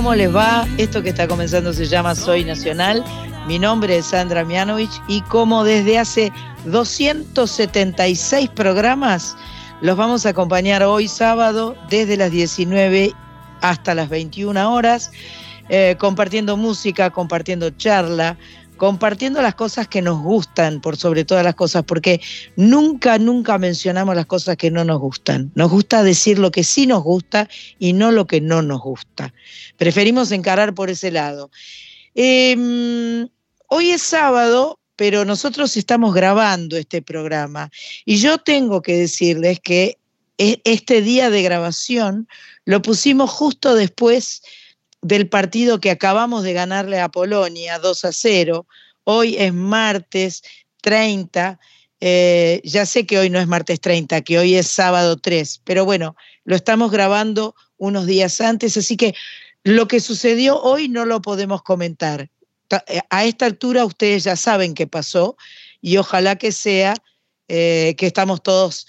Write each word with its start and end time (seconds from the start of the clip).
¿Cómo 0.00 0.14
les 0.14 0.34
va? 0.34 0.66
Esto 0.78 1.02
que 1.02 1.10
está 1.10 1.28
comenzando 1.28 1.74
se 1.74 1.84
llama 1.84 2.14
Soy 2.14 2.42
Nacional. 2.42 3.04
Mi 3.46 3.58
nombre 3.58 3.98
es 3.98 4.06
Sandra 4.06 4.46
Mianovich 4.46 4.90
y 5.08 5.20
como 5.20 5.62
desde 5.62 5.98
hace 5.98 6.32
276 6.64 8.48
programas, 8.48 9.36
los 9.82 9.98
vamos 9.98 10.24
a 10.24 10.30
acompañar 10.30 10.82
hoy 10.84 11.06
sábado 11.06 11.76
desde 11.90 12.16
las 12.16 12.30
19 12.30 13.12
hasta 13.60 13.94
las 13.94 14.08
21 14.08 14.72
horas, 14.72 15.12
eh, 15.68 15.96
compartiendo 15.98 16.56
música, 16.56 17.10
compartiendo 17.10 17.68
charla, 17.68 18.38
compartiendo 18.80 19.42
las 19.42 19.56
cosas 19.56 19.88
que 19.88 20.00
nos 20.00 20.22
gustan 20.22 20.80
por 20.80 20.96
sobre 20.96 21.26
todas 21.26 21.44
las 21.44 21.54
cosas, 21.54 21.84
porque 21.84 22.18
nunca, 22.56 23.18
nunca 23.18 23.58
mencionamos 23.58 24.16
las 24.16 24.24
cosas 24.24 24.56
que 24.56 24.70
no 24.70 24.86
nos 24.86 24.98
gustan. 24.98 25.52
Nos 25.54 25.70
gusta 25.70 26.02
decir 26.02 26.38
lo 26.38 26.50
que 26.50 26.64
sí 26.64 26.86
nos 26.86 27.02
gusta 27.02 27.46
y 27.78 27.92
no 27.92 28.10
lo 28.10 28.26
que 28.26 28.40
no 28.40 28.62
nos 28.62 28.80
gusta. 28.80 29.34
Preferimos 29.76 30.32
encarar 30.32 30.72
por 30.72 30.88
ese 30.88 31.10
lado. 31.10 31.50
Eh, 32.14 33.26
hoy 33.66 33.90
es 33.90 34.00
sábado, 34.00 34.78
pero 34.96 35.26
nosotros 35.26 35.76
estamos 35.76 36.14
grabando 36.14 36.78
este 36.78 37.02
programa 37.02 37.68
y 38.06 38.16
yo 38.16 38.38
tengo 38.38 38.80
que 38.80 38.96
decirles 38.96 39.60
que 39.60 39.98
e- 40.38 40.62
este 40.64 41.02
día 41.02 41.28
de 41.28 41.42
grabación 41.42 42.26
lo 42.64 42.80
pusimos 42.80 43.28
justo 43.28 43.74
después 43.74 44.40
del 45.02 45.28
partido 45.28 45.80
que 45.80 45.90
acabamos 45.90 46.42
de 46.42 46.52
ganarle 46.52 47.00
a 47.00 47.08
Polonia 47.08 47.78
2 47.78 48.04
a 48.04 48.12
0. 48.12 48.66
Hoy 49.04 49.36
es 49.38 49.52
martes 49.54 50.42
30. 50.82 51.58
eh, 52.00 52.60
ya 52.64 52.86
sé 52.86 53.04
que 53.06 53.18
hoy 53.18 53.28
no 53.30 53.38
es 53.38 53.46
martes 53.46 53.80
30, 53.80 54.22
que 54.22 54.38
hoy 54.38 54.54
es 54.54 54.66
sábado 54.68 55.16
3, 55.18 55.60
pero 55.64 55.84
bueno, 55.84 56.16
lo 56.44 56.56
estamos 56.56 56.90
grabando 56.90 57.54
unos 57.76 58.06
días 58.06 58.40
antes, 58.40 58.76
así 58.78 58.96
que 58.96 59.14
lo 59.64 59.86
que 59.86 60.00
sucedió 60.00 60.58
hoy 60.62 60.88
no 60.88 61.04
lo 61.04 61.20
podemos 61.20 61.62
comentar. 61.62 62.30
Ta- 62.68 62.84
eh, 62.88 63.00
A 63.10 63.26
esta 63.26 63.44
altura 63.46 63.84
ustedes 63.84 64.24
ya 64.24 64.36
saben 64.36 64.72
qué 64.74 64.86
pasó 64.86 65.36
y 65.82 65.98
ojalá 65.98 66.36
que 66.36 66.52
sea 66.52 66.94
eh, 67.48 67.94
que 67.98 68.06
estamos 68.06 68.42
todos 68.42 68.86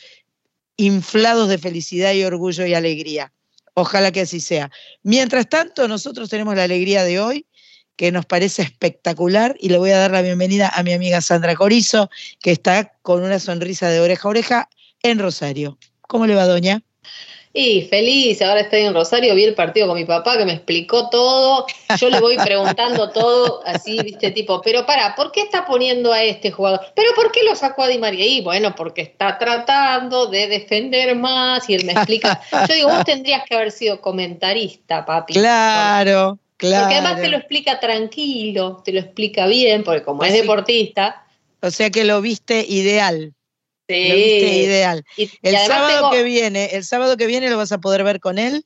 inflados 0.78 1.50
de 1.50 1.58
felicidad 1.58 2.14
y 2.14 2.24
orgullo 2.24 2.66
y 2.66 2.74
alegría. 2.74 3.34
Ojalá 3.74 4.12
que 4.12 4.22
así 4.22 4.40
sea. 4.40 4.70
Mientras 5.04 5.48
tanto, 5.48 5.88
nosotros 5.88 6.30
tenemos 6.30 6.56
la 6.56 6.64
alegría 6.64 7.04
de 7.04 7.20
hoy, 7.20 7.46
que 7.96 8.12
nos 8.12 8.26
parece 8.26 8.64
espectacular, 8.64 9.56
y 9.60 9.70
le 9.70 9.78
voy 9.78 9.92
a 9.92 9.98
dar 9.98 10.12
la 10.12 10.22
bienvenida 10.22 10.70
a 10.70 10.84
mi 10.84 10.94
amiga 10.94 11.22
Sandra 11.22 11.56
Corizo, 11.56 12.10
que 12.42 12.52
está 12.52 12.94
con 13.02 13.24
una 13.24 13.40
sonrisa 13.40 13.90
de 13.90 14.00
oreja 14.00 14.28
a 14.28 14.32
oreja 14.32 14.70
en 15.04 15.20
Rosario. 15.20 15.78
¿Cómo 16.02 16.28
le 16.28 16.36
va, 16.36 16.46
doña? 16.46 16.84
Y 17.54 17.82
feliz, 17.84 18.42
ahora 18.42 18.62
estoy 18.62 18.82
en 18.82 18.94
Rosario, 18.94 19.36
vi 19.36 19.44
el 19.44 19.56
partido 19.56 19.88
con 19.88 19.98
mi 19.98 20.06
papá 20.06 20.38
que 20.38 20.46
me 20.46 20.54
explicó 20.54 21.10
todo, 21.10 21.66
yo 22.00 22.10
le 22.10 22.22
voy 22.22 22.38
preguntando 22.38 23.10
todo, 23.14 23.62
así, 23.66 24.00
viste, 24.02 24.32
tipo, 24.32 24.62
pero 24.62 24.86
para, 24.86 25.16
¿por 25.16 25.34
qué 25.34 25.42
está 25.42 25.66
poniendo 25.66 26.14
a 26.14 26.24
este 26.24 26.52
jugador? 26.52 26.80
¿Pero 26.96 27.10
por 27.14 27.30
qué 27.34 27.44
lo 27.44 27.54
sacó 27.58 27.84
a 27.84 27.90
Di 27.90 27.98
María? 27.98 28.26
Y 28.26 28.40
bueno, 28.40 28.74
porque 28.74 29.02
está 29.02 29.38
tratando 29.38 30.28
de 30.28 30.48
defender 30.48 31.14
más 31.18 31.70
y 31.70 31.76
él 31.76 31.84
me 31.84 31.92
explica. 31.92 32.42
Yo 32.70 32.74
digo, 32.74 32.90
vos 32.90 33.04
tendrías 33.04 33.44
que 33.46 33.56
haber 33.56 33.72
sido 33.72 34.00
comentarista, 34.00 35.06
papi. 35.06 35.34
Claro, 35.34 36.40
claro. 36.56 36.86
Porque 36.86 36.96
además 36.96 37.22
te 37.22 37.28
lo 37.28 37.36
explica 37.36 37.82
tranquilo, 37.82 38.82
te 38.86 38.94
lo 38.94 39.02
explica 39.02 39.46
bien, 39.48 39.84
porque 39.84 40.04
como 40.04 40.24
es 40.24 40.32
deportista, 40.32 41.26
O 41.62 41.70
sea 41.70 41.90
que 41.90 42.06
lo 42.06 42.22
viste 42.22 42.66
ideal. 42.66 43.34
Sí. 43.94 44.10
Lo 44.10 44.16
viste 44.16 44.54
ideal. 44.64 45.04
Y- 45.18 45.30
El 45.42 45.58
sábado 45.58 45.96
tengo- 45.96 46.12
que 46.12 46.24
viene, 46.24 46.66
el 46.74 46.84
sábado 46.84 47.18
que 47.18 47.28
viene 47.28 47.50
lo 47.50 47.58
vas 47.58 47.72
a 47.72 47.80
poder 47.80 48.04
ver 48.04 48.20
con 48.20 48.38
él. 48.40 48.64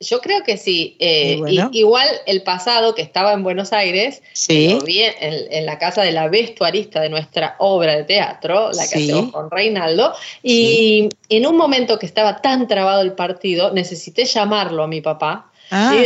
Yo 0.00 0.20
creo 0.20 0.42
que 0.42 0.56
sí. 0.58 0.96
eh, 0.98 1.34
Y 1.34 1.40
bueno. 1.40 1.70
y- 1.72 1.78
igual 1.78 2.08
el 2.26 2.42
pasado 2.42 2.94
que 2.94 3.00
estaba 3.00 3.32
en 3.32 3.42
Buenos 3.44 3.72
Aires, 3.72 4.22
Sí. 4.32 4.76
vi 4.84 5.02
en, 5.02 5.12
en 5.20 5.66
la 5.66 5.78
casa 5.78 6.02
de 6.02 6.10
la 6.10 6.28
vestuarista 6.28 7.00
de 7.00 7.08
nuestra 7.08 7.54
obra 7.58 7.96
de 7.96 8.02
teatro, 8.04 8.70
la 8.72 8.82
que 8.88 8.98
Sí. 8.98 9.10
hacemos 9.10 9.32
con 9.32 9.50
Reinaldo, 9.50 10.12
y 10.42 11.08
en 11.28 11.46
un 11.46 11.56
momento 11.56 11.98
que 11.98 12.06
estaba 12.06 12.42
tan 12.42 12.66
trabado 12.66 13.02
el 13.02 13.12
partido, 13.12 13.72
necesité 13.72 14.24
llamarlo 14.24 14.82
a 14.82 14.88
mi 14.88 15.00
papá 15.00 15.50
Ah, 15.70 15.96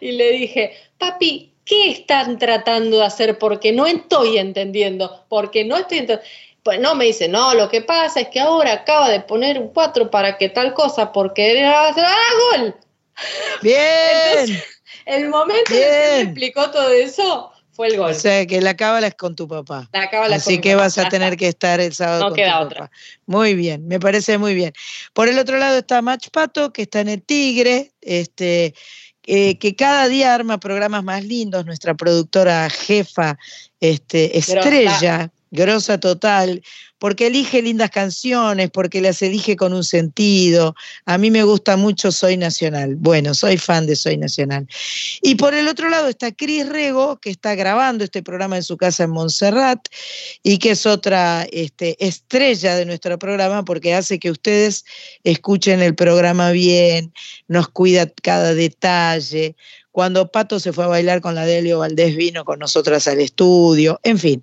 y, 0.00 0.06
y 0.08 0.12
le 0.12 0.30
dije, 0.32 0.72
papi, 0.98 1.52
¿qué 1.64 1.90
están 1.90 2.38
tratando 2.38 2.98
de 2.98 3.04
hacer? 3.04 3.38
Porque 3.38 3.72
no 3.72 3.86
estoy 3.86 4.38
entendiendo, 4.38 5.24
porque 5.28 5.64
no 5.64 5.76
estoy 5.76 5.98
entendiendo. 5.98 6.24
Pues 6.62 6.78
no, 6.80 6.94
me 6.94 7.06
dice, 7.06 7.28
no, 7.28 7.54
lo 7.54 7.68
que 7.68 7.80
pasa 7.82 8.20
es 8.20 8.28
que 8.28 8.38
ahora 8.40 8.72
acaba 8.72 9.08
de 9.10 9.20
poner 9.20 9.58
un 9.58 9.68
4 9.68 10.10
para 10.10 10.38
que 10.38 10.48
tal 10.48 10.74
cosa, 10.74 11.12
porque 11.12 11.58
era 11.58 11.88
¡ah, 11.88 12.14
gol! 12.56 12.76
bien. 13.62 14.62
El 15.04 15.28
momento 15.28 15.72
en 15.72 15.76
el 15.76 15.82
que 15.82 16.00
Bien. 16.00 16.14
me 16.16 16.20
explicó 16.22 16.70
todo 16.70 16.90
eso 16.92 17.50
fue 17.72 17.88
el 17.88 17.96
gol. 17.96 18.12
O 18.12 18.14
sea 18.14 18.46
que 18.46 18.60
la 18.60 18.76
cábala 18.76 19.08
es 19.08 19.14
con 19.14 19.34
tu 19.34 19.48
papá. 19.48 19.88
La 19.92 20.08
cábala 20.08 20.36
Así 20.36 20.54
con 20.54 20.62
que 20.62 20.68
mi 20.70 20.74
vas 20.76 20.98
a 20.98 21.08
tener 21.08 21.36
que 21.36 21.48
estar 21.48 21.80
el 21.80 21.92
sábado 21.92 22.20
No 22.20 22.28
con 22.28 22.36
queda 22.36 22.58
tu 22.60 22.66
otra. 22.66 22.78
papá. 22.82 22.92
Muy 23.26 23.54
bien, 23.54 23.88
me 23.88 23.98
parece 23.98 24.38
muy 24.38 24.54
bien. 24.54 24.72
Por 25.12 25.28
el 25.28 25.38
otro 25.38 25.58
lado 25.58 25.78
está 25.78 26.00
Mach 26.02 26.28
Pato, 26.30 26.72
que 26.72 26.82
está 26.82 27.00
en 27.00 27.08
el 27.08 27.22
Tigre, 27.22 27.92
este, 28.00 28.74
eh, 29.24 29.58
que 29.58 29.74
cada 29.74 30.06
día 30.08 30.34
arma 30.34 30.58
programas 30.60 31.02
más 31.02 31.24
lindos, 31.24 31.64
nuestra 31.66 31.94
productora 31.94 32.68
jefa, 32.70 33.36
este, 33.80 34.38
estrella, 34.38 35.30
grosa 35.52 36.00
total, 36.00 36.62
porque 36.98 37.26
elige 37.26 37.62
lindas 37.62 37.90
canciones, 37.90 38.70
porque 38.70 39.00
las 39.00 39.22
elige 39.22 39.54
con 39.54 39.72
un 39.72 39.84
sentido. 39.84 40.74
A 41.04 41.18
mí 41.18 41.30
me 41.30 41.42
gusta 41.42 41.76
mucho 41.76 42.10
Soy 42.10 42.36
Nacional. 42.36 42.96
Bueno, 42.96 43.34
soy 43.34 43.58
fan 43.58 43.86
de 43.86 43.96
Soy 43.96 44.16
Nacional. 44.16 44.66
Y 45.20 45.34
por 45.34 45.54
el 45.54 45.68
otro 45.68 45.88
lado 45.88 46.08
está 46.08 46.32
Cris 46.32 46.68
Rego, 46.68 47.18
que 47.18 47.30
está 47.30 47.54
grabando 47.54 48.04
este 48.04 48.22
programa 48.22 48.56
en 48.56 48.62
su 48.62 48.76
casa 48.76 49.04
en 49.04 49.10
Montserrat 49.10 49.88
y 50.42 50.58
que 50.58 50.70
es 50.70 50.86
otra 50.86 51.46
este, 51.52 51.96
estrella 52.04 52.76
de 52.76 52.86
nuestro 52.86 53.18
programa 53.18 53.64
porque 53.64 53.94
hace 53.94 54.18
que 54.18 54.30
ustedes 54.30 54.84
escuchen 55.22 55.82
el 55.82 55.94
programa 55.94 56.50
bien, 56.50 57.12
nos 57.48 57.68
cuida 57.68 58.06
cada 58.22 58.54
detalle. 58.54 59.54
Cuando 59.92 60.30
Pato 60.30 60.58
se 60.58 60.72
fue 60.72 60.84
a 60.84 60.88
bailar 60.88 61.20
con 61.20 61.34
la 61.34 61.44
Delio 61.44 61.80
Valdés, 61.80 62.16
vino 62.16 62.46
con 62.46 62.58
nosotras 62.58 63.06
al 63.08 63.20
estudio. 63.20 64.00
En 64.02 64.18
fin, 64.18 64.40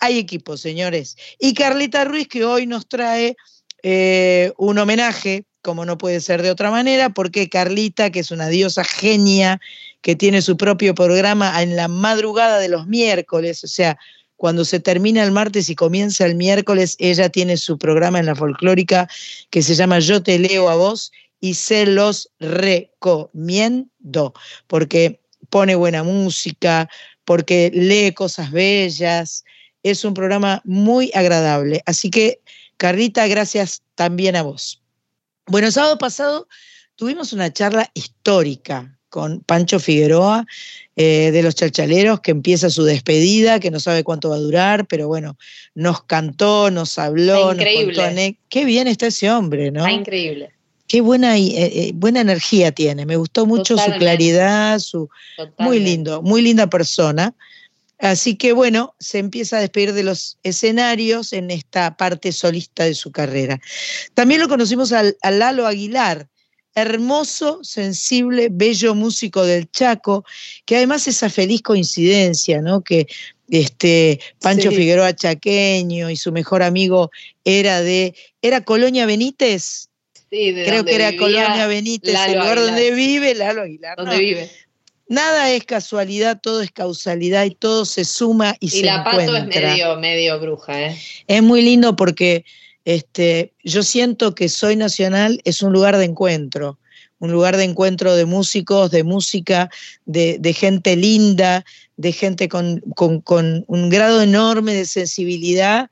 hay 0.00 0.18
equipo, 0.18 0.56
señores. 0.56 1.16
Y 1.38 1.54
Carlita 1.54 2.04
Ruiz, 2.04 2.28
que 2.28 2.44
hoy 2.44 2.66
nos 2.66 2.88
trae 2.88 3.36
eh, 3.82 4.52
un 4.58 4.78
homenaje, 4.78 5.44
como 5.62 5.84
no 5.84 5.98
puede 5.98 6.20
ser 6.20 6.42
de 6.42 6.50
otra 6.50 6.70
manera, 6.70 7.10
porque 7.10 7.48
Carlita, 7.48 8.10
que 8.10 8.20
es 8.20 8.30
una 8.30 8.48
diosa 8.48 8.84
genia, 8.84 9.60
que 10.02 10.16
tiene 10.16 10.42
su 10.42 10.56
propio 10.56 10.94
programa 10.94 11.62
en 11.62 11.76
la 11.76 11.88
madrugada 11.88 12.58
de 12.58 12.68
los 12.68 12.86
miércoles, 12.86 13.62
o 13.64 13.68
sea, 13.68 13.98
cuando 14.36 14.64
se 14.64 14.80
termina 14.80 15.22
el 15.22 15.32
martes 15.32 15.68
y 15.68 15.74
comienza 15.74 16.24
el 16.24 16.34
miércoles, 16.34 16.96
ella 16.98 17.28
tiene 17.28 17.58
su 17.58 17.76
programa 17.76 18.18
en 18.18 18.26
la 18.26 18.34
folclórica 18.34 19.06
que 19.50 19.60
se 19.60 19.74
llama 19.74 19.98
Yo 19.98 20.22
te 20.22 20.38
leo 20.38 20.70
a 20.70 20.76
vos 20.76 21.12
y 21.40 21.52
se 21.54 21.84
los 21.84 22.30
recomiendo, 22.40 24.32
porque 24.66 25.20
pone 25.50 25.74
buena 25.74 26.02
música, 26.02 26.88
porque 27.26 27.70
lee 27.74 28.12
cosas 28.12 28.50
bellas, 28.50 29.44
es 29.82 30.04
un 30.04 30.14
programa 30.14 30.60
muy 30.64 31.10
agradable. 31.14 31.82
Así 31.86 32.10
que, 32.10 32.40
Carlita, 32.76 33.26
gracias 33.26 33.82
también 33.94 34.36
a 34.36 34.42
vos. 34.42 34.82
Bueno, 35.46 35.66
el 35.66 35.72
sábado 35.72 35.98
pasado 35.98 36.48
tuvimos 36.96 37.32
una 37.32 37.52
charla 37.52 37.90
histórica 37.94 38.96
con 39.08 39.40
Pancho 39.40 39.80
Figueroa 39.80 40.46
eh, 40.96 41.30
de 41.32 41.42
los 41.42 41.56
Chalchaleros, 41.56 42.20
que 42.20 42.30
empieza 42.30 42.70
su 42.70 42.84
despedida, 42.84 43.58
que 43.58 43.70
no 43.70 43.80
sabe 43.80 44.04
cuánto 44.04 44.30
va 44.30 44.36
a 44.36 44.38
durar, 44.38 44.86
pero 44.86 45.08
bueno, 45.08 45.36
nos 45.74 46.04
cantó, 46.04 46.70
nos 46.70 46.98
habló, 46.98 47.52
Está 47.52 47.64
nos 47.64 47.74
contó. 47.74 47.90
increíble. 47.90 48.38
Qué 48.48 48.64
bien 48.64 48.86
está 48.86 49.08
ese 49.08 49.30
hombre, 49.30 49.70
¿no? 49.70 49.80
Está 49.80 49.92
increíble. 49.92 50.52
Qué 50.86 51.00
buena, 51.00 51.36
eh, 51.38 51.50
eh, 51.54 51.92
buena 51.94 52.20
energía 52.20 52.72
tiene. 52.72 53.06
Me 53.06 53.16
gustó 53.16 53.46
mucho 53.46 53.78
su 53.78 53.92
claridad, 53.92 54.78
su, 54.78 55.08
muy 55.58 55.78
lindo, 55.78 56.22
muy 56.22 56.42
linda 56.42 56.68
persona. 56.68 57.34
Así 58.00 58.36
que 58.36 58.52
bueno, 58.52 58.94
se 58.98 59.18
empieza 59.18 59.58
a 59.58 59.60
despedir 59.60 59.92
de 59.92 60.02
los 60.02 60.38
escenarios 60.42 61.34
en 61.34 61.50
esta 61.50 61.96
parte 61.96 62.32
solista 62.32 62.84
de 62.84 62.94
su 62.94 63.12
carrera. 63.12 63.60
También 64.14 64.40
lo 64.40 64.48
conocimos 64.48 64.92
al, 64.92 65.16
a 65.20 65.30
Lalo 65.30 65.66
Aguilar, 65.66 66.26
hermoso, 66.74 67.62
sensible, 67.62 68.48
bello 68.50 68.94
músico 68.94 69.44
del 69.44 69.70
Chaco, 69.70 70.24
que 70.64 70.76
además 70.76 71.06
esa 71.08 71.28
feliz 71.28 71.60
coincidencia, 71.60 72.62
¿no? 72.62 72.80
Que 72.80 73.06
este 73.50 74.18
Pancho 74.40 74.70
Figueroa 74.70 75.14
chaqueño 75.14 76.08
y 76.08 76.16
su 76.16 76.32
mejor 76.32 76.62
amigo 76.62 77.10
era 77.44 77.82
de 77.82 78.14
era 78.40 78.62
Colonia 78.62 79.04
Benítez. 79.04 79.88
Sí, 80.30 80.52
de 80.52 80.64
Creo 80.64 80.84
que 80.84 80.94
era 80.94 81.16
Colonia 81.16 81.66
Benítez, 81.66 82.14
el 82.28 82.38
lugar 82.38 82.60
donde 82.60 82.92
vive 82.92 83.34
Lalo 83.34 83.62
Aguilar. 83.62 83.96
Donde 83.98 84.18
vive 84.18 84.50
nada 85.10 85.50
es 85.50 85.64
casualidad, 85.64 86.40
todo 86.40 86.62
es 86.62 86.70
causalidad 86.70 87.44
y 87.44 87.50
todo 87.50 87.84
se 87.84 88.04
suma 88.04 88.56
y, 88.60 88.70
se 88.70 88.78
Y 88.78 88.82
la 88.84 89.04
pato 89.04 89.36
es 89.36 89.46
medio, 89.46 89.96
medio 89.96 90.40
bruja, 90.40 90.86
¿eh? 90.86 90.98
Es 91.26 91.42
muy 91.42 91.62
lindo 91.62 91.96
porque 91.96 92.44
este, 92.84 93.52
yo 93.64 93.82
siento 93.82 94.34
que 94.34 94.48
Soy 94.48 94.76
Nacional 94.76 95.40
es 95.44 95.62
un 95.62 95.72
lugar 95.72 95.98
de 95.98 96.04
encuentro, 96.04 96.78
un 97.18 97.32
lugar 97.32 97.56
de 97.56 97.64
encuentro 97.64 98.14
de 98.14 98.24
músicos, 98.24 98.92
de 98.92 99.02
música, 99.02 99.68
de, 100.06 100.38
de 100.38 100.52
gente 100.54 100.94
linda, 100.94 101.64
de 101.96 102.12
gente 102.12 102.48
con, 102.48 102.80
con, 102.94 103.20
con 103.20 103.64
un 103.66 103.90
grado 103.90 104.22
enorme 104.22 104.74
de 104.74 104.86
sensibilidad 104.86 105.90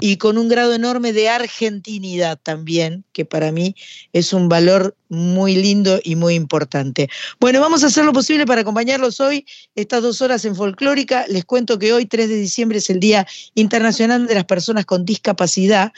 y 0.00 0.16
con 0.16 0.38
un 0.38 0.48
grado 0.48 0.74
enorme 0.74 1.12
de 1.12 1.28
argentinidad 1.28 2.38
también, 2.40 3.04
que 3.12 3.24
para 3.24 3.50
mí 3.50 3.74
es 4.12 4.32
un 4.32 4.48
valor 4.48 4.96
muy 5.08 5.56
lindo 5.56 6.00
y 6.04 6.14
muy 6.14 6.34
importante. 6.34 7.08
Bueno, 7.40 7.60
vamos 7.60 7.82
a 7.82 7.88
hacer 7.88 8.04
lo 8.04 8.12
posible 8.12 8.46
para 8.46 8.60
acompañarlos 8.60 9.18
hoy, 9.18 9.44
estas 9.74 10.02
dos 10.02 10.22
horas 10.22 10.44
en 10.44 10.54
Folclórica. 10.54 11.24
Les 11.28 11.44
cuento 11.44 11.80
que 11.80 11.92
hoy, 11.92 12.06
3 12.06 12.28
de 12.28 12.36
diciembre, 12.36 12.78
es 12.78 12.90
el 12.90 13.00
Día 13.00 13.26
Internacional 13.54 14.28
de 14.28 14.36
las 14.36 14.44
Personas 14.44 14.86
con 14.86 15.04
Discapacidad. 15.04 15.92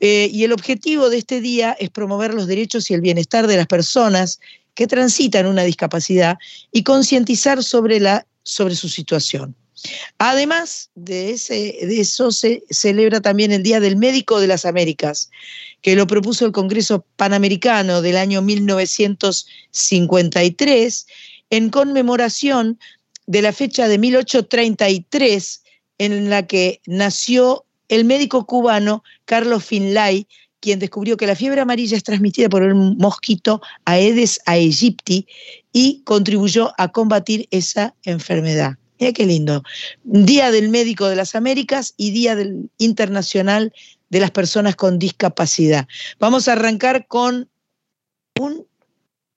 Eh, 0.00 0.30
y 0.32 0.44
el 0.44 0.52
objetivo 0.52 1.10
de 1.10 1.18
este 1.18 1.42
día 1.42 1.76
es 1.78 1.90
promover 1.90 2.32
los 2.32 2.46
derechos 2.46 2.90
y 2.90 2.94
el 2.94 3.02
bienestar 3.02 3.46
de 3.46 3.56
las 3.56 3.66
personas 3.66 4.40
que 4.74 4.86
transitan 4.86 5.46
una 5.46 5.64
discapacidad 5.64 6.38
y 6.72 6.82
concientizar 6.82 7.62
sobre, 7.62 8.00
sobre 8.42 8.74
su 8.74 8.88
situación. 8.88 9.54
Además 10.18 10.90
de, 10.94 11.32
eso, 11.32 12.30
se 12.32 12.62
celebra 12.70 13.20
también 13.20 13.52
el 13.52 13.62
Día 13.62 13.80
del 13.80 13.96
Médico 13.96 14.40
de 14.40 14.46
las 14.46 14.64
Américas, 14.64 15.28
que 15.82 15.94
lo 15.96 16.06
propuso 16.06 16.46
el 16.46 16.52
Congreso 16.52 17.04
Panamericano 17.16 18.00
del 18.02 18.16
año 18.16 18.40
1953 18.42 21.06
en 21.50 21.70
conmemoración 21.70 22.78
de 23.26 23.42
la 23.42 23.52
fecha 23.52 23.88
de 23.88 23.98
1833 23.98 25.62
en 25.98 26.30
la 26.30 26.46
que 26.46 26.80
nació 26.86 27.64
el 27.88 28.04
médico 28.04 28.46
cubano 28.46 29.02
Carlos 29.24 29.64
Finlay, 29.64 30.28
quien 30.60 30.78
descubrió 30.78 31.16
que 31.16 31.26
la 31.26 31.36
fiebre 31.36 31.60
amarilla 31.60 31.96
es 31.96 32.02
transmitida 32.02 32.48
por 32.48 32.62
un 32.62 32.96
mosquito 32.98 33.60
Aedes 33.84 34.40
aegypti 34.44 35.26
y 35.72 36.02
contribuyó 36.04 36.72
a 36.78 36.88
combatir 36.88 37.46
esa 37.50 37.94
enfermedad. 38.02 38.76
Mira 38.98 39.12
qué 39.12 39.26
lindo. 39.26 39.62
Día 40.04 40.50
del 40.50 40.68
Médico 40.68 41.08
de 41.08 41.16
las 41.16 41.34
Américas 41.34 41.94
y 41.96 42.10
Día 42.10 42.34
del 42.36 42.70
Internacional 42.78 43.72
de 44.10 44.20
las 44.20 44.30
Personas 44.30 44.76
con 44.76 44.98
Discapacidad. 44.98 45.86
Vamos 46.18 46.48
a 46.48 46.52
arrancar 46.52 47.06
con 47.06 47.48
un, 48.38 48.66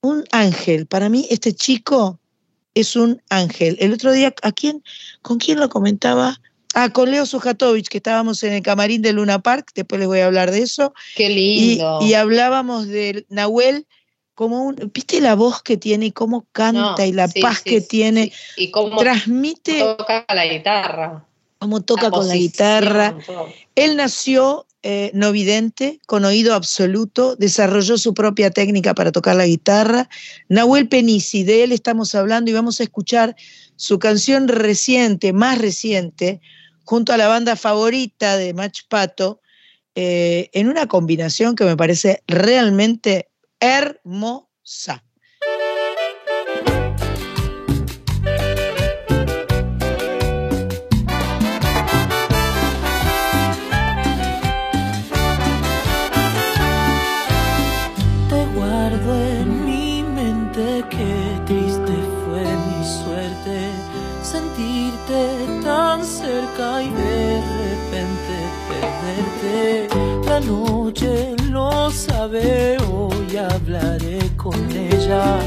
un 0.02 0.24
ángel. 0.32 0.88
Para 0.88 1.10
mí, 1.10 1.28
este 1.30 1.54
chico 1.54 2.20
es 2.74 2.96
un 2.96 3.22
ángel. 3.30 3.78
El 3.80 3.94
otro 3.94 4.12
día, 4.12 4.34
¿a 4.42 4.52
quién, 4.52 4.84
¿con 5.22 5.38
quién 5.38 5.60
lo 5.60 5.70
comentaba? 5.70 6.40
Ah, 6.74 6.90
con 6.90 7.12
Leo 7.12 7.26
Sujatovich, 7.26 7.90
que 7.90 7.98
estábamos 7.98 8.44
en 8.44 8.54
el 8.54 8.62
camarín 8.62 9.02
de 9.02 9.12
Luna 9.12 9.40
Park, 9.40 9.72
después 9.76 10.00
les 10.00 10.08
voy 10.08 10.20
a 10.20 10.28
hablar 10.28 10.52
de 10.52 10.62
eso. 10.62 10.94
Qué 11.16 11.30
lindo. 11.30 12.00
Y, 12.02 12.12
y 12.12 12.14
hablábamos 12.14 12.88
de 12.88 13.26
Nahuel, 13.30 13.86
como 14.42 14.64
un, 14.64 14.92
viste 14.92 15.22
la 15.22 15.36
voz 15.36 15.62
que 15.62 15.78
tiene 15.78 16.08
y 16.08 16.12
cómo 16.12 16.48
canta 16.52 16.96
No, 16.98 17.06
y 17.06 17.12
la 17.12 17.28
sí, 17.28 17.42
paz 17.42 17.60
sí, 17.60 17.70
que 17.70 17.82
sí, 17.82 17.88
tiene. 17.88 18.34
Y 18.58 18.72
cómo 18.72 18.98
transmite 18.98 19.82
toca 19.82 20.26
la 20.34 20.48
guitarra. 20.48 21.24
cómo 21.60 21.82
toca 21.82 22.06
La 22.06 22.10
con 22.10 22.28
la 22.28 22.36
guitarra. 22.36 23.16
Él 23.76 23.98
nació 23.98 24.66
eh, 24.82 25.12
no 25.14 25.32
vidente, 25.32 26.00
con 26.08 26.26
oído 26.26 26.56
absoluto, 26.56 27.36
desarrolló 27.36 28.00
su 28.00 28.16
propia 28.16 28.50
técnica 28.50 28.96
para 28.96 29.12
tocar 29.12 29.36
la 29.36 29.46
guitarra. 29.46 30.10
Nahuel 30.50 30.88
Penisi, 30.88 31.44
de 31.44 31.64
él 31.64 31.72
estamos 31.72 32.16
hablando 32.16 32.50
y 32.50 32.56
vamos 32.56 32.80
a 32.80 32.84
escuchar 32.84 33.36
su 33.76 34.00
canción 34.00 34.48
reciente, 34.48 35.34
más 35.34 35.60
reciente, 35.60 36.42
junto 36.84 37.14
a 37.14 37.18
la 37.18 37.28
banda 37.28 37.56
favorita 37.56 38.38
de 38.38 38.56
Mach 38.56 38.80
Pato, 38.90 39.40
eh, 39.94 40.50
en 40.54 40.68
una 40.68 40.88
combinación 40.88 41.56
que 41.56 41.66
me 41.66 41.78
parece 41.78 42.24
realmente 42.26 43.28
hermosa. 43.62 45.04
Te 58.30 58.46
guardo 58.56 59.16
en 59.16 59.66
mi 59.66 60.04
mente 60.04 60.84
qué 60.90 61.40
triste 61.46 61.94
fue 62.26 62.44
mi 62.44 62.84
suerte 62.84 63.92
sentirte 64.24 65.62
tan 65.64 66.04
cerca 66.04 66.82
y 66.82 66.90
de 66.90 67.42
repente 67.62 68.36
perderte. 68.70 70.30
La 70.30 70.40
noche 70.40 71.36
lo 71.50 71.92
sabe, 71.92 72.78
hoy 72.80 73.11
hablaré 73.50 74.20
con 74.38 74.56
ella. 74.72 75.40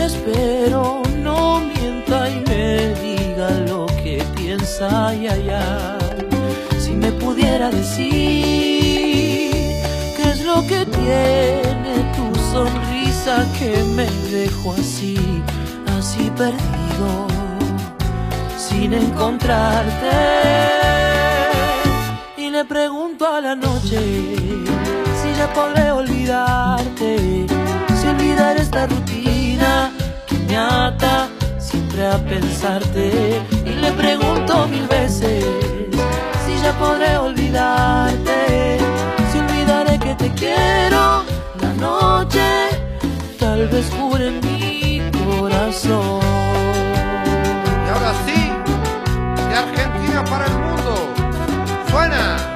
Espero 0.00 1.02
no 1.22 1.60
mienta 1.60 2.28
y 2.28 2.40
me 2.48 2.94
diga 3.02 3.50
lo 3.68 3.86
que 4.02 4.24
piensa 4.36 5.14
y 5.14 5.28
allá. 5.28 5.98
Si 6.78 6.92
me 6.92 7.12
pudiera 7.12 7.70
decir 7.70 8.12
qué 10.16 10.30
es 10.32 10.44
lo 10.44 10.66
que 10.66 10.84
tiene 10.86 11.94
tu 12.16 12.26
sonrisa 12.52 13.46
que 13.58 13.82
me 13.96 14.06
dejó 14.30 14.72
así, 14.72 15.16
así 15.98 16.30
perdido, 16.36 17.26
sin 18.56 18.92
encontrarte. 18.92 20.16
Y 22.36 22.50
le 22.50 22.64
pregunto 22.64 23.26
a 23.26 23.40
la 23.40 23.54
noche 23.54 23.98
ya 25.36 25.52
podré 25.52 25.90
olvidarte, 25.90 27.46
si 28.00 28.06
olvidar 28.06 28.56
esta 28.56 28.86
rutina 28.86 29.90
que 30.26 30.36
me 30.46 30.56
ata 30.56 31.28
siempre 31.58 32.06
a 32.06 32.18
pensarte. 32.18 33.42
Y 33.64 33.70
le 33.70 33.92
pregunto 33.92 34.66
mil 34.68 34.86
veces 34.86 35.44
si 36.44 36.62
ya 36.62 36.72
podré 36.78 37.16
olvidarte, 37.16 38.78
si 39.32 39.38
olvidaré 39.38 39.98
que 39.98 40.14
te 40.14 40.30
quiero 40.32 41.24
la 41.60 41.72
noche, 41.78 42.68
tal 43.38 43.68
vez 43.68 43.90
jure 43.98 44.30
mi 44.30 45.02
corazón. 45.10 46.20
Y 47.84 47.88
ahora 47.92 48.12
sí, 48.24 48.52
de 49.48 49.56
Argentina 49.56 50.24
para 50.24 50.46
el 50.46 50.58
mundo, 50.58 50.94
suena 51.90 52.53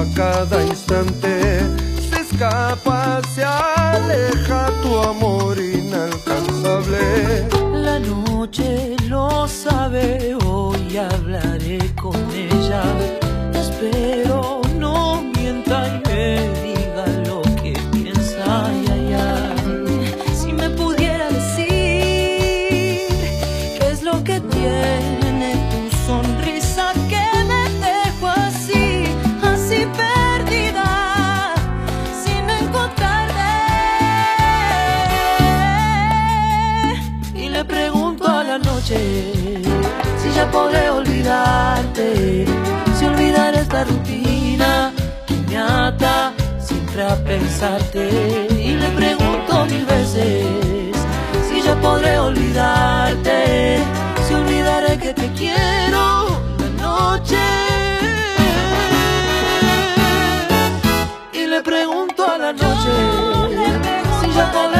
a 0.00 0.14
cada 0.14 0.64
instante. 0.64 1.60
Se 2.08 2.20
escapa, 2.22 3.20
se 3.34 3.44
aleja 3.44 4.70
tu 4.82 4.98
amor 4.98 5.58
inalcanzable. 5.58 7.46
La 7.72 7.98
noche 7.98 8.96
lo 9.08 9.46
sabe, 9.46 10.34
hoy 10.44 10.96
hablaré 10.96 11.78
con 11.94 12.16
ella. 12.32 12.82
Espero 13.52 14.62
no 14.78 15.22
mienta 15.34 15.86
y 15.88 16.08
me 16.08 16.69
podré 40.50 40.90
olvidarte. 40.90 42.44
Si 42.96 43.04
olvidar 43.04 43.54
esta 43.54 43.84
rutina 43.84 44.92
que 45.26 45.34
me 45.48 45.56
ata 45.56 46.32
siempre 46.58 47.02
a. 47.04 48.08
Y 48.58 48.74
le 48.74 48.88
pregunto 48.90 49.66
mil 49.66 49.84
veces 49.86 50.96
si 51.48 51.62
yo 51.62 51.74
podré 51.80 52.18
olvidarte. 52.18 53.78
Si 54.26 54.34
olvidaré 54.34 54.98
que 54.98 55.14
te 55.14 55.28
quiero 55.32 56.26
la 56.58 56.68
noche. 56.82 57.38
Y 61.32 61.46
le 61.46 61.60
pregunto 61.62 62.26
a 62.26 62.38
la 62.38 62.52
noche 62.52 62.92
si 64.20 64.26
yo 64.36 64.44
podré 64.52 64.79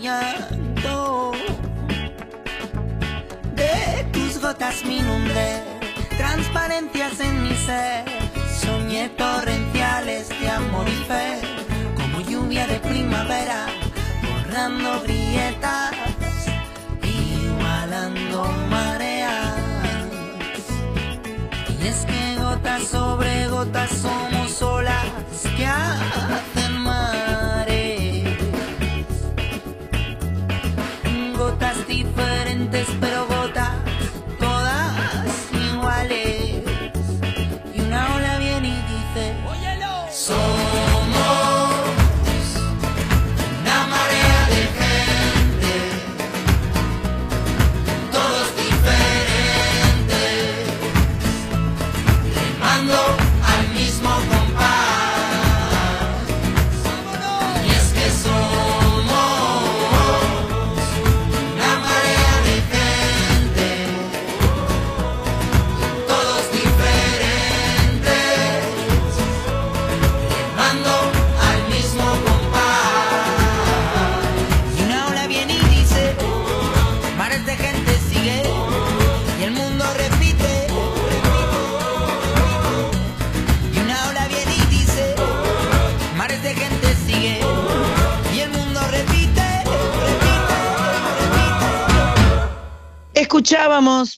Yeah. 0.00 0.57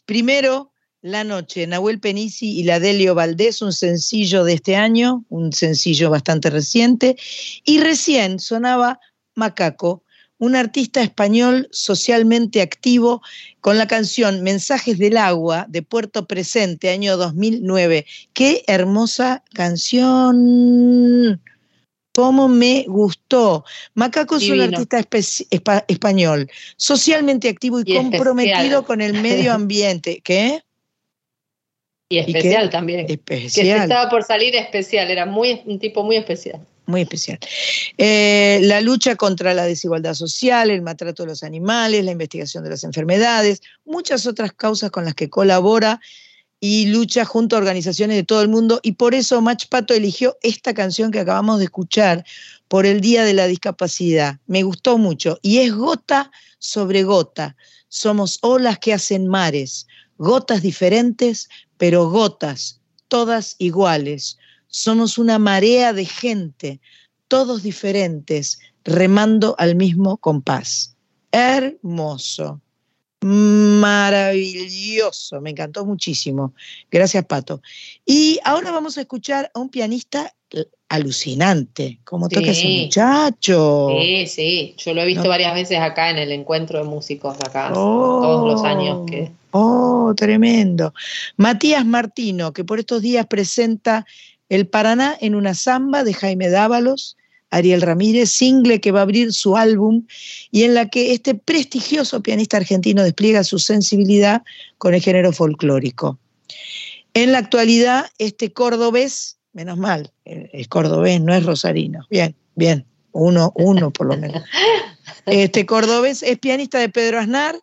Primero 0.07 0.73
La 1.03 1.23
Noche, 1.23 1.67
Nahuel 1.67 2.01
Penisi 2.01 2.59
y 2.59 2.63
la 2.63 2.81
Delio 2.81 3.15
Valdés, 3.15 3.61
un 3.61 3.75
sencillo 3.75 4.43
de 4.45 4.55
este 4.55 4.75
año, 4.75 5.27
un 5.29 5.53
sencillo 5.53 6.09
bastante 6.09 6.49
reciente, 6.49 7.17
y 7.67 7.79
recién 7.79 8.39
sonaba 8.39 9.01
Macaco, 9.35 10.03
un 10.39 10.57
artista 10.57 11.03
español 11.03 11.69
socialmente 11.73 12.63
activo 12.63 13.21
con 13.61 13.77
la 13.77 13.87
canción 13.87 14.43
Mensajes 14.43 14.99
del 14.99 15.19
Agua 15.19 15.67
de 15.69 15.83
Puerto 15.83 16.27
Presente, 16.27 16.89
año 16.89 17.19
2009. 17.19 18.07
Qué 18.33 18.65
hermosa 18.67 19.45
canción. 19.53 21.39
¿Cómo 22.13 22.49
me 22.49 22.85
gustó? 22.89 23.65
Macaco 23.95 24.37
es 24.37 24.49
un 24.49 24.61
artista 24.61 24.99
español, 25.89 26.51
socialmente 26.77 27.49
activo 27.49 27.81
y, 27.85 27.95
comprometido 27.95 28.85
con 28.85 29.01
el 29.01 29.15
medio 29.15 29.53
ambiente. 29.55 30.21
¿Qué? 30.25 30.63
Y 32.09 32.19
especial 32.19 32.71
también. 32.71 33.07
Especial. 33.09 33.65
Que 33.65 33.83
estaba 33.85 34.11
por 34.11 34.25
salir 34.25 34.57
especial, 34.57 35.11
era 35.11 35.27
muy, 35.27 35.63
un 35.65 35.79
tipo 35.79 36.03
muy 36.03 36.17
especial. 36.17 36.67
Muy 36.87 37.03
especial. 37.03 37.39
Eh, 37.99 38.59
la 38.63 38.81
lucha 38.81 39.15
contra 39.15 39.55
la 39.55 39.65
desigualdad 39.65 40.15
social, 40.15 40.71
el 40.71 40.83
maltrato 40.83 41.23
de 41.23 41.29
los 41.29 41.45
animales, 41.45 42.05
la 42.05 42.11
investigación 42.11 42.65
de 42.65 42.71
las 42.71 42.83
enfermedades, 42.83 43.63
muchas 43.85 44.27
otras 44.27 44.53
causas 44.53 44.91
con 44.91 45.05
las 45.05 45.15
que 45.15 45.31
colabora 45.31 46.01
y 46.61 46.87
lucha 46.87 47.25
junto 47.25 47.57
a 47.57 47.59
organizaciones 47.59 48.17
de 48.17 48.23
todo 48.23 48.43
el 48.43 48.49
mundo. 48.49 48.81
Y 48.83 48.93
por 48.93 49.15
eso 49.15 49.41
Mach 49.41 49.67
Pato 49.69 49.95
eligió 49.95 50.37
esta 50.43 50.75
canción 50.75 51.11
que 51.11 51.19
acabamos 51.19 51.59
de 51.59 51.65
escuchar 51.65 52.25
por 52.69 52.85
el 52.85 53.01
Día 53.01 53.25
de 53.25 53.33
la 53.33 53.47
Discapacidad. 53.47 54.39
Me 54.47 54.63
gustó 54.63 54.99
mucho. 54.99 55.39
Y 55.41 55.59
es 55.59 55.75
gota 55.75 56.31
sobre 56.59 57.03
gota. 57.03 57.57
Somos 57.89 58.39
olas 58.43 58.79
que 58.79 58.93
hacen 58.93 59.27
mares, 59.27 59.87
gotas 60.19 60.61
diferentes, 60.61 61.49
pero 61.79 62.11
gotas, 62.11 62.81
todas 63.09 63.57
iguales. 63.59 64.39
Somos 64.69 65.19
una 65.19 65.39
marea 65.39 65.93
de 65.95 66.05
gente, 66.05 66.81
todos 67.27 67.63
diferentes, 67.63 68.61
remando 68.85 69.57
al 69.59 69.75
mismo 69.75 70.19
compás. 70.19 70.95
Hermoso, 71.33 72.61
maravilloso, 73.21 74.61
me 75.41 75.51
encantó 75.51 75.85
muchísimo. 75.85 76.55
Gracias, 76.91 77.25
Pato. 77.25 77.61
Y 78.05 78.39
ahora 78.45 78.71
vamos 78.71 78.99
a 78.99 79.03
escuchar 79.03 79.51
a 79.55 79.61
un 79.61 79.69
pianista 79.69 80.35
alucinante, 80.89 82.01
como 82.05 82.29
toca 82.29 82.51
ese 82.51 82.83
muchacho. 82.85 83.89
Sí, 83.91 84.27
sí, 84.27 84.75
yo 84.79 84.93
lo 84.95 85.03
he 85.03 85.07
visto 85.07 85.29
varias 85.29 85.55
veces 85.55 85.79
acá 85.79 86.11
en 86.11 86.19
el 86.19 86.33
encuentro 86.33 86.79
de 86.79 86.85
músicos 86.85 87.37
acá, 87.41 87.71
todos 87.73 88.53
los 88.53 88.65
años 88.65 89.09
que 89.09 89.31
Oh, 89.53 90.13
tremendo. 90.17 90.95
Matías 91.37 91.85
Martino, 91.85 92.53
que 92.53 92.65
por 92.65 92.79
estos 92.79 93.03
días 93.03 93.27
presenta 93.27 94.07
El 94.49 94.69
Paraná 94.69 95.17
en 95.21 95.35
una 95.35 95.55
samba 95.55 96.05
de 96.05 96.15
Jaime 96.15 96.49
Dávalos, 96.49 97.17
Ariel 97.51 97.83
Ramírez, 97.83 98.31
single 98.31 98.81
que 98.81 98.93
va 98.93 99.01
a 99.01 99.03
abrir 99.03 99.33
su 99.33 99.57
álbum 99.57 100.07
y 100.51 100.65
en 100.65 100.75
la 100.75 100.89
que 100.89 101.13
este 101.13 101.35
prestigioso 101.35 102.23
pianista 102.23 102.57
argentino 102.57 103.03
despliega 103.03 103.45
su 103.45 103.59
sensibilidad 103.59 104.43
con 104.79 104.95
el 104.95 105.03
género 105.03 105.33
folclórico. 105.33 106.19
En 107.15 107.33
la 107.33 107.39
actualidad, 107.39 108.07
este 108.19 108.53
cordobés, 108.53 109.39
menos 109.53 109.79
mal, 109.79 110.13
es 110.25 110.69
cordobés, 110.69 111.21
no 111.21 111.35
es 111.35 111.45
rosarino. 111.45 112.07
Bien, 112.09 112.37
bien, 112.55 112.87
uno, 113.13 113.53
uno 113.57 113.91
por 113.91 114.07
lo 114.07 114.17
menos. 114.17 114.43
Este 115.27 115.67
cordobés 115.67 116.23
es 116.23 116.39
pianista 116.39 116.79
de 116.79 116.89
Pedro 116.89 117.19
Aznar, 117.19 117.57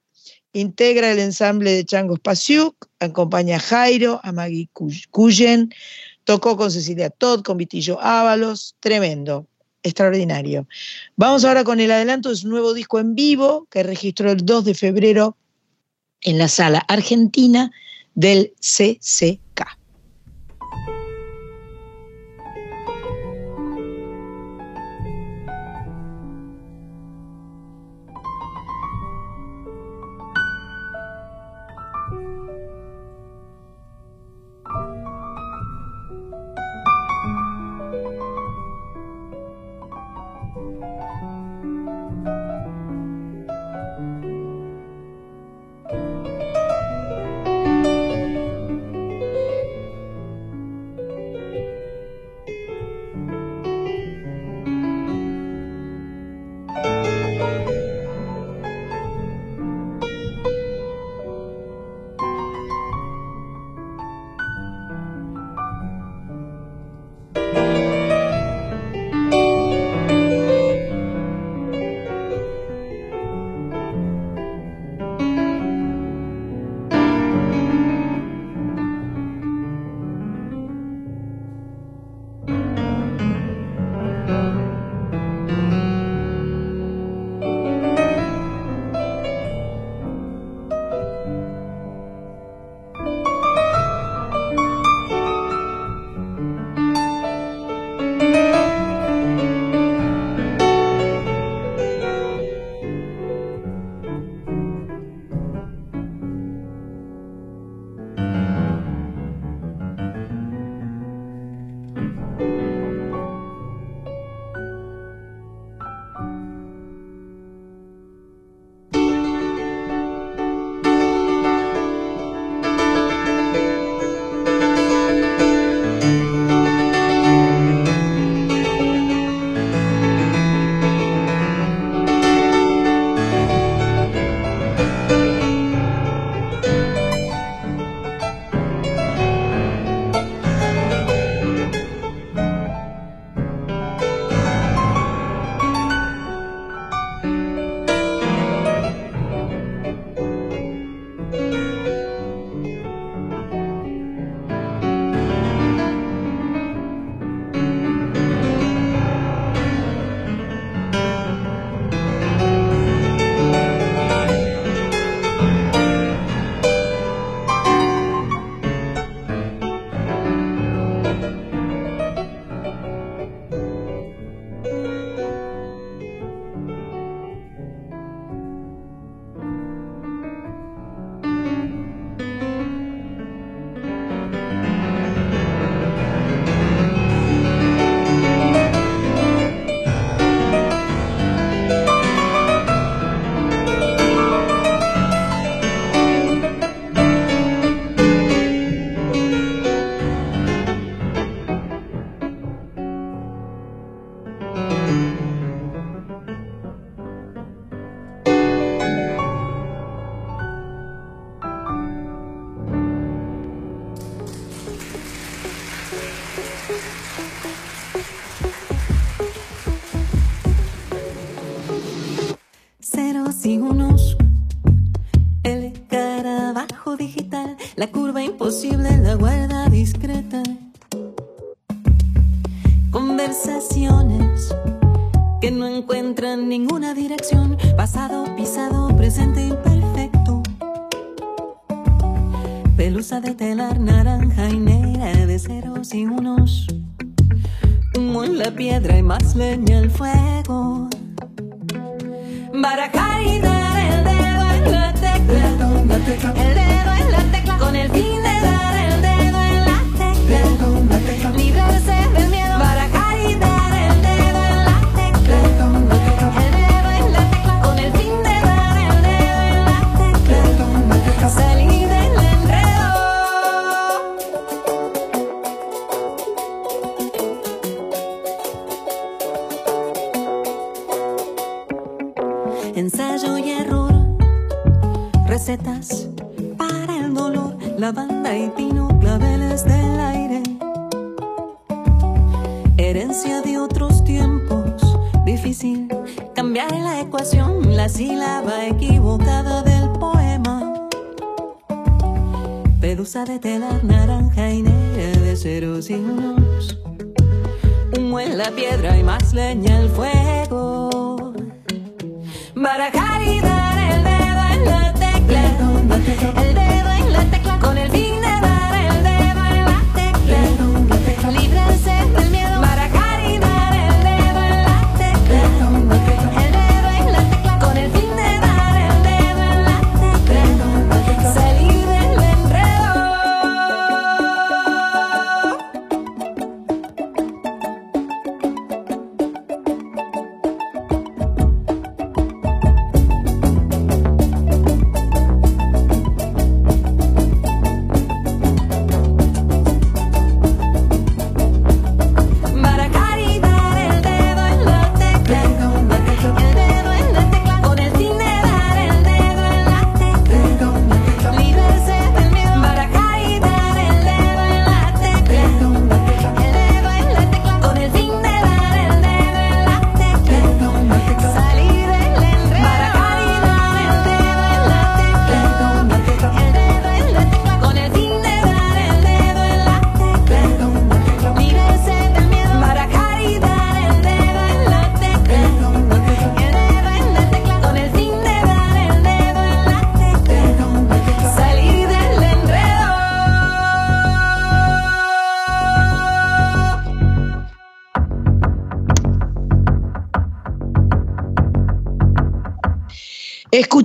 Integra 0.58 1.12
el 1.12 1.20
ensamble 1.20 1.72
de 1.72 1.86
Changos 1.86 2.20
Pasiuk, 2.20 2.88
acompaña 3.00 3.58
a 3.58 3.60
Jairo, 3.60 4.20
a 4.24 4.32
Maggie 4.32 4.70
Cuyen, 5.12 5.72
tocó 6.24 6.58
con 6.58 6.72
Cecilia 6.72 7.12
Todd, 7.12 7.44
con 7.44 7.58
Vitillo 7.58 8.02
Ábalos, 8.02 8.76
tremendo, 8.80 9.46
extraordinario. 9.84 10.68
Vamos 11.16 11.46
ahora 11.46 11.63
con 11.63 11.80
el 11.80 11.92
adelanto 11.92 12.30
de 12.30 12.36
su 12.36 12.48
nuevo 12.48 12.74
disco 12.74 13.00
en 13.00 13.16
vivo 13.16 13.68
que 13.70 13.84
registró 13.84 14.32
el 14.32 14.46
2 14.46 14.66
de 14.66 14.74
febrero 14.74 15.38
en 16.22 16.38
la 16.38 16.48
sala 16.48 16.80
argentina 16.88 17.72
del 18.16 18.54
CCK. 18.60 19.47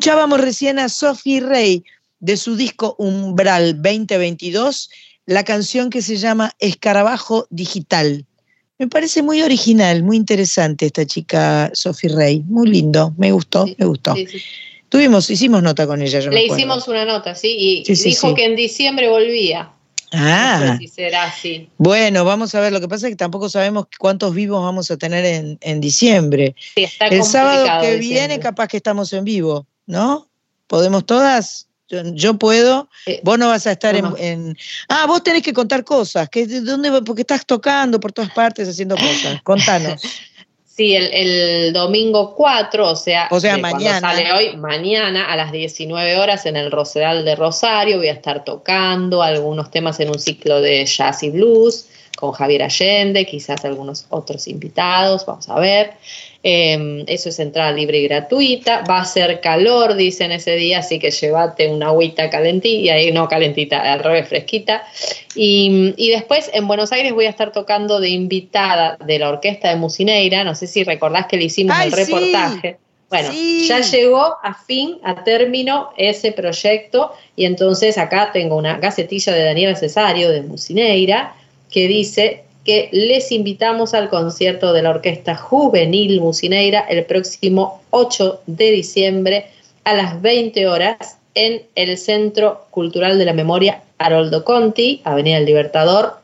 Escuchábamos 0.02 0.40
recién 0.40 0.80
a 0.80 0.88
Sophie 0.88 1.38
Rey 1.38 1.84
de 2.18 2.36
su 2.36 2.56
disco 2.56 2.96
Umbral 2.98 3.80
2022, 3.80 4.90
la 5.26 5.44
canción 5.44 5.90
que 5.90 6.02
se 6.02 6.16
llama 6.16 6.50
Escarabajo 6.58 7.46
Digital. 7.50 8.26
Me 8.80 8.88
parece 8.88 9.22
muy 9.22 9.42
original, 9.42 10.02
muy 10.02 10.16
interesante 10.16 10.86
esta 10.86 11.06
chica 11.06 11.70
Sophie 11.72 12.10
Rey, 12.10 12.40
muy 12.48 12.68
lindo, 12.68 13.14
me 13.16 13.30
gustó, 13.30 13.64
Sí, 13.64 13.76
me 13.78 13.86
gustó. 13.86 14.16
Sí, 14.16 14.26
sí. 14.26 14.42
Tuvimos, 14.88 15.30
hicimos 15.30 15.62
nota 15.62 15.86
con 15.86 16.02
ella, 16.02 16.18
yo 16.18 16.32
Le 16.32 16.46
hicimos 16.46 16.88
una 16.88 17.04
nota, 17.04 17.36
sí, 17.36 17.84
y 17.86 17.94
dijo 17.94 18.34
que 18.34 18.44
en 18.44 18.56
diciembre 18.56 19.08
volvía. 19.08 19.70
Ah, 20.10 20.62
No 20.64 20.72
sé 20.72 20.78
si 20.78 20.88
será 20.88 21.22
así. 21.28 21.68
bueno, 21.78 22.24
vamos 22.24 22.56
a 22.56 22.60
ver, 22.60 22.72
lo 22.72 22.80
que 22.80 22.88
pasa 22.88 23.06
es 23.06 23.12
que 23.12 23.16
tampoco 23.16 23.48
sabemos 23.48 23.86
cuántos 24.00 24.34
vivos 24.34 24.64
vamos 24.64 24.90
a 24.90 24.96
tener 24.96 25.24
en, 25.24 25.58
en 25.60 25.80
diciembre. 25.80 26.56
Sí, 26.74 26.82
está 26.82 27.06
El 27.06 27.22
sábado 27.22 27.64
que 27.80 27.96
diciembre. 27.96 27.98
viene 27.98 28.40
capaz 28.40 28.66
que 28.66 28.78
estamos 28.78 29.12
en 29.12 29.22
vivo, 29.22 29.68
¿no? 29.92 30.28
¿Podemos 30.66 31.04
todas? 31.06 31.68
Yo, 31.88 32.00
yo 32.14 32.34
puedo. 32.38 32.88
Eh, 33.06 33.20
Vos 33.22 33.38
no 33.38 33.48
vas 33.48 33.66
a 33.66 33.72
estar 33.72 33.94
en, 33.94 34.04
no. 34.04 34.16
en- 34.18 34.56
Ah, 34.88 35.04
vos 35.06 35.22
tenés 35.22 35.42
que 35.42 35.52
contar 35.52 35.84
cosas. 35.84 36.28
Que, 36.30 36.46
¿de 36.46 36.62
dónde, 36.62 37.02
porque 37.02 37.20
estás 37.20 37.44
tocando 37.44 38.00
por 38.00 38.12
todas 38.12 38.30
partes 38.32 38.66
haciendo 38.68 38.96
cosas. 38.96 39.40
Contanos. 39.42 40.02
Sí, 40.74 40.96
el, 40.96 41.12
el 41.12 41.72
domingo 41.74 42.34
4, 42.34 42.88
o 42.92 42.96
sea, 42.96 43.28
O 43.30 43.38
sea, 43.38 43.60
cuando 43.60 43.76
mañana. 43.76 44.00
sale 44.00 44.32
hoy, 44.32 44.56
mañana 44.56 45.30
a 45.30 45.36
las 45.36 45.52
19 45.52 46.16
horas 46.16 46.46
en 46.46 46.56
el 46.56 46.70
Rosedal 46.70 47.26
de 47.26 47.36
Rosario 47.36 47.98
voy 47.98 48.08
a 48.08 48.14
estar 48.14 48.42
tocando 48.42 49.22
algunos 49.22 49.70
temas 49.70 50.00
en 50.00 50.08
un 50.08 50.18
ciclo 50.18 50.62
de 50.62 50.86
jazz 50.86 51.22
y 51.24 51.28
blues 51.28 51.88
con 52.16 52.32
Javier 52.32 52.62
Allende, 52.62 53.26
quizás 53.26 53.62
algunos 53.66 54.06
otros 54.08 54.48
invitados, 54.48 55.26
vamos 55.26 55.46
a 55.50 55.60
ver. 55.60 55.92
Eh, 56.44 57.04
eso 57.06 57.28
es 57.28 57.38
entrada 57.38 57.70
libre 57.72 57.98
y 57.98 58.08
gratuita. 58.08 58.82
Va 58.88 59.00
a 59.00 59.04
ser 59.04 59.40
calor, 59.40 59.94
dicen 59.94 60.32
ese 60.32 60.56
día, 60.56 60.80
así 60.80 60.98
que 60.98 61.10
llévate 61.10 61.68
una 61.68 61.86
agüita 61.88 62.30
calentita, 62.30 62.98
y 62.98 63.12
no 63.12 63.28
calentita, 63.28 63.92
al 63.92 64.00
revés, 64.00 64.28
fresquita. 64.28 64.82
Y, 65.36 65.94
y 65.96 66.10
después 66.10 66.50
en 66.52 66.66
Buenos 66.66 66.90
Aires 66.92 67.12
voy 67.12 67.26
a 67.26 67.30
estar 67.30 67.52
tocando 67.52 68.00
de 68.00 68.08
invitada 68.08 68.96
de 69.04 69.18
la 69.20 69.28
orquesta 69.28 69.68
de 69.68 69.76
Musineira. 69.76 70.42
No 70.42 70.54
sé 70.54 70.66
si 70.66 70.82
recordás 70.82 71.26
que 71.26 71.36
le 71.36 71.44
hicimos 71.44 71.76
¡Ay, 71.78 71.88
el 71.88 71.94
sí! 71.94 72.04
reportaje. 72.04 72.78
Bueno, 73.08 73.30
Sí. 73.30 73.66
ya 73.68 73.80
llegó 73.80 74.36
a 74.42 74.54
fin, 74.66 74.96
a 75.04 75.22
término 75.22 75.90
ese 75.98 76.32
proyecto 76.32 77.12
y 77.36 77.44
entonces 77.44 77.98
acá 77.98 78.30
tengo 78.32 78.56
una 78.56 78.78
gacetilla 78.78 79.34
de 79.34 79.44
Daniela 79.44 79.76
Cesario 79.76 80.30
de 80.30 80.40
Musineira 80.40 81.34
que 81.70 81.88
dice 81.88 82.44
que 82.64 82.88
les 82.92 83.32
invitamos 83.32 83.92
al 83.94 84.08
concierto 84.08 84.72
de 84.72 84.82
la 84.82 84.90
Orquesta 84.90 85.34
Juvenil 85.34 86.20
Musineira 86.20 86.80
el 86.88 87.04
próximo 87.06 87.82
8 87.90 88.42
de 88.46 88.70
diciembre 88.70 89.46
a 89.84 89.94
las 89.94 90.22
20 90.22 90.66
horas 90.68 91.18
en 91.34 91.62
el 91.74 91.96
Centro 91.98 92.66
Cultural 92.70 93.18
de 93.18 93.24
la 93.24 93.32
Memoria 93.32 93.82
Haroldo 93.98 94.44
Conti, 94.44 95.00
Avenida 95.04 95.36
del 95.36 95.46
Libertador, 95.46 96.18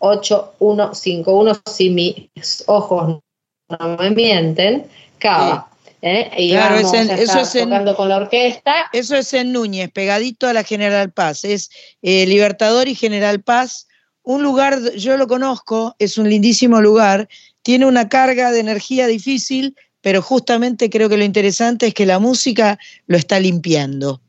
8151, 0.00 1.60
si 1.66 1.90
mis 1.90 2.64
ojos 2.66 3.20
no 3.68 3.96
me 3.98 4.10
mienten, 4.10 4.86
Cava. 5.18 5.68
¿eh? 6.02 6.30
Y 6.36 6.50
Claro, 6.50 6.76
vamos 6.76 6.92
es 6.94 7.00
en- 7.00 7.10
a 7.10 7.14
eso 7.14 7.22
estar 7.24 7.42
es 7.42 7.54
en- 7.54 7.64
tocando 7.70 7.96
con 7.96 8.08
la 8.08 8.16
orquesta. 8.18 8.74
Eso 8.92 9.16
es 9.16 9.32
en 9.34 9.52
Núñez, 9.52 9.90
pegadito 9.92 10.46
a 10.46 10.52
la 10.52 10.64
General 10.64 11.10
Paz. 11.12 11.44
Es 11.44 11.70
eh, 12.02 12.26
Libertador 12.26 12.88
y 12.88 12.94
General 12.94 13.40
Paz. 13.42 13.86
Un 14.24 14.42
lugar, 14.42 14.80
yo 14.96 15.16
lo 15.16 15.28
conozco, 15.28 15.94
es 15.98 16.18
un 16.18 16.28
lindísimo 16.28 16.80
lugar. 16.80 17.28
Tiene 17.62 17.86
una 17.86 18.08
carga 18.08 18.50
de 18.50 18.60
energía 18.60 19.06
difícil, 19.06 19.76
pero 20.00 20.22
justamente 20.22 20.90
creo 20.90 21.08
que 21.08 21.16
lo 21.16 21.24
interesante 21.24 21.86
es 21.86 21.94
que 21.94 22.06
la 22.06 22.18
música 22.18 22.78
lo 23.06 23.16
está 23.16 23.38
limpiando. 23.38 24.20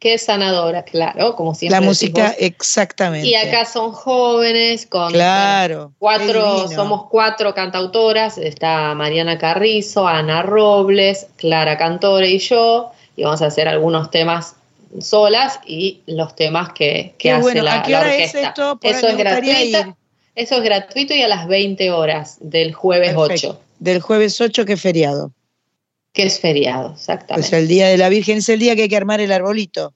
Es 0.00 0.22
sanadora, 0.26 0.84
claro, 0.84 1.34
como 1.34 1.54
siempre. 1.54 1.80
La 1.80 1.84
música, 1.84 2.34
exactamente. 2.38 3.26
Y 3.26 3.34
acá 3.34 3.64
son 3.64 3.90
jóvenes, 3.92 4.86
con 4.86 5.12
Claro. 5.12 5.88
qué 5.88 5.94
cuatro, 5.98 6.68
somos 6.68 7.06
cuatro 7.10 7.52
cantautoras, 7.52 8.38
está 8.38 8.94
Mariana 8.94 9.38
Carrizo, 9.38 10.06
Ana 10.06 10.42
Robles, 10.42 11.26
Clara 11.36 11.76
Cantore 11.76 12.30
y 12.30 12.38
yo, 12.38 12.92
y 13.16 13.24
vamos 13.24 13.42
a 13.42 13.46
hacer 13.46 13.66
algunos 13.66 14.10
temas 14.12 14.54
solas 15.00 15.60
y 15.66 16.02
los 16.06 16.34
temas 16.36 16.72
que, 16.72 17.14
que 17.18 17.30
hace 17.32 17.42
bueno. 17.42 17.62
la, 17.62 17.80
¿A 17.80 17.82
qué 17.82 17.92
la 17.92 18.00
hora 18.00 18.14
es 18.16 18.34
orquesta. 18.34 18.48
esto? 18.48 18.78
Por 18.80 18.90
ahí 18.90 18.96
Eso 18.98 19.08
es 19.08 19.16
gratuito. 19.16 19.96
Eso 20.34 20.54
es 20.56 20.62
gratuito 20.62 21.14
y 21.14 21.22
a 21.22 21.28
las 21.28 21.48
20 21.48 21.90
horas 21.90 22.36
del 22.40 22.72
jueves 22.72 23.14
Perfecto. 23.14 23.48
8, 23.50 23.60
Del 23.80 24.00
jueves 24.00 24.40
8, 24.40 24.64
que 24.64 24.72
es 24.74 24.80
feriado. 24.80 25.32
que 26.12 26.22
es 26.24 26.40
feriado, 26.40 26.92
exactamente. 26.94 27.48
Pues 27.48 27.60
el 27.60 27.68
Día 27.68 27.88
de 27.88 27.96
la 27.98 28.08
Virgen 28.08 28.38
es 28.38 28.48
el 28.48 28.58
día 28.60 28.74
que 28.76 28.82
hay 28.82 28.88
que 28.88 28.96
armar 28.96 29.20
el 29.20 29.30
arbolito. 29.32 29.94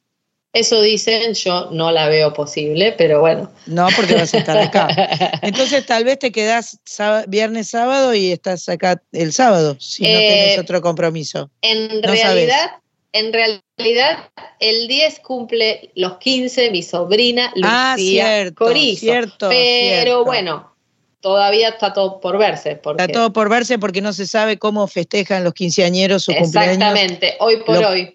Eso 0.53 0.83
dicen, 0.83 1.33
yo 1.33 1.71
no 1.71 1.91
la 1.93 2.09
veo 2.09 2.35
posible, 2.35 2.93
pero 2.99 3.21
bueno. 3.21 3.51
No, 3.67 3.89
porque 3.97 4.15
vas 4.15 4.35
a 4.35 4.39
estar 4.39 4.59
acá. 4.59 4.89
Entonces 5.43 5.87
tal 5.87 6.05
vez 6.05 6.19
te 6.19 6.31
quedás 6.31 6.79
viernes, 7.27 7.71
sábado 7.71 8.13
y 8.15 8.33
estás 8.33 8.69
acá 8.69 9.01
el 9.13 9.33
sábado, 9.33 9.77
si 9.81 10.03
no 10.03 10.09
Eh, 10.11 10.27
tenés 10.29 10.59
otro 10.59 10.83
compromiso. 10.83 11.51
En 11.63 12.01
No 12.03 12.13
realidad, 12.13 12.73
en 13.13 13.33
realidad, 13.33 14.31
el 14.61 14.89
10 14.89 15.21
cumple 15.21 15.91
los 15.95 16.19
15 16.19 16.71
mi 16.71 16.83
sobrina 16.83 17.53
Lucía 17.55 17.93
Ah, 17.93 17.95
cierto, 17.97 18.65
Corizo. 18.65 19.01
cierto, 19.01 19.49
Pero 19.49 19.93
cierto. 20.05 20.25
bueno, 20.25 20.75
todavía 21.21 21.69
está 21.71 21.93
todo 21.93 22.21
por 22.21 22.39
verse. 22.39 22.77
Porque 22.77 23.03
Está 23.03 23.13
todo 23.13 23.33
por 23.33 23.49
verse 23.49 23.79
porque 23.79 24.01
no 24.01 24.13
se 24.13 24.27
sabe 24.27 24.59
cómo 24.59 24.87
festejan 24.87 25.45
los 25.45 25.55
quinceañeros 25.55 26.25
su 26.25 26.33
cumpleaños. 26.33 26.75
Exactamente, 26.77 27.37
hoy 27.41 27.57
por 27.67 27.81
Lo- 27.81 27.89
hoy, 27.91 28.15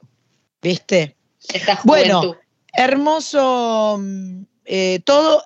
¿Viste? 0.61 1.15
esta 1.53 1.79
Bueno. 1.83 2.35
Hermoso 2.73 3.97
mm, 3.99 4.41
eh, 4.65 4.99
todo. 5.03 5.43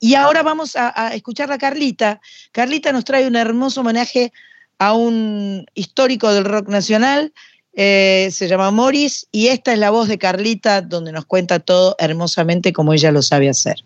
Y 0.00 0.14
ahora 0.14 0.42
vamos 0.42 0.76
a, 0.76 0.92
a 1.08 1.14
escuchar 1.14 1.50
a 1.50 1.58
Carlita. 1.58 2.20
Carlita 2.52 2.92
nos 2.92 3.04
trae 3.04 3.26
un 3.26 3.34
hermoso 3.36 3.80
homenaje 3.80 4.32
a 4.78 4.92
un 4.94 5.66
histórico 5.74 6.32
del 6.32 6.44
rock 6.44 6.68
nacional. 6.68 7.32
Eh, 7.78 8.30
se 8.32 8.48
llama 8.48 8.70
Morris 8.70 9.28
y 9.30 9.48
esta 9.48 9.74
es 9.74 9.78
la 9.78 9.90
voz 9.90 10.08
de 10.08 10.16
Carlita 10.16 10.80
donde 10.80 11.12
nos 11.12 11.26
cuenta 11.26 11.60
todo 11.60 11.94
hermosamente 11.98 12.72
como 12.72 12.94
ella 12.94 13.12
lo 13.12 13.20
sabe 13.20 13.50
hacer. 13.50 13.76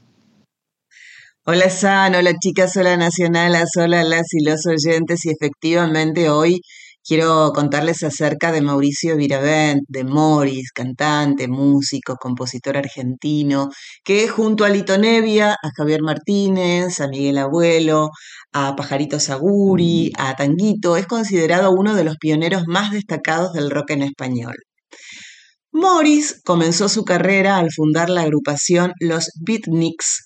Hola 1.45 1.69
San, 1.69 2.15
hola 2.15 2.33
chicas, 2.41 2.77
hola 2.77 2.97
nacionalas, 2.97 3.71
hola 3.77 4.05
las 4.05 4.33
y 4.33 4.45
los 4.45 4.65
oyentes. 4.67 5.25
Y 5.27 5.31
efectivamente 5.31 6.31
hoy 6.31 6.61
quiero 7.05 7.53
contarles 7.55 8.03
acerca 8.03 8.53
de 8.53 8.61
Mauricio 8.61 9.17
Viravent, 9.17 9.83
de 9.89 10.05
Morris, 10.05 10.73
cantante, 10.73 11.49
músico, 11.49 12.17
compositor 12.17 12.77
argentino, 12.77 13.71
que 14.05 14.29
junto 14.29 14.65
a 14.65 14.69
Lito 14.69 14.99
Nevia, 14.99 15.53
a 15.53 15.71
Javier 15.77 16.03
Martínez, 16.03 17.01
a 17.01 17.09
Miguel 17.09 17.39
Abuelo, 17.39 18.11
a 18.53 18.77
Pajarito 18.77 19.21
Saguri, 19.21 20.13
a 20.19 20.35
Tanguito, 20.37 20.97
es 20.97 21.07
considerado 21.07 21.73
uno 21.73 21.95
de 21.95 22.05
los 22.05 22.17
pioneros 22.19 22.65
más 22.67 22.93
destacados 22.93 23.53
del 23.53 23.71
rock 23.71 23.91
en 23.91 24.03
español. 24.03 24.55
Morris 25.73 26.41
comenzó 26.45 26.89
su 26.89 27.05
carrera 27.05 27.59
al 27.59 27.71
fundar 27.71 28.11
la 28.11 28.23
agrupación 28.23 28.93
Los 28.99 29.31
Beatniks, 29.41 30.25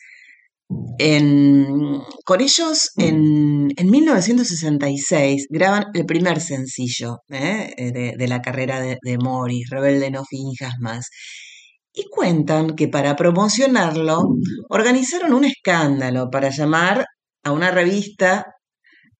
en- 0.98 2.00
con 2.24 2.40
ellos, 2.40 2.90
en, 2.96 3.68
en 3.77 3.90
1966, 3.90 5.46
graban 5.50 5.87
el 5.94 6.07
primer 6.07 6.40
sencillo 6.40 7.18
¿eh? 7.29 7.72
eh, 7.77 7.92
de, 7.92 8.14
de 8.16 8.29
la 8.29 8.40
carrera 8.42 8.81
de, 8.81 8.98
de 9.03 9.18
Morris, 9.18 9.68
Rebelde 9.70 10.11
no 10.11 10.24
finjas 10.24 10.74
más. 10.81 11.09
Y 11.92 12.05
cuentan 12.11 12.74
que 12.77 12.88
para 12.88 13.14
promocionarlo 13.16 14.22
organizaron 14.68 15.33
un 15.35 15.44
escándalo 15.44 16.29
para 16.31 16.50
llamar 16.50 17.05
a 17.44 17.53
una 17.53 17.70
revista, 17.70 18.46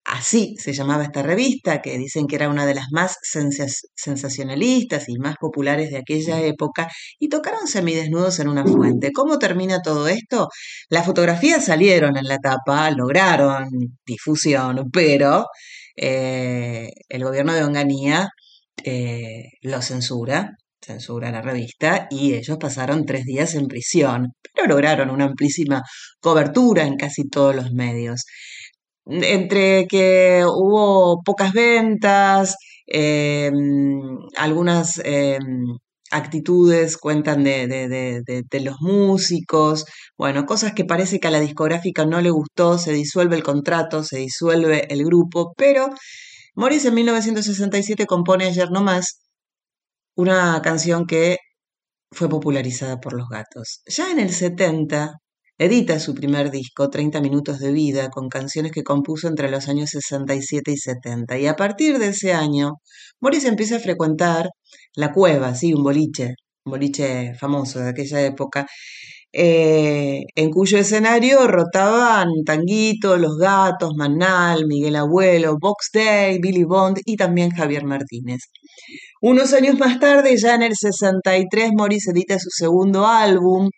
así 0.05 0.55
se 0.57 0.73
llamaba 0.73 1.03
esta 1.03 1.23
revista, 1.23 1.81
que 1.81 1.97
dicen 1.97 2.27
que 2.27 2.35
era 2.35 2.49
una 2.49 2.65
de 2.65 2.75
las 2.75 2.87
más 2.91 3.17
sensacionalistas 3.21 5.09
y 5.09 5.17
más 5.17 5.35
populares 5.39 5.89
de 5.89 5.97
aquella 5.97 6.41
época, 6.41 6.89
y 7.19 7.29
tocaron 7.29 7.67
semidesnudos 7.67 8.39
en 8.39 8.47
una 8.49 8.65
fuente. 8.65 9.11
¿Cómo 9.11 9.39
termina 9.39 9.81
todo 9.81 10.07
esto? 10.07 10.49
Las 10.89 11.05
fotografías 11.05 11.65
salieron 11.65 12.17
en 12.17 12.25
la 12.25 12.37
tapa, 12.37 12.89
lograron 12.91 13.67
difusión, 14.05 14.89
pero 14.91 15.45
eh, 15.95 16.89
el 17.09 17.23
gobierno 17.23 17.53
de 17.53 17.63
Onganía 17.63 18.29
eh, 18.83 19.51
lo 19.61 19.81
censura, 19.81 20.51
censura 20.81 21.31
la 21.31 21.41
revista 21.41 22.07
y 22.11 22.33
ellos 22.35 22.57
pasaron 22.59 23.05
tres 23.05 23.25
días 23.25 23.55
en 23.55 23.67
prisión, 23.67 24.33
pero 24.53 24.67
lograron 24.67 25.09
una 25.09 25.25
amplísima 25.25 25.81
cobertura 26.19 26.83
en 26.85 26.95
casi 26.97 27.27
todos 27.27 27.55
los 27.55 27.71
medios. 27.71 28.25
Entre 29.07 29.87
que 29.87 30.43
hubo 30.45 31.21
pocas 31.23 31.53
ventas, 31.53 32.55
eh, 32.87 33.51
algunas 34.37 34.99
eh, 35.03 35.37
actitudes 36.11 36.97
cuentan 36.97 37.43
de, 37.43 37.67
de- 37.67 37.87
de- 37.89 38.43
de- 38.49 38.59
los 38.61 38.77
músicos, 38.81 39.85
bueno, 40.17 40.45
cosas 40.45 40.73
que 40.73 40.85
parece 40.85 41.19
que 41.19 41.27
a 41.27 41.31
la 41.31 41.39
discográfica 41.39 42.05
no 42.05 42.21
le 42.21 42.29
gustó, 42.31 42.77
se 42.77 42.93
disuelve 42.93 43.35
el 43.35 43.43
contrato, 43.43 44.03
se 44.03 44.17
disuelve 44.19 44.87
el 44.93 45.03
grupo, 45.05 45.53
pero 45.57 45.89
Morris 46.55 46.85
en 46.85 46.95
1967 46.95 48.05
compone 48.05 48.45
Ayer 48.45 48.71
no 48.71 48.81
más, 48.83 49.21
una 50.15 50.61
canción 50.63 51.05
que 51.05 51.37
fue 52.11 52.29
popularizada 52.29 52.99
por 52.99 53.13
los 53.13 53.29
gatos. 53.29 53.81
Ya 53.87 54.11
en 54.11 54.19
el 54.19 54.31
70 54.33 55.15
edita 55.57 55.99
su 55.99 56.13
primer 56.13 56.51
disco, 56.51 56.89
30 56.89 57.21
minutos 57.21 57.59
de 57.59 57.71
vida, 57.71 58.09
con 58.09 58.29
canciones 58.29 58.71
que 58.71 58.83
compuso 58.83 59.27
entre 59.27 59.49
los 59.49 59.67
años 59.69 59.89
67 59.91 60.71
y 60.71 60.77
70. 60.77 61.37
Y 61.39 61.47
a 61.47 61.55
partir 61.55 61.97
de 61.99 62.09
ese 62.09 62.33
año, 62.33 62.73
Morris 63.21 63.45
empieza 63.45 63.77
a 63.77 63.79
frecuentar 63.79 64.49
la 64.95 65.11
cueva, 65.13 65.55
sí, 65.55 65.73
un 65.73 65.83
boliche, 65.83 66.35
un 66.65 66.71
boliche 66.71 67.33
famoso 67.35 67.79
de 67.79 67.89
aquella 67.89 68.21
época, 68.25 68.67
eh, 69.37 70.23
en 70.35 70.49
cuyo 70.49 70.77
escenario 70.77 71.45
rotaban 71.47 72.27
Tanguito, 72.45 73.17
Los 73.17 73.37
Gatos, 73.37 73.91
Manal, 73.97 74.65
Miguel 74.65 74.95
Abuelo, 74.95 75.57
Box 75.59 75.89
Day, 75.93 76.39
Billy 76.39 76.63
Bond 76.63 76.99
y 77.05 77.17
también 77.17 77.51
Javier 77.51 77.83
Martínez. 77.83 78.39
Unos 79.21 79.53
años 79.53 79.77
más 79.77 79.99
tarde, 79.99 80.37
ya 80.37 80.55
en 80.55 80.63
el 80.63 80.73
63, 80.75 81.71
Morris 81.75 82.07
edita 82.07 82.39
su 82.39 82.49
segundo 82.49 83.05
álbum, 83.05 83.69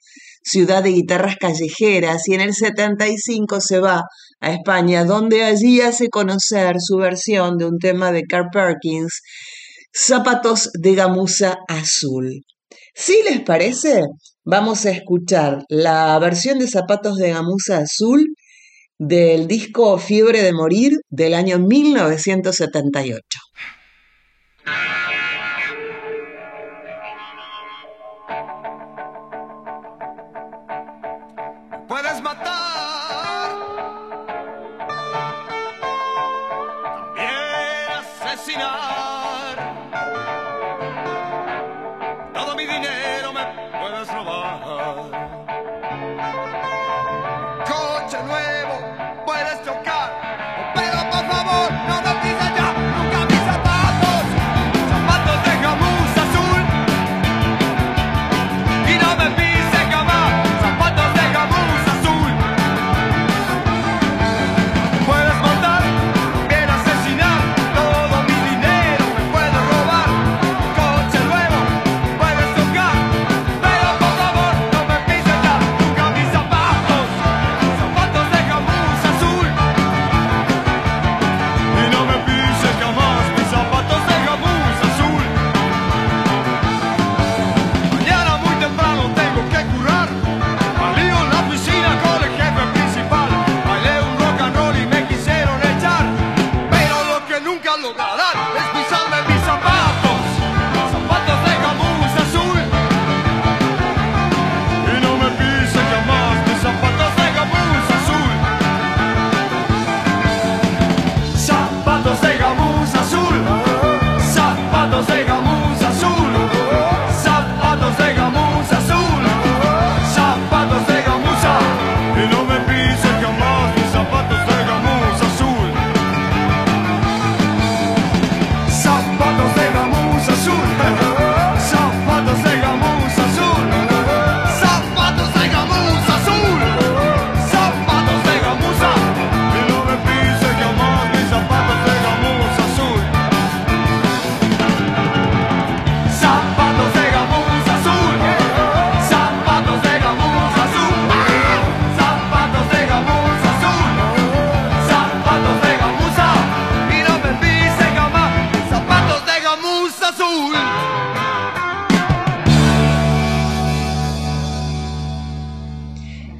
Ciudad 0.49 0.81
de 0.81 0.91
Guitarras 0.91 1.35
Callejeras, 1.35 2.27
y 2.27 2.35
en 2.35 2.41
el 2.41 2.53
75 2.53 3.59
se 3.59 3.79
va 3.79 4.03
a 4.39 4.51
España, 4.53 5.03
donde 5.03 5.43
allí 5.43 5.81
hace 5.81 6.07
conocer 6.07 6.77
su 6.79 6.97
versión 6.97 7.57
de 7.57 7.65
un 7.65 7.79
tema 7.79 8.11
de 8.11 8.23
Carl 8.23 8.47
Perkins, 8.51 9.21
Zapatos 9.93 10.69
de 10.73 10.95
Gamuza 10.95 11.57
Azul. 11.67 12.43
Si 12.93 13.23
les 13.23 13.41
parece, 13.41 14.03
vamos 14.45 14.85
a 14.85 14.91
escuchar 14.91 15.63
la 15.69 16.17
versión 16.19 16.59
de 16.59 16.67
Zapatos 16.67 17.17
de 17.17 17.31
Gamuza 17.31 17.79
Azul 17.79 18.25
del 18.97 19.47
disco 19.47 19.97
Fiebre 19.99 20.41
de 20.43 20.53
Morir 20.53 20.93
del 21.09 21.33
año 21.33 21.59
1978. 21.59 23.21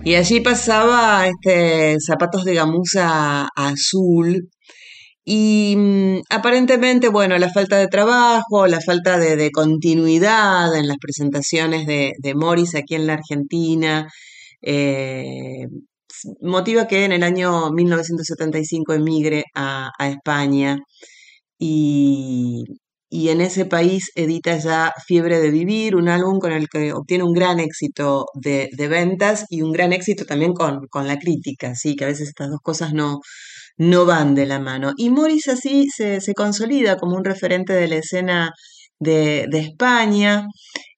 Y 0.08 0.16
allí 0.16 0.40
pasaba 0.40 1.28
este 1.28 1.98
zapatos 2.00 2.46
de 2.46 2.54
gamuza 2.54 3.50
azul. 3.54 4.50
Y 5.26 5.76
mm, 5.78 6.20
aparentemente, 6.30 7.10
bueno, 7.10 7.38
la 7.38 7.50
falta 7.52 7.78
de 7.78 7.88
trabajo, 7.90 8.68
la 8.68 8.80
falta 8.80 9.18
de, 9.20 9.52
continuidad 9.52 10.74
en 10.78 10.88
las 10.88 10.98
presentaciones 10.98 11.86
de, 11.88 12.14
de 12.20 12.36
Morris 12.36 12.76
aquí 12.76 12.96
en 12.96 13.08
la 13.08 13.16
Argentina, 13.16 14.08
eh, 14.62 15.68
motiva 16.42 16.88
que 16.88 17.06
en 17.06 17.12
el 17.14 17.24
año 17.24 17.72
1975 17.72 18.94
emigre 18.94 19.44
a, 19.56 19.92
a 20.00 20.10
España 20.10 20.78
y, 21.60 22.64
y 23.10 23.30
en 23.30 23.42
ese 23.42 23.66
país 23.66 24.12
edita 24.16 24.58
ya 24.58 24.94
Fiebre 25.06 25.40
de 25.40 25.52
Vivir, 25.52 25.96
un 25.96 26.10
álbum 26.10 26.40
con 26.40 26.52
el 26.52 26.68
que 26.70 26.94
obtiene 26.94 27.24
un 27.24 27.34
gran 27.34 27.60
éxito 27.60 28.26
de, 28.34 28.70
ventas 28.90 29.46
y 29.50 29.62
un 29.62 29.72
gran 29.72 29.94
éxito 29.94 30.26
también 30.26 30.54
con, 30.54 30.88
con 30.90 31.08
la 31.08 31.18
crítica, 31.18 31.76
sí, 31.76 31.96
que 31.96 32.06
a 32.06 32.08
veces 32.08 32.30
estas 32.30 32.50
dos 32.50 32.60
cosas 32.62 32.94
no, 32.94 33.20
no 33.78 34.06
van 34.06 34.36
de 34.36 34.46
la 34.46 34.60
mano. 34.60 34.94
Y 34.98 35.10
Morris 35.10 35.48
así 35.50 35.88
se, 35.90 36.22
se 36.22 36.34
consolida 36.34 36.98
como 36.98 37.16
un 37.16 37.26
referente 37.26 37.74
de 37.74 37.88
la 37.88 37.96
escena 37.98 38.52
de, 39.00 39.46
de 39.50 39.60
España, 39.60 40.46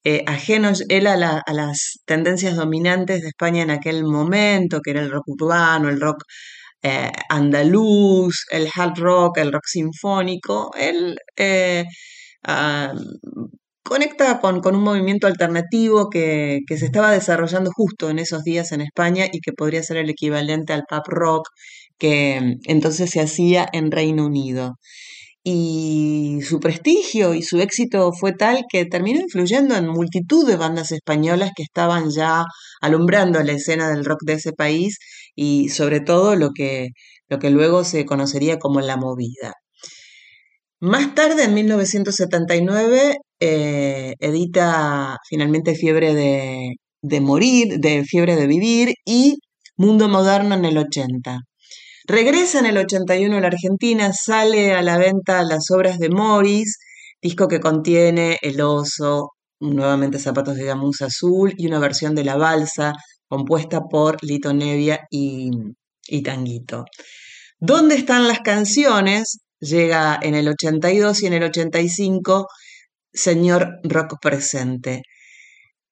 eh, 0.04 0.24
ajeno 0.28 0.72
él 0.90 1.08
a, 1.08 1.18
la- 1.18 1.44
a 1.46 1.54
las 1.54 2.00
tendencias 2.06 2.56
dominantes 2.56 3.22
de 3.22 3.28
España 3.30 3.64
en 3.64 3.72
aquel 3.72 4.04
momento, 4.06 4.80
que 4.82 4.92
era 4.92 5.02
el 5.02 5.12
rock 5.12 5.28
urbano, 5.28 5.90
el 5.90 6.00
rock 6.00 6.24
eh, 6.84 7.12
andaluz, 7.30 8.46
el 8.52 8.68
hard 8.74 8.98
rock, 9.00 9.38
el 9.40 9.52
rock 9.52 9.66
sinfónico. 9.68 10.72
Él 10.78 11.18
ah, 12.44 12.94
conecta 13.84 14.40
con, 14.40 14.62
con 14.62 14.76
un 14.76 14.84
movimiento 14.84 15.28
alternativo 15.28 16.10
que, 16.10 16.60
que 16.68 16.78
se 16.78 16.86
estaba 16.86 17.12
desarrollando 17.12 17.72
justo 17.72 18.10
en 18.10 18.20
esos 18.20 18.44
días 18.44 18.72
en 18.72 18.82
España 18.82 19.26
y 19.32 19.40
que 19.42 19.54
podría 19.54 19.84
ser 19.84 19.98
el 19.98 20.10
equivalente 20.10 20.74
al 20.74 20.84
pop 20.90 21.06
rock 21.08 21.50
que 22.00 22.40
mm, 22.42 22.72
entonces 22.72 23.12
se 23.12 23.22
hacía 23.22 23.68
en 23.74 23.92
Reino 23.92 24.26
Unido. 24.26 24.78
Y 25.52 26.42
su 26.44 26.60
prestigio 26.60 27.34
y 27.34 27.42
su 27.42 27.60
éxito 27.60 28.12
fue 28.14 28.34
tal 28.34 28.66
que 28.72 28.86
terminó 28.86 29.20
influyendo 29.20 29.76
en 29.76 29.88
multitud 29.88 30.48
de 30.48 30.58
bandas 30.58 30.92
españolas 30.92 31.52
que 31.56 31.64
estaban 31.64 32.12
ya 32.12 32.44
alumbrando 32.82 33.42
la 33.44 33.54
escena 33.54 33.90
del 33.90 34.06
rock 34.06 34.20
de 34.26 34.34
ese 34.34 34.54
país 34.54 35.00
y 35.36 35.70
sobre 35.70 36.02
todo 36.02 36.36
lo 36.36 36.52
que, 36.52 36.90
lo 37.30 37.40
que 37.40 37.50
luego 37.50 37.84
se 37.84 38.06
conocería 38.06 38.60
como 38.60 38.80
la 38.82 38.96
movida. 38.98 39.54
Más 40.82 41.16
tarde, 41.16 41.46
en 41.46 41.54
1979, 41.56 43.16
eh, 43.40 44.14
edita 44.20 45.18
finalmente 45.28 45.74
Fiebre 45.76 46.14
de, 46.14 46.76
de 47.02 47.22
Morir, 47.22 47.80
de 47.80 48.04
Fiebre 48.06 48.36
de 48.36 48.46
Vivir 48.48 48.94
y 49.04 49.38
Mundo 49.78 50.10
Moderno 50.10 50.54
en 50.56 50.66
el 50.66 50.78
80. 50.78 51.40
Regresa 52.10 52.58
en 52.58 52.66
el 52.66 52.76
81 52.80 53.38
a 53.38 53.40
la 53.40 53.50
Argentina, 53.50 54.12
sale 54.14 54.74
a 54.74 54.82
la 54.82 54.98
venta 54.98 55.44
las 55.44 55.70
obras 55.70 56.00
de 56.00 56.10
Morris, 56.10 56.80
disco 57.22 57.48
que 57.48 57.60
contiene 57.60 58.40
El 58.42 58.62
oso, 58.62 59.34
nuevamente 59.60 60.18
Zapatos 60.18 60.56
de 60.56 60.66
Gamuza 60.66 61.06
Azul 61.06 61.54
y 61.56 61.68
una 61.68 61.78
versión 61.78 62.16
de 62.16 62.24
La 62.24 62.36
Balsa 62.36 62.94
compuesta 63.28 63.82
por 63.82 64.18
Lito 64.24 64.52
Nevia 64.56 65.02
y, 65.12 65.52
y 66.08 66.24
Tanguito. 66.24 66.86
¿Dónde 67.60 67.94
están 67.94 68.28
las 68.28 68.40
canciones? 68.40 69.42
Llega 69.60 70.18
en 70.20 70.34
el 70.34 70.48
82 70.48 71.22
y 71.22 71.28
en 71.28 71.34
el 71.34 71.44
85, 71.44 72.48
Señor 73.14 73.82
Rock 73.84 74.16
Presente. 74.20 75.04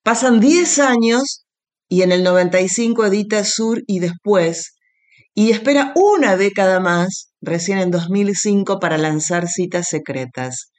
Pasan 0.01 0.39
10 0.39 0.79
años 0.79 1.45
y 1.87 2.01
en 2.01 2.11
el 2.11 2.23
95 2.23 3.05
edita 3.05 3.43
Sur 3.43 3.83
y 3.85 3.99
después, 3.99 4.76
y 5.39 5.51
espera 5.51 5.93
una 5.95 6.35
década 6.35 6.79
más, 6.79 7.31
recién 7.41 7.77
en 7.77 7.91
2005, 7.91 8.79
para 8.79 8.97
lanzar 8.97 9.47
Citas 9.47 9.87
Secretas. 9.87 10.71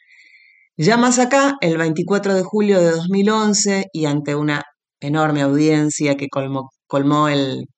Ya 0.76 0.96
más 0.96 1.20
acá, 1.20 1.54
el 1.60 1.78
24 1.78 2.34
de 2.34 2.42
julio 2.42 2.80
de 2.80 2.90
2011, 2.90 3.84
y 3.92 4.06
ante 4.06 4.34
una 4.34 4.64
enorme 4.98 5.42
audiencia 5.42 6.16
que 6.16 6.26
colmó, 6.28 7.28
el, 7.28 7.68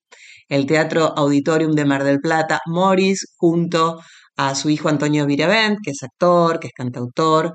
Teatro 0.67 1.13
Auditorium 1.19 1.73
de 1.73 1.85
Mar 1.85 2.03
del 2.03 2.19
Plata, 2.19 2.61
Morris, 2.65 3.27
junto 3.37 4.01
a 4.39 4.55
su 4.55 4.71
hijo 4.71 4.89
Antonio 4.89 5.27
Viravent, 5.27 5.81
que 5.85 5.91
es 5.91 6.03
actor, 6.03 6.59
que 6.59 6.69
es 6.69 6.73
cantautor, 6.73 7.53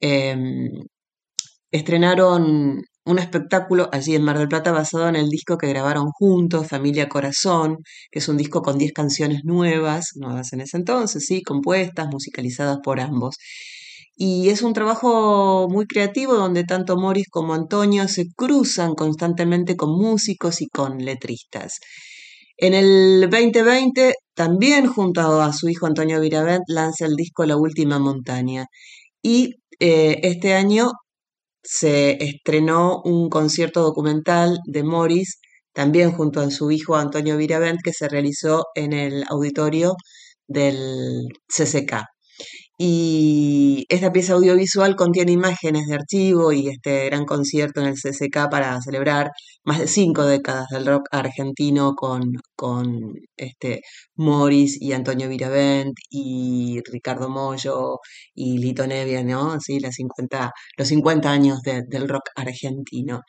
eh, 0.00 0.36
estrenaron 1.70 2.82
un 3.04 3.18
espectáculo 3.18 3.88
allí 3.92 4.14
en 4.14 4.22
Mar 4.22 4.38
del 4.38 4.48
Plata 4.48 4.72
basado 4.72 5.08
en 5.08 5.16
el 5.16 5.28
disco 5.28 5.58
que 5.58 5.68
grabaron 5.68 6.06
juntos, 6.10 6.68
Familia 6.68 7.08
Corazón, 7.08 7.78
que 8.10 8.18
es 8.20 8.28
un 8.28 8.36
disco 8.36 8.62
con 8.62 8.78
10 8.78 8.92
canciones 8.92 9.44
nuevas, 9.44 10.12
nuevas 10.16 10.52
en 10.52 10.62
ese 10.62 10.76
entonces, 10.78 11.24
sí, 11.26 11.42
compuestas, 11.42 12.08
musicalizadas 12.08 12.78
por 12.82 13.00
ambos. 13.00 13.36
Y 14.16 14.48
es 14.50 14.62
un 14.62 14.72
trabajo 14.74 15.68
muy 15.68 15.86
creativo 15.86 16.34
donde 16.34 16.64
tanto 16.64 16.96
Morris 16.96 17.28
como 17.30 17.54
Antonio 17.54 18.08
se 18.08 18.26
cruzan 18.36 18.94
constantemente 18.94 19.76
con 19.76 19.90
músicos 19.90 20.62
y 20.62 20.68
con 20.68 20.98
letristas. 20.98 21.80
En 22.56 22.74
el 22.74 23.28
2020, 23.28 24.14
también 24.34 24.86
junto 24.86 25.42
a 25.42 25.52
su 25.52 25.68
hijo 25.68 25.86
Antonio 25.86 26.20
Viravent, 26.20 26.62
lanza 26.68 27.06
el 27.06 27.16
disco 27.16 27.44
La 27.44 27.56
Última 27.56 27.98
Montaña. 27.98 28.66
Y 29.22 29.56
eh, 29.80 30.20
este 30.22 30.54
año 30.54 30.92
se 31.64 32.22
estrenó 32.22 33.02
un 33.04 33.28
concierto 33.30 33.82
documental 33.82 34.58
de 34.66 34.82
Morris, 34.84 35.40
también 35.72 36.12
junto 36.12 36.40
a 36.40 36.50
su 36.50 36.70
hijo 36.70 36.96
Antonio 36.96 37.36
Viravent, 37.36 37.80
que 37.82 37.92
se 37.92 38.08
realizó 38.08 38.66
en 38.74 38.92
el 38.92 39.24
auditorio 39.28 39.94
del 40.46 41.26
CCK. 41.48 42.04
Y 42.78 43.86
esta 43.88 44.12
pieza 44.12 44.34
audiovisual 44.34 44.96
contiene 44.96 45.32
imágenes 45.32 45.86
de 45.86 45.94
archivo 45.94 46.52
y 46.52 46.68
este 46.68 47.06
gran 47.06 47.24
concierto 47.24 47.80
en 47.80 47.86
el 47.88 47.94
CCK 47.94 48.50
para 48.50 48.80
celebrar 48.82 49.30
más 49.64 49.78
de 49.80 49.86
cinco 49.88 50.24
décadas 50.26 50.66
del 50.70 50.86
rock 50.86 51.08
argentino 51.12 51.94
con, 51.94 52.32
con 52.56 53.14
este 53.36 53.80
Morris 54.16 54.80
y 54.80 54.92
Antonio 54.92 55.28
Viravent 55.28 55.94
y 56.10 56.80
Ricardo 56.90 57.28
Mollo 57.28 57.98
y 58.34 58.58
Lito 58.58 58.86
Nevia, 58.86 59.22
¿no? 59.24 59.52
Así, 59.52 59.80
las 59.80 59.94
50, 59.96 60.52
los 60.76 60.88
50 60.88 61.30
años 61.30 61.60
de- 61.62 61.82
del 61.88 62.08
rock 62.08 62.24
argentino. 62.36 63.22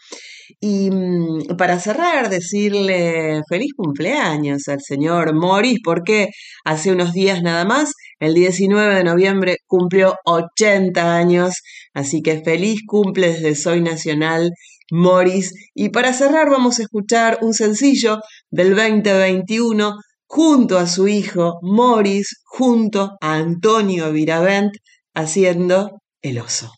Y 0.59 0.89
mm, 0.91 1.55
para 1.57 1.79
cerrar, 1.79 2.29
decirle 2.29 3.41
feliz 3.49 3.71
cumpleaños 3.75 4.67
al 4.67 4.81
señor 4.81 5.33
Morris, 5.35 5.79
porque 5.83 6.29
hace 6.63 6.91
unos 6.91 7.13
días 7.13 7.41
nada 7.41 7.65
más, 7.65 7.91
el 8.19 8.33
19 8.33 8.95
de 8.95 9.03
noviembre, 9.03 9.57
cumplió 9.67 10.15
80 10.25 11.15
años, 11.15 11.55
así 11.93 12.21
que 12.21 12.41
feliz 12.43 12.81
cumple 12.87 13.29
desde 13.29 13.55
Soy 13.55 13.81
Nacional, 13.81 14.51
Morris. 14.91 15.51
Y 15.73 15.89
para 15.89 16.13
cerrar, 16.13 16.49
vamos 16.49 16.79
a 16.79 16.83
escuchar 16.83 17.39
un 17.41 17.53
sencillo 17.53 18.19
del 18.49 18.75
2021 18.75 19.95
junto 20.27 20.77
a 20.77 20.87
su 20.87 21.07
hijo 21.07 21.59
Morris, 21.61 22.41
junto 22.43 23.17
a 23.21 23.35
Antonio 23.35 24.11
Viravent, 24.11 24.73
haciendo 25.13 26.01
El 26.21 26.39
oso. 26.39 26.73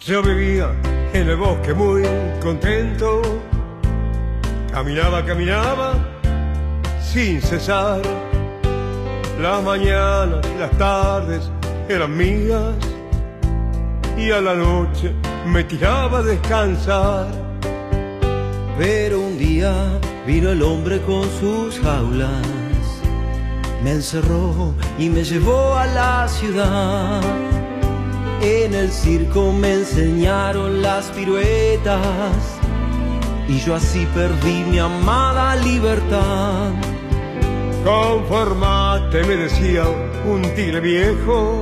Yo 0.00 0.22
vivía 0.22 0.72
en 1.12 1.28
el 1.28 1.36
bosque 1.36 1.74
muy 1.74 2.02
contento, 2.40 3.20
caminaba, 4.72 5.22
caminaba 5.26 6.07
sin 7.12 7.40
cesar. 7.40 8.02
Las 9.40 9.62
mañanas 9.62 10.44
y 10.54 10.58
las 10.58 10.70
tardes 10.78 11.50
eran 11.88 12.16
mías 12.16 12.74
y 14.16 14.30
a 14.30 14.40
la 14.40 14.54
noche 14.54 15.14
me 15.46 15.64
tiraba 15.64 16.18
a 16.18 16.22
descansar. 16.22 17.28
Pero 18.78 19.20
un 19.20 19.38
día 19.38 19.72
vino 20.26 20.50
el 20.50 20.62
hombre 20.62 21.00
con 21.02 21.24
sus 21.40 21.80
jaulas, 21.80 22.46
me 23.82 23.92
encerró 23.92 24.74
y 24.98 25.08
me 25.08 25.24
llevó 25.24 25.74
a 25.74 25.86
la 25.86 26.28
ciudad. 26.28 27.22
En 28.40 28.74
el 28.74 28.90
circo 28.90 29.52
me 29.52 29.72
enseñaron 29.74 30.82
las 30.82 31.06
piruetas 31.06 32.58
y 33.48 33.58
yo 33.60 33.74
así 33.74 34.06
perdí 34.14 34.62
mi 34.70 34.78
amada 34.78 35.56
libertad. 35.56 36.72
Conformate, 37.88 39.24
me 39.24 39.34
decía 39.34 39.84
un 40.26 40.42
tigre 40.54 40.78
viejo, 40.78 41.58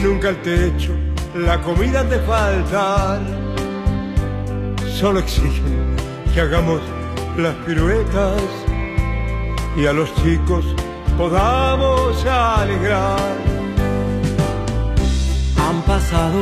nunca 0.00 0.28
el 0.28 0.36
techo, 0.42 0.92
la 1.34 1.60
comida 1.60 2.08
te 2.08 2.20
faltar. 2.20 3.20
Solo 4.94 5.18
exigen 5.18 5.96
que 6.32 6.40
hagamos 6.42 6.80
las 7.36 7.52
piruetas 7.66 8.40
y 9.76 9.86
a 9.86 9.92
los 9.92 10.14
chicos 10.22 10.64
podamos 11.18 12.24
alegrar. 12.24 13.42
pasado 15.84 16.38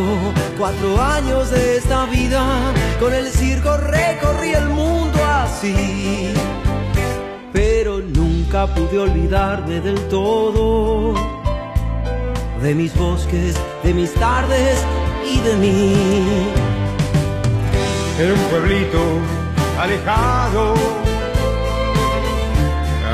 cuatro 0.58 1.00
años 1.00 1.50
de 1.50 1.78
esta 1.78 2.04
vida, 2.04 2.44
con 3.00 3.14
el 3.14 3.26
circo 3.28 3.74
recorrí 3.78 4.52
el 4.52 4.68
mundo 4.68 5.18
así, 5.24 6.34
nunca 8.50 8.66
pude 8.66 8.98
olvidarme 8.98 9.80
del 9.80 9.96
todo, 10.08 11.14
de 12.60 12.74
mis 12.74 12.92
bosques, 12.96 13.54
de 13.84 13.94
mis 13.94 14.12
tardes 14.14 14.84
y 15.24 15.38
de 15.40 15.54
mí. 15.54 15.94
En 18.18 18.32
un 18.32 18.38
pueblito 18.50 18.98
alejado, 19.78 20.74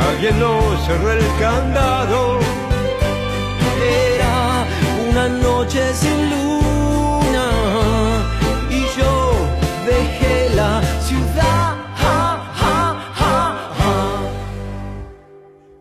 alguien 0.09 0.41
no 0.41 0.59
cerró 0.87 1.13
el 1.13 1.27
candado. 1.39 2.39
Era 4.17 4.65
una 5.11 5.29
noche 5.29 5.83
sin 5.93 6.31
luna 6.31 7.49
y 8.71 8.81
yo 8.99 9.33
dejé 9.85 10.55
la 10.55 10.81
ciudad. 11.03 11.56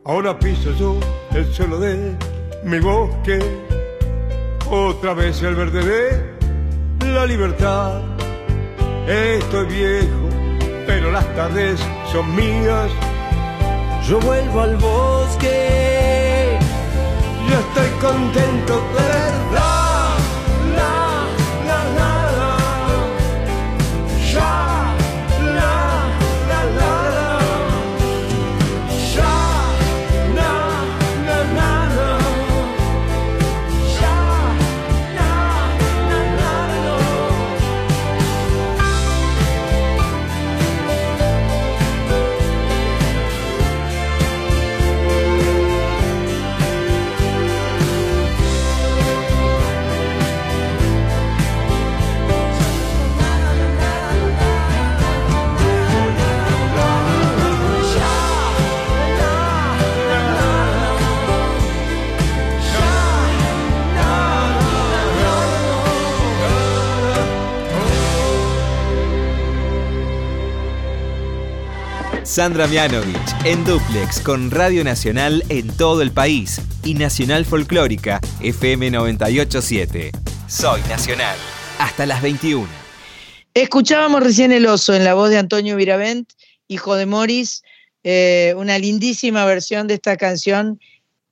Ahora 0.07 0.37
piso 0.37 0.71
yo 0.73 0.99
el 1.33 1.51
suelo 1.51 1.79
de 1.79 2.15
mi 2.63 2.79
bosque, 2.79 3.39
otra 4.69 5.15
vez 5.15 5.41
el 5.41 5.55
verde 5.55 5.81
de 6.99 7.07
la 7.07 7.25
libertad. 7.25 8.03
Estoy 9.07 9.65
viejo, 9.65 10.29
pero 10.85 11.11
las 11.11 11.25
tardes 11.35 11.79
son 12.11 12.35
mías. 12.35 12.91
Yo 14.07 14.19
vuelvo 14.19 14.61
al 14.61 14.77
bosque. 14.77 16.59
Yo 17.49 17.59
estoy 17.59 17.89
contento 17.99 18.75
de 18.75 19.03
verdad. 19.07 19.74
Sandra 72.35 72.67
Mianovich 72.67 73.15
en 73.45 73.63
Duplex 73.63 74.19
con 74.19 74.51
Radio 74.51 74.83
Nacional 74.83 75.41
en 75.47 75.67
todo 75.77 76.01
el 76.01 76.11
país 76.11 76.59
y 76.83 76.93
Nacional 76.95 77.45
Folclórica 77.45 78.19
FM 78.41 78.91
987. 78.91 80.11
Soy 80.45 80.81
Nacional. 80.89 81.37
Hasta 81.79 82.05
las 82.05 82.21
21. 82.21 82.67
Escuchábamos 83.53 84.21
recién 84.21 84.51
El 84.51 84.65
Oso 84.65 84.93
en 84.93 85.05
la 85.05 85.13
voz 85.13 85.29
de 85.29 85.37
Antonio 85.37 85.77
Viravent, 85.77 86.29
hijo 86.67 86.95
de 86.97 87.05
Morris, 87.05 87.63
eh, 88.03 88.53
una 88.57 88.77
lindísima 88.79 89.45
versión 89.45 89.87
de 89.87 89.93
esta 89.93 90.17
canción 90.17 90.77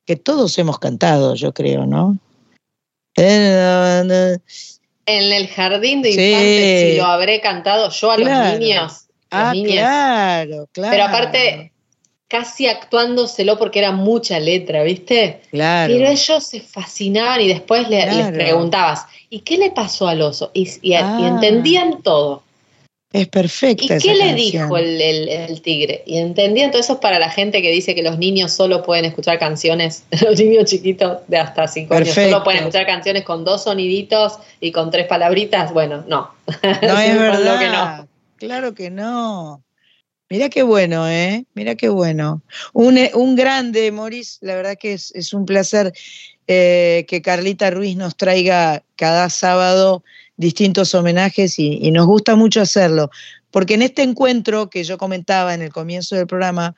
que 0.06 0.16
todos 0.16 0.58
hemos 0.58 0.80
cantado, 0.80 1.36
yo 1.36 1.54
creo, 1.54 1.86
¿no? 1.86 2.18
En 3.18 3.36
el 5.06 5.48
jardín 5.50 6.02
de 6.02 6.14
Sí. 6.14 6.22
infantes, 6.30 6.92
si 6.92 6.98
lo 6.98 7.06
habré 7.08 7.42
cantado 7.42 7.90
yo 7.90 8.10
a 8.10 8.16
Claro. 8.16 8.52
los 8.52 8.60
niños. 8.62 9.03
Ah, 9.34 9.52
niñas. 9.54 9.74
claro, 9.78 10.68
claro. 10.72 10.92
Pero 10.92 11.04
aparte, 11.04 11.72
casi 12.28 12.68
actuándoselo 12.68 13.58
porque 13.58 13.80
era 13.80 13.92
mucha 13.92 14.40
letra, 14.40 14.84
¿viste? 14.84 15.42
Claro. 15.52 15.94
Pero 15.94 16.10
ellos 16.10 16.44
se 16.44 16.62
fascinaban 16.62 17.42
y 17.42 17.48
después 17.48 17.88
le- 17.90 18.06
les 18.12 18.32
preguntabas, 18.32 19.06
¿y 19.30 19.40
qué 19.42 19.58
le 19.58 19.72
pasó 19.72 20.08
al 20.08 20.22
oso? 20.22 20.50
Y, 20.54 20.68
y- 20.82 20.90
y 20.90 20.94
Ah. 20.94 21.20
entendían 21.28 22.02
todo. 22.02 22.42
Es 23.12 23.28
perfecta. 23.28 23.98
¿Y 23.98 24.00
qué 24.00 24.16
le 24.16 24.34
dijo 24.34 24.76
el, 24.76 25.00
el- 25.00 25.30
el 25.30 25.62
tigre? 25.62 26.02
Y 26.08 26.18
entendían 26.18 26.72
todo 26.72 26.82
eso 26.82 26.94
es 26.94 27.00
para 27.00 27.20
la 27.20 27.30
gente 27.30 27.62
que 27.62 27.70
dice 27.70 27.94
que 27.94 28.02
los 28.02 28.18
niños 28.18 28.52
solo 28.52 28.82
pueden 28.82 29.06
escuchar 29.06 29.38
canciones, 29.38 30.04
los 30.28 30.40
niños 30.40 30.66
chiquitos 30.66 31.20
de 31.28 31.38
hasta 31.38 31.68
cinco 31.68 31.94
años 31.94 32.08
Perfecto. 32.08 32.32
solo 32.32 32.44
pueden 32.44 32.62
escuchar 32.62 32.88
canciones 32.88 33.24
con 33.24 33.46
dos 33.46 33.66
soniditos 33.66 34.40
y 34.60 34.72
con 34.72 34.90
tres 34.90 35.06
palabritas. 35.06 35.72
Bueno, 35.72 36.04
no. 36.08 36.32
No 36.82 36.98
es 37.00 37.20
verdad. 37.20 37.60
que 37.60 37.68
no. 37.68 38.08
Claro 38.44 38.74
que 38.74 38.90
no. 38.90 39.64
Mira 40.30 40.50
qué 40.50 40.64
bueno, 40.64 41.08
¿eh? 41.08 41.46
Mira 41.54 41.76
qué 41.76 41.88
bueno. 41.88 42.44
Un, 42.74 42.98
eh, 42.98 43.10
un 43.14 43.38
grande, 43.38 43.90
Moris, 43.94 44.38
la 44.42 44.56
verdad 44.56 44.76
que 44.78 44.92
es, 44.92 45.34
un 45.34 45.46
placer 45.46 45.94
eh, 46.48 47.06
que 47.08 47.22
Carlita 47.22 47.72
Ruiz 47.72 47.96
nos 47.96 48.18
traiga 48.18 48.84
cada 48.98 49.30
sábado 49.30 50.04
distintos 50.36 50.94
homenajes 50.94 51.58
y, 51.58 51.80
y 51.88 51.92
nos 51.92 52.06
gusta 52.06 52.36
mucho 52.36 52.60
hacerlo, 52.60 53.12
porque 53.50 53.76
en 53.76 53.82
este 53.82 54.02
encuentro 54.02 54.70
que 54.70 54.84
yo 54.84 54.98
comentaba 54.98 55.54
en 55.54 55.62
el 55.62 55.72
comienzo 55.72 56.18
del 56.18 56.28
programa, 56.28 56.76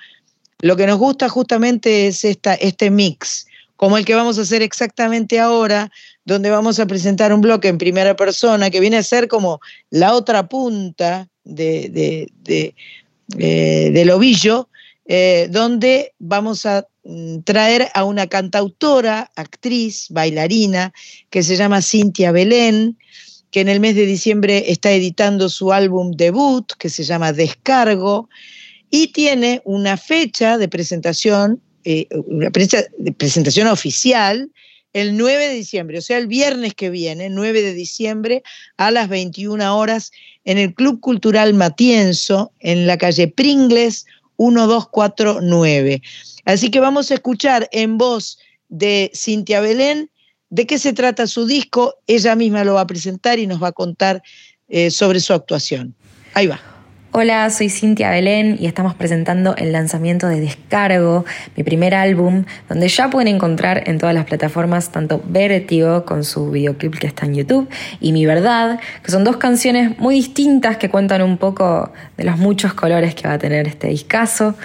lo 0.59 0.75
que 0.75 0.85
nos 0.85 0.99
gusta 0.99 1.29
justamente 1.29 2.05
es 2.05 2.25
esta, 2.25 2.53
este 2.53 2.91
mix, 2.91 3.47
como 3.75 3.97
el 3.97 4.05
que 4.05 4.13
vamos 4.13 4.37
a 4.37 4.43
hacer 4.43 4.61
exactamente 4.61 5.39
ahora, 5.39 5.89
donde 6.25 6.51
vamos 6.51 6.79
a 6.79 6.85
presentar 6.85 7.33
un 7.33 7.41
bloque 7.41 7.69
en 7.69 7.79
primera 7.79 8.15
persona 8.15 8.69
que 8.69 8.79
viene 8.79 8.97
a 8.97 9.03
ser 9.03 9.27
como 9.27 9.61
la 9.89 10.13
otra 10.13 10.47
punta 10.47 11.27
de, 11.45 12.27
eh, 13.37 13.91
del 13.91 14.09
ovillo, 14.11 14.69
eh, 15.07 15.47
donde 15.51 16.13
vamos 16.19 16.65
a 16.65 16.87
mm, 17.03 17.39
traer 17.41 17.87
a 17.93 18.03
una 18.03 18.27
cantautora, 18.27 19.31
actriz, 19.35 20.07
bailarina, 20.09 20.93
que 21.29 21.43
se 21.43 21.55
llama 21.55 21.81
Cintia 21.81 22.31
Belén, 22.31 22.97
que 23.51 23.61
en 23.61 23.69
el 23.69 23.79
mes 23.79 23.95
de 23.95 24.05
diciembre 24.05 24.65
está 24.71 24.91
editando 24.91 25.47
su 25.47 25.71
álbum 25.71 26.11
debut, 26.11 26.73
que 26.77 26.89
se 26.89 27.03
llama 27.03 27.33
Descargo, 27.33 28.29
y 28.89 29.07
tiene 29.07 29.61
una 29.63 29.97
fecha 29.97 30.57
de 30.57 30.67
presentación, 30.67 31.61
eh, 31.83 32.07
una 32.27 32.49
fecha 32.51 32.83
de 32.97 33.11
presentación 33.11 33.67
oficial, 33.67 34.51
el 34.93 35.17
9 35.17 35.49
de 35.49 35.53
diciembre, 35.53 35.97
o 35.97 36.01
sea, 36.01 36.17
el 36.17 36.27
viernes 36.27 36.73
que 36.73 36.89
viene, 36.89 37.29
9 37.29 37.61
de 37.61 37.73
diciembre, 37.73 38.43
a 38.77 38.91
las 38.91 39.09
21 39.09 39.77
horas, 39.77 40.11
en 40.45 40.57
el 40.57 40.73
Club 40.73 40.99
Cultural 40.99 41.53
Matienzo, 41.53 42.51
en 42.59 42.87
la 42.87 42.97
calle 42.97 43.27
Pringles 43.27 44.05
1249. 44.37 46.01
Así 46.45 46.69
que 46.69 46.79
vamos 46.79 47.11
a 47.11 47.15
escuchar 47.15 47.67
en 47.71 47.97
voz 47.97 48.37
de 48.69 49.11
Cintia 49.13 49.59
Belén 49.59 50.09
de 50.49 50.67
qué 50.67 50.77
se 50.79 50.93
trata 50.93 51.27
su 51.27 51.45
disco. 51.45 51.95
Ella 52.07 52.35
misma 52.35 52.63
lo 52.63 52.75
va 52.75 52.81
a 52.81 52.87
presentar 52.87 53.39
y 53.39 53.47
nos 53.47 53.61
va 53.61 53.69
a 53.69 53.73
contar 53.73 54.21
eh, 54.69 54.91
sobre 54.91 55.19
su 55.19 55.33
actuación. 55.33 55.95
Ahí 56.33 56.47
va. 56.47 56.74
Hola, 57.17 57.49
soy 57.49 57.69
Cintia 57.69 58.09
Belén 58.09 58.57
y 58.59 58.65
estamos 58.65 58.93
presentando 58.93 59.55
el 59.55 59.71
lanzamiento 59.71 60.27
de 60.27 60.41
Descargo, 60.41 61.23
mi 61.55 61.63
primer 61.63 61.95
álbum, 61.95 62.43
donde 62.67 62.89
ya 62.89 63.09
pueden 63.09 63.33
encontrar 63.33 63.87
en 63.87 63.99
todas 63.99 64.13
las 64.13 64.25
plataformas 64.25 64.91
tanto 64.91 65.23
Vertigo 65.25 66.03
con 66.03 66.25
su 66.25 66.51
videoclip 66.51 66.99
que 66.99 67.07
está 67.07 67.25
en 67.25 67.35
YouTube 67.35 67.69
y 68.01 68.11
Mi 68.11 68.25
Verdad, 68.25 68.81
que 69.01 69.11
son 69.11 69.23
dos 69.23 69.37
canciones 69.37 69.97
muy 69.97 70.15
distintas 70.15 70.75
que 70.75 70.89
cuentan 70.89 71.21
un 71.21 71.37
poco 71.37 71.93
de 72.17 72.25
los 72.25 72.37
muchos 72.37 72.73
colores 72.73 73.15
que 73.15 73.29
va 73.29 73.35
a 73.35 73.39
tener 73.39 73.65
este 73.65 73.87
discazo. 73.87 74.55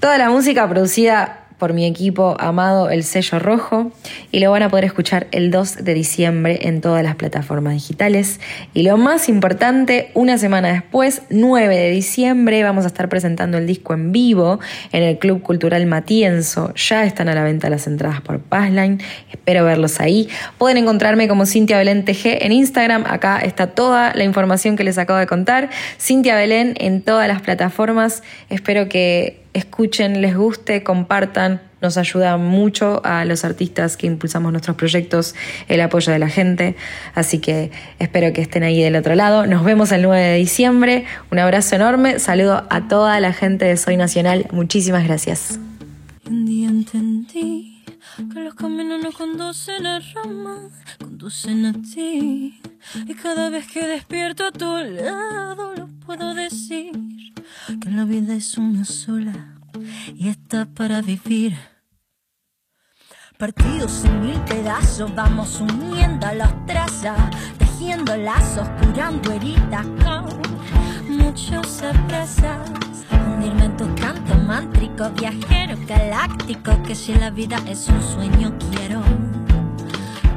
Toda 0.00 0.18
la 0.18 0.30
música 0.30 0.68
producida 0.68 1.43
por 1.58 1.72
mi 1.72 1.86
equipo 1.86 2.36
amado 2.38 2.90
El 2.90 3.04
Sello 3.04 3.38
Rojo 3.38 3.92
y 4.32 4.40
lo 4.40 4.50
van 4.50 4.62
a 4.62 4.68
poder 4.68 4.84
escuchar 4.84 5.26
el 5.30 5.50
2 5.50 5.84
de 5.84 5.94
diciembre 5.94 6.58
en 6.62 6.80
todas 6.80 7.02
las 7.02 7.16
plataformas 7.16 7.74
digitales. 7.74 8.40
Y 8.72 8.82
lo 8.82 8.96
más 8.96 9.28
importante, 9.28 10.10
una 10.14 10.38
semana 10.38 10.72
después, 10.72 11.22
9 11.30 11.76
de 11.76 11.90
diciembre, 11.90 12.62
vamos 12.62 12.84
a 12.84 12.88
estar 12.88 13.08
presentando 13.08 13.58
el 13.58 13.66
disco 13.66 13.94
en 13.94 14.12
vivo 14.12 14.60
en 14.92 15.02
el 15.02 15.18
Club 15.18 15.42
Cultural 15.42 15.86
Matienzo. 15.86 16.72
Ya 16.74 17.04
están 17.04 17.28
a 17.28 17.34
la 17.34 17.44
venta 17.44 17.70
las 17.70 17.86
entradas 17.86 18.20
por 18.20 18.40
Passline. 18.40 19.00
Espero 19.30 19.64
verlos 19.64 20.00
ahí. 20.00 20.28
Pueden 20.58 20.78
encontrarme 20.78 21.28
como 21.28 21.46
Cintia 21.46 21.78
Belén 21.78 22.04
TG 22.04 22.42
en 22.44 22.52
Instagram. 22.52 23.04
Acá 23.06 23.38
está 23.38 23.68
toda 23.68 24.14
la 24.14 24.24
información 24.24 24.76
que 24.76 24.84
les 24.84 24.98
acabo 24.98 25.18
de 25.18 25.26
contar. 25.26 25.70
Cintia 26.00 26.34
Belén 26.34 26.74
en 26.78 27.02
todas 27.02 27.28
las 27.28 27.42
plataformas. 27.42 28.22
Espero 28.48 28.88
que 28.88 29.43
escuchen, 29.54 30.20
les 30.20 30.36
guste, 30.36 30.82
compartan. 30.82 31.62
Nos 31.80 31.96
ayuda 31.96 32.36
mucho 32.36 33.00
a 33.04 33.24
los 33.24 33.44
artistas 33.44 33.96
que 33.96 34.06
impulsamos 34.06 34.52
nuestros 34.52 34.76
proyectos 34.76 35.34
el 35.68 35.80
apoyo 35.80 36.12
de 36.12 36.18
la 36.18 36.28
gente. 36.28 36.76
Así 37.14 37.38
que 37.38 37.70
espero 37.98 38.32
que 38.32 38.42
estén 38.42 38.62
ahí 38.62 38.82
del 38.82 38.96
otro 38.96 39.14
lado. 39.14 39.46
Nos 39.46 39.64
vemos 39.64 39.92
el 39.92 40.02
9 40.02 40.22
de 40.22 40.36
diciembre. 40.36 41.04
Un 41.30 41.38
abrazo 41.38 41.76
enorme. 41.76 42.18
Saludo 42.18 42.66
a 42.70 42.88
toda 42.88 43.18
la 43.20 43.32
gente 43.32 43.64
de 43.64 43.76
Soy 43.76 43.96
Nacional. 43.96 44.46
Muchísimas 44.50 45.04
gracias. 45.04 45.58
Que 48.16 48.40
los 48.40 48.54
caminos 48.54 49.02
no 49.02 49.12
conducen 49.12 49.86
a 49.86 50.00
Roma, 50.00 50.68
conducen 50.98 51.66
a 51.66 51.72
ti. 51.72 52.60
Y 53.06 53.14
cada 53.14 53.50
vez 53.50 53.66
que 53.66 53.86
despierto 53.86 54.46
a 54.46 54.52
tu 54.52 54.76
lado 54.76 55.74
lo 55.74 55.88
puedo 56.06 56.34
decir, 56.34 56.92
que 57.80 57.90
la 57.90 58.04
vida 58.04 58.34
es 58.34 58.56
una 58.56 58.84
sola 58.84 59.56
y 60.14 60.28
está 60.28 60.66
para 60.66 61.02
vivir. 61.02 61.56
Partidos 63.38 64.04
en 64.04 64.20
mil 64.22 64.40
pedazos, 64.42 65.12
vamos 65.14 65.60
uniendo 65.60 66.26
los 66.34 66.66
trazos, 66.66 67.18
tejiendo 67.58 68.16
lazos, 68.16 68.68
curando 68.80 69.32
heridas 69.32 69.86
con 70.04 71.18
muchos 71.18 71.82
abrazos. 71.82 72.70
Hundirme 73.10 73.64
en 73.64 73.76
tu 73.76 73.93
canto 74.24 74.42
mántrico, 74.44 75.10
viajero 75.10 75.76
galáctico, 75.86 76.82
que 76.82 76.94
si 76.94 77.14
la 77.14 77.30
vida 77.30 77.56
es 77.66 77.88
un 77.88 78.02
sueño 78.02 78.52
quiero 78.70 79.02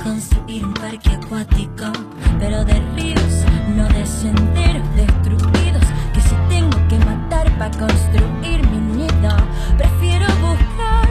construir 0.03 0.65
un 0.65 0.73
parque 0.73 1.09
acuático, 1.11 1.85
pero 2.39 2.63
de 2.63 2.79
ríos, 2.95 3.45
no 3.75 3.87
de 3.89 4.05
senderos 4.05 4.87
destruidos, 4.95 5.83
que 6.13 6.21
si 6.21 6.35
tengo 6.49 6.77
que 6.87 6.97
matar 7.05 7.49
para 7.57 7.71
construir 7.77 8.67
mi 8.69 8.97
nido, 8.97 9.35
prefiero 9.77 10.27
buscar. 10.37 11.07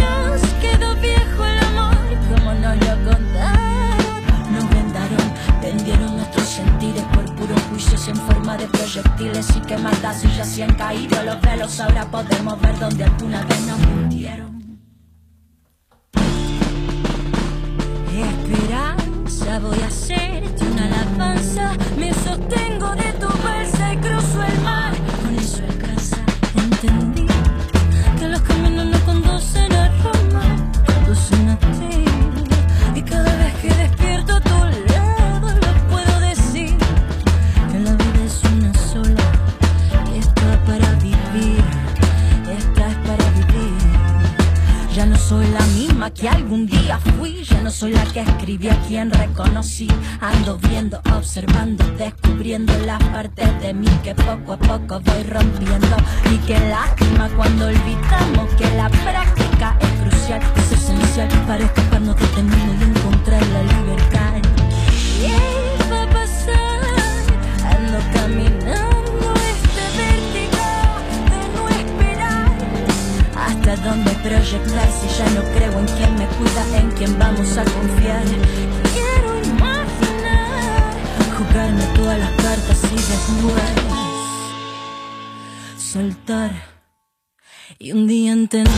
Nos 0.00 0.42
quedó 0.60 0.94
viejo 0.96 1.44
el 1.44 1.58
amor, 1.66 1.96
como 2.28 2.54
nos 2.54 2.76
lo 2.76 3.10
contaron. 3.10 4.52
Nos 4.52 4.68
vendaron, 4.70 5.60
vendieron 5.60 6.16
nuestros 6.16 6.46
sentidos 6.48 7.04
por 7.14 7.24
puros 7.34 7.60
juicios 7.70 8.08
en 8.08 8.16
forma 8.44 8.56
de 8.58 8.66
proyectiles 8.66 9.56
y 9.56 9.60
que 9.60 9.78
matas 9.78 10.22
y 10.22 10.28
ya 10.36 10.44
se 10.44 10.64
han 10.64 10.74
caído 10.74 11.22
los 11.22 11.40
velos. 11.40 11.80
Ahora 11.80 12.04
podemos 12.10 12.60
ver 12.60 12.78
donde 12.78 13.04
alguna 13.04 13.42
vez 13.44 13.60
nos 13.66 13.78
mintieron. 13.78 14.80
Esperanza, 18.12 19.58
voy 19.60 19.80
a 19.80 19.86
hacerte 19.86 20.64
una 20.64 20.84
alabanza. 20.84 21.72
Me 21.98 22.12
sostengo 22.12 22.94
de 22.94 23.12
tu 23.18 23.28
balsa 23.42 23.94
y 23.94 23.96
cruzo 23.96 24.42
el 24.42 24.60
mar. 24.60 24.83
Misma 46.04 46.10
que 46.12 46.28
algún 46.28 46.66
día 46.66 46.98
fui, 47.18 47.44
ya 47.44 47.60
no 47.62 47.70
soy 47.70 47.92
la 47.92 48.04
que 48.04 48.20
escribí 48.20 48.68
a 48.68 48.78
quien 48.86 49.10
reconocí. 49.10 49.88
Ando 50.20 50.58
viendo, 50.58 51.00
observando, 51.16 51.84
descubriendo 51.96 52.72
las 52.84 53.02
partes 53.04 53.48
de 53.60 53.72
mí 53.72 53.88
que 54.02 54.14
poco 54.14 54.52
a 54.52 54.58
poco 54.58 55.00
voy 55.00 55.22
rompiendo. 55.24 55.96
Y 56.30 56.38
qué 56.46 56.58
lástima 56.68 57.28
cuando 57.36 57.66
olvidamos 57.66 58.54
que 58.54 58.68
la 58.76 58.88
práctica 58.88 59.78
es 59.80 59.90
crucial, 60.00 60.40
es 60.56 60.72
esencial 60.72 61.28
para 61.46 61.64
escaparnos 61.64 62.16
de 62.16 62.24
este 62.24 62.42
mundo 62.42 62.74
y 62.80 62.98
encontrar 62.98 63.46
la 63.46 63.62
libertad. 63.62 64.32
¿Qué 65.20 65.63
dónde 73.84 74.10
proyectar 74.22 74.88
si 74.90 75.08
ya 75.18 75.28
no 75.30 75.42
creo 75.54 75.78
en 75.78 75.86
quien 75.86 76.14
me 76.14 76.26
cuida, 76.36 76.78
en 76.78 76.90
quien 76.92 77.18
vamos 77.18 77.56
a 77.58 77.64
confiar? 77.64 78.24
Quiero 78.92 79.38
imaginar, 79.44 80.82
jugarme 81.36 81.84
todas 81.94 82.18
las 82.18 82.30
cartas 82.32 82.80
y 82.90 82.96
después 82.96 83.84
soltar. 85.76 86.50
Y 87.78 87.92
un 87.92 88.06
día 88.06 88.32
entendí 88.32 88.70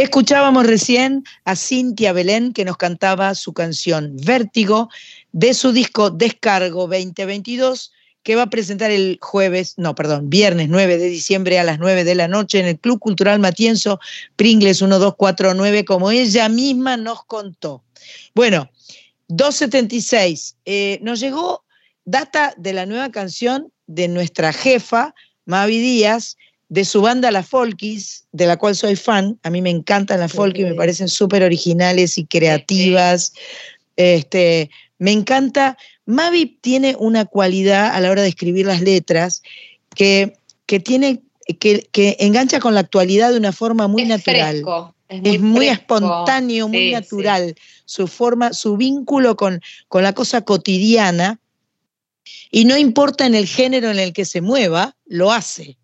Escuchábamos 0.00 0.66
recién 0.66 1.24
a 1.44 1.54
Cintia 1.54 2.14
Belén 2.14 2.54
que 2.54 2.64
nos 2.64 2.78
cantaba 2.78 3.34
su 3.34 3.52
canción 3.52 4.16
Vértigo 4.24 4.88
de 5.32 5.52
su 5.52 5.72
disco 5.72 6.08
Descargo 6.08 6.88
2022 6.88 7.92
que 8.22 8.34
va 8.34 8.44
a 8.44 8.50
presentar 8.50 8.90
el 8.90 9.18
jueves, 9.20 9.74
no, 9.76 9.94
perdón, 9.94 10.30
viernes 10.30 10.70
9 10.70 10.96
de 10.96 11.10
diciembre 11.10 11.58
a 11.58 11.64
las 11.64 11.78
9 11.78 12.04
de 12.04 12.14
la 12.14 12.28
noche 12.28 12.60
en 12.60 12.66
el 12.66 12.78
Club 12.78 12.98
Cultural 12.98 13.40
Matienzo 13.40 14.00
Pringles 14.36 14.80
1249, 14.80 15.84
como 15.84 16.10
ella 16.10 16.48
misma 16.48 16.96
nos 16.96 17.22
contó. 17.26 17.84
Bueno, 18.34 18.70
276, 19.28 20.56
eh, 20.64 20.98
nos 21.02 21.20
llegó 21.20 21.66
data 22.06 22.54
de 22.56 22.72
la 22.72 22.86
nueva 22.86 23.10
canción 23.10 23.70
de 23.86 24.08
nuestra 24.08 24.54
jefa, 24.54 25.14
Mavi 25.44 25.78
Díaz, 25.78 26.38
de 26.70 26.84
su 26.84 27.02
banda 27.02 27.30
La 27.32 27.42
Folkis, 27.42 28.24
de 28.32 28.46
la 28.46 28.56
cual 28.56 28.76
soy 28.76 28.94
fan. 28.96 29.38
A 29.42 29.50
mí 29.50 29.60
me 29.60 29.70
encantan 29.70 30.20
las 30.20 30.32
Folkis, 30.32 30.64
me 30.64 30.74
parecen 30.74 31.08
súper 31.08 31.42
originales 31.42 32.16
y 32.16 32.24
creativas. 32.26 33.32
Este, 33.96 34.70
me 34.98 35.10
encanta. 35.10 35.76
Mavi 36.06 36.58
tiene 36.60 36.94
una 36.98 37.24
cualidad 37.24 37.94
a 37.94 38.00
la 38.00 38.10
hora 38.10 38.22
de 38.22 38.28
escribir 38.28 38.66
las 38.66 38.80
letras 38.82 39.42
que, 39.96 40.32
que 40.66 40.78
tiene, 40.78 41.22
que, 41.58 41.88
que 41.90 42.16
engancha 42.20 42.60
con 42.60 42.72
la 42.74 42.80
actualidad 42.80 43.32
de 43.32 43.38
una 43.38 43.52
forma 43.52 43.88
muy 43.88 44.02
Es 44.02 44.08
natural. 44.08 44.50
fresco, 44.52 44.94
es 45.08 45.20
Es 45.24 45.40
muy 45.40 45.50
muy 45.50 45.66
fresco. 45.66 45.82
espontáneo, 45.82 46.68
muy 46.68 46.78
Sí, 46.78 46.86
sí. 46.86 46.92
natural. 46.92 47.54
Su 47.84 48.06
forma, 48.06 48.52
su 48.52 48.76
vínculo 48.76 49.34
con, 49.36 49.60
con 49.88 50.04
la 50.04 50.12
cosa 50.12 50.42
cotidiana. 50.42 51.40
Y 52.52 52.64
no 52.64 52.76
importa 52.76 53.26
en 53.26 53.34
el 53.34 53.46
género 53.48 53.90
en 53.90 53.98
el 53.98 54.12
que 54.12 54.24
se 54.24 54.40
mueva, 54.40 54.94
lo 55.06 55.32
hace. 55.32 55.76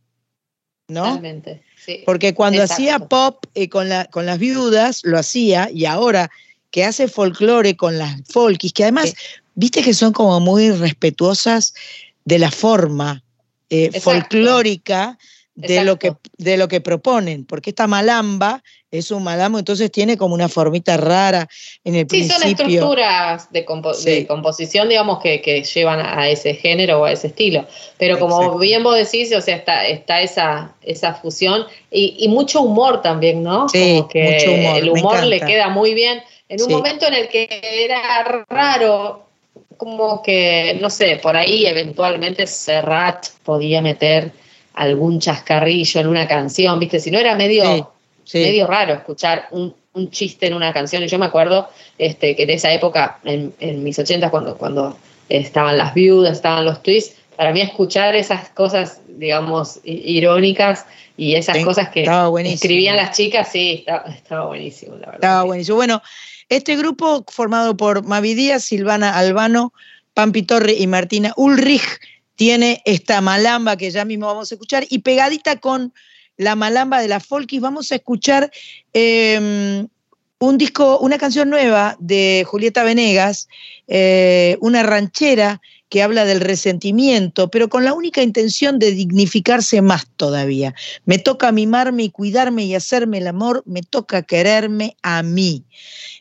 ¿No? 0.88 1.04
Totalmente. 1.04 1.62
sí. 1.84 2.02
Porque 2.04 2.34
cuando 2.34 2.62
Exacto. 2.62 2.82
hacía 2.82 2.98
pop 2.98 3.44
eh, 3.54 3.68
con, 3.68 3.88
la, 3.88 4.04
con 4.06 4.26
las 4.26 4.38
viudas, 4.38 5.00
lo 5.04 5.18
hacía, 5.18 5.70
y 5.72 5.84
ahora 5.84 6.30
que 6.70 6.84
hace 6.84 7.08
folclore 7.08 7.76
con 7.76 7.98
las 7.98 8.20
folkis, 8.28 8.72
que 8.72 8.84
además, 8.84 9.14
viste 9.54 9.82
que 9.82 9.94
son 9.94 10.12
como 10.12 10.40
muy 10.40 10.70
respetuosas 10.70 11.74
de 12.24 12.38
la 12.38 12.50
forma 12.50 13.22
eh, 13.70 13.98
folclórica 14.00 15.18
de 15.54 15.84
lo, 15.84 15.98
que, 15.98 16.14
de 16.36 16.56
lo 16.58 16.68
que 16.68 16.80
proponen, 16.80 17.44
porque 17.46 17.70
esta 17.70 17.86
malamba 17.86 18.62
es 18.98 19.10
un 19.10 19.22
malambo, 19.22 19.58
entonces 19.58 19.90
tiene 19.90 20.16
como 20.16 20.34
una 20.34 20.48
formita 20.48 20.96
rara 20.96 21.48
en 21.84 21.94
el 21.94 22.06
Sí, 22.10 22.28
son 22.28 22.40
principio. 22.40 22.66
estructuras 22.66 23.52
de, 23.52 23.64
compo- 23.64 23.94
Sí. 23.94 24.10
de 24.10 24.26
composición, 24.26 24.88
digamos, 24.88 25.20
que, 25.20 25.40
que 25.40 25.62
llevan 25.62 26.00
a 26.00 26.28
ese 26.28 26.54
género 26.54 27.00
o 27.00 27.04
a 27.04 27.12
ese 27.12 27.28
estilo. 27.28 27.64
Pero 27.98 28.18
como 28.18 28.36
Exacto. 28.36 28.58
bien 28.58 28.82
vos 28.82 28.96
decís, 28.96 29.32
o 29.34 29.40
sea, 29.40 29.56
está, 29.56 29.86
está 29.86 30.20
esa, 30.20 30.72
esa 30.82 31.14
fusión 31.14 31.64
y, 31.90 32.16
y 32.18 32.28
mucho 32.28 32.60
humor 32.62 33.02
también, 33.02 33.42
¿no? 33.42 33.68
Sí, 33.68 33.96
Como 33.98 34.08
que 34.08 34.22
mucho 34.24 34.52
humor, 34.52 34.76
el 34.78 34.88
humor 34.90 35.24
le 35.24 35.40
queda 35.40 35.68
muy 35.68 35.94
bien. 35.94 36.22
En 36.48 36.60
un 36.62 36.68
Sí. 36.68 36.72
momento 36.74 37.06
en 37.06 37.14
el 37.14 37.28
que 37.28 37.48
era 37.62 38.44
raro, 38.48 39.24
como 39.76 40.22
que, 40.22 40.78
no 40.80 40.88
sé, 40.90 41.16
por 41.22 41.36
ahí 41.36 41.66
eventualmente 41.66 42.46
Serrat 42.46 43.26
podía 43.44 43.82
meter 43.82 44.30
algún 44.74 45.20
chascarrillo 45.20 46.00
en 46.00 46.06
una 46.06 46.28
canción, 46.28 46.78
¿viste? 46.78 47.00
Si 47.00 47.10
no 47.10 47.18
era 47.18 47.34
medio 47.34 47.90
Sí, 48.26 48.40
medio 48.40 48.66
raro 48.66 48.92
escuchar 48.92 49.46
un, 49.52 49.74
un 49.94 50.10
chiste 50.10 50.46
en 50.46 50.54
una 50.54 50.72
canción. 50.72 51.02
Y 51.02 51.08
yo 51.08 51.18
me 51.18 51.26
acuerdo 51.26 51.68
este, 51.96 52.36
que 52.36 52.44
de 52.44 52.54
esa 52.54 52.72
época, 52.72 53.18
en, 53.24 53.54
en 53.60 53.82
mis 53.82 53.98
ochentas, 53.98 54.30
cuando, 54.30 54.58
cuando 54.58 54.98
estaban 55.28 55.78
las 55.78 55.94
viudas, 55.94 56.32
estaban 56.32 56.64
los 56.64 56.82
twists, 56.82 57.16
para 57.36 57.52
mí 57.52 57.60
escuchar 57.60 58.16
esas 58.16 58.48
cosas, 58.50 59.00
digamos, 59.08 59.80
irónicas 59.84 60.86
y 61.16 61.34
esas 61.34 61.58
Sí, 61.58 61.64
cosas 61.64 61.90
que 61.90 62.04
escribían 62.44 62.96
las 62.96 63.16
chicas, 63.16 63.48
sí, 63.52 63.76
estaba, 63.80 64.04
estaba 64.08 64.46
buenísimo, 64.46 64.92
la 64.94 65.06
verdad. 65.06 65.14
Estaba 65.14 65.42
buenísimo. 65.44 65.76
Bueno, 65.76 66.02
este 66.48 66.76
grupo 66.76 67.24
formado 67.28 67.76
por 67.76 68.04
Mavi 68.04 68.34
Díaz, 68.34 68.64
Silvana 68.64 69.16
Albano, 69.16 69.72
Pampi 70.14 70.42
Torre 70.42 70.72
y 70.72 70.86
Martina 70.86 71.32
Ulrich 71.36 72.00
tiene 72.36 72.82
esta 72.84 73.20
malamba 73.20 73.76
que 73.76 73.90
ya 73.90 74.04
mismo 74.04 74.26
vamos 74.26 74.50
a 74.50 74.54
escuchar 74.54 74.84
y 74.88 75.00
pegadita 75.00 75.56
con 75.56 75.92
la 76.36 76.54
malamba 76.54 77.00
de 77.00 77.08
la 77.08 77.20
Folkis 77.20 77.60
vamos 77.60 77.92
a 77.92 77.96
escuchar 77.96 78.50
eh, 78.92 79.86
un 80.38 80.58
disco, 80.58 80.98
una 80.98 81.18
canción 81.18 81.48
nueva 81.48 81.96
de 81.98 82.44
Julieta 82.46 82.84
Venegas, 82.84 83.48
eh, 83.88 84.58
una 84.60 84.82
ranchera 84.82 85.60
que 85.88 86.02
habla 86.02 86.24
del 86.24 86.40
resentimiento, 86.40 87.48
pero 87.48 87.68
con 87.68 87.84
la 87.84 87.94
única 87.94 88.22
intención 88.22 88.78
de 88.78 88.90
dignificarse 88.90 89.80
más 89.82 90.06
todavía. 90.16 90.74
Me 91.04 91.18
toca 91.18 91.52
mimarme 91.52 92.04
y 92.04 92.10
cuidarme 92.10 92.64
y 92.64 92.74
hacerme 92.74 93.18
el 93.18 93.28
amor, 93.28 93.62
me 93.66 93.82
toca 93.82 94.22
quererme 94.22 94.96
a 95.02 95.22
mí. 95.22 95.64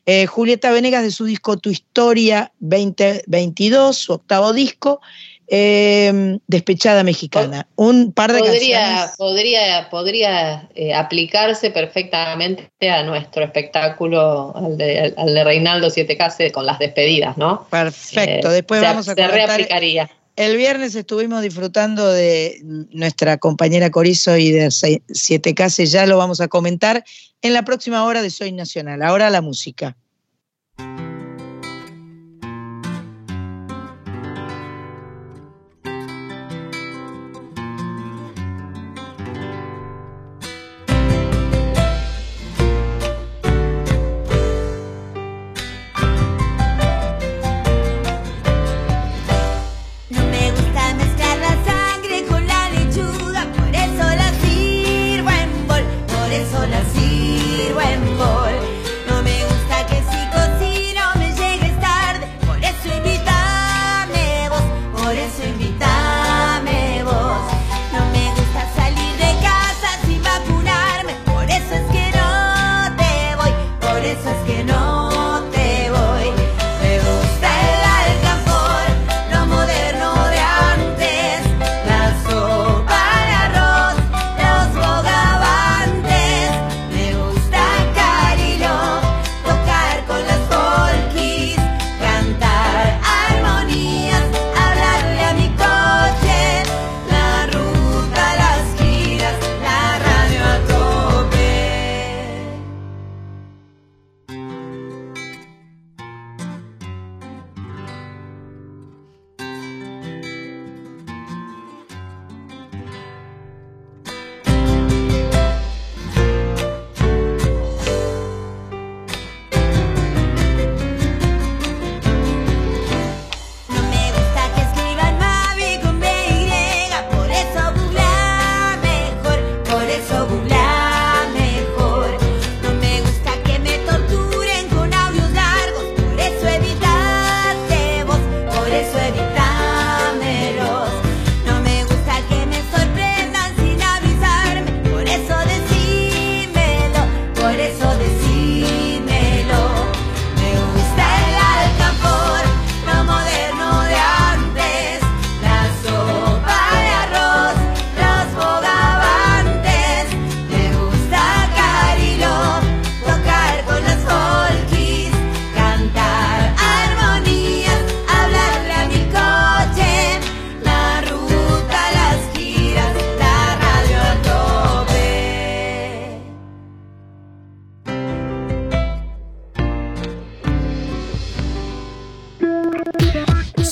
Eh, 0.06 0.28
Julieta 0.28 0.72
Venegas 0.72 1.04
de 1.04 1.12
su 1.12 1.26
disco 1.26 1.58
Tu 1.58 1.72
Historia 1.72 2.54
2022, 2.60 3.98
su 3.98 4.14
octavo 4.14 4.54
disco, 4.54 5.02
eh, 5.48 6.38
Despechada 6.48 7.04
Mexicana. 7.04 7.68
Un 7.76 8.12
par 8.14 8.34
de 8.34 8.40
podría, 8.40 8.80
canciones. 8.80 9.16
podría, 9.18 9.90
podría 9.90 10.70
eh, 10.76 10.94
aplicarse 10.94 11.72
perfectamente 11.72 12.70
a 12.90 13.04
nuestro 13.04 13.44
espectáculo, 13.44 14.54
al 14.56 14.78
de, 14.78 15.14
al 15.18 15.34
de 15.34 15.44
Reinaldo 15.44 15.90
Siete 15.90 16.18
Case, 16.18 16.52
con 16.52 16.66
las 16.66 16.80
despedidas, 16.80 17.38
¿no? 17.38 17.68
Perfecto, 17.70 18.50
Eh, 18.50 18.54
después 18.54 18.80
se- 18.82 18.86
vamos 18.86 19.08
a 19.10 19.14
Se 19.16 19.28
reaplicaría. 19.28 20.10
El 20.36 20.58
viernes 20.58 20.96
estuvimos 20.96 21.42
disfrutando 21.42 22.12
de 22.12 22.60
nuestra 22.92 23.38
compañera 23.38 23.90
Corizo 23.90 24.36
y 24.36 24.52
de 24.52 24.70
Se- 24.72 25.02
Siete 25.10 25.54
Cases, 25.54 25.92
ya 25.92 26.06
lo 26.06 26.18
vamos 26.18 26.42
a 26.42 26.48
comentar 26.50 27.06
en 27.42 27.54
la 27.54 27.64
próxima 27.64 28.04
hora 28.04 28.22
de 28.22 28.30
Soy 28.30 28.52
Nacional. 28.52 29.02
Ahora 29.02 29.30
la 29.30 29.42
música. 29.42 29.96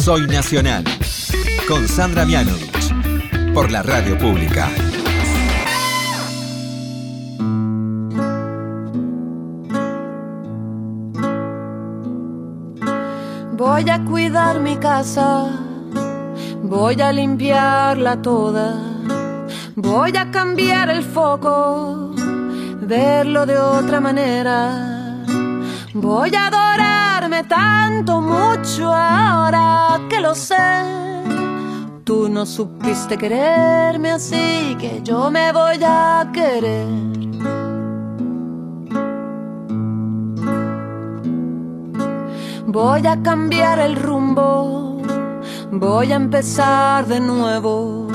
Soy 0.03 0.27
Nacional. 0.27 0.83
Con 1.65 1.87
Sandra 1.87 2.25
Mianovich. 2.25 2.93
Por 3.53 3.71
la 3.71 3.81
radio 3.83 4.17
pública. 4.17 4.69
Voy 13.53 13.89
a 13.89 14.03
cuidar 14.03 14.59
mi 14.59 14.75
casa, 14.75 15.47
voy 16.61 16.99
a 16.99 17.13
limpiarla 17.13 18.21
toda, 18.21 18.75
voy 19.77 20.17
a 20.17 20.29
cambiar 20.31 20.89
el 20.89 21.01
foco, 21.01 22.13
verlo 22.81 23.45
de 23.45 23.57
otra 23.57 24.01
manera. 24.01 25.23
Voy 25.93 26.35
a 26.35 26.49
tanto, 27.41 28.21
mucho 28.21 28.93
ahora 28.93 29.99
que 30.09 30.19
lo 30.19 30.35
sé. 30.35 30.55
Tú 32.03 32.29
no 32.29 32.45
supiste 32.45 33.17
quererme 33.17 34.11
así 34.11 34.75
que 34.79 35.01
yo 35.03 35.31
me 35.31 35.51
voy 35.51 35.79
a 35.83 36.29
querer. 36.31 36.87
Voy 42.67 43.07
a 43.07 43.21
cambiar 43.23 43.79
el 43.79 43.95
rumbo, 43.95 45.01
voy 45.71 46.11
a 46.11 46.15
empezar 46.15 47.07
de 47.07 47.19
nuevo. 47.19 48.07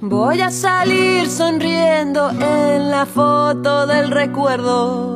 Voy 0.00 0.40
a 0.40 0.50
salir 0.50 1.28
sonriendo 1.28 2.30
en 2.30 2.90
la 2.90 3.06
foto 3.06 3.86
del 3.86 4.10
recuerdo. 4.10 5.15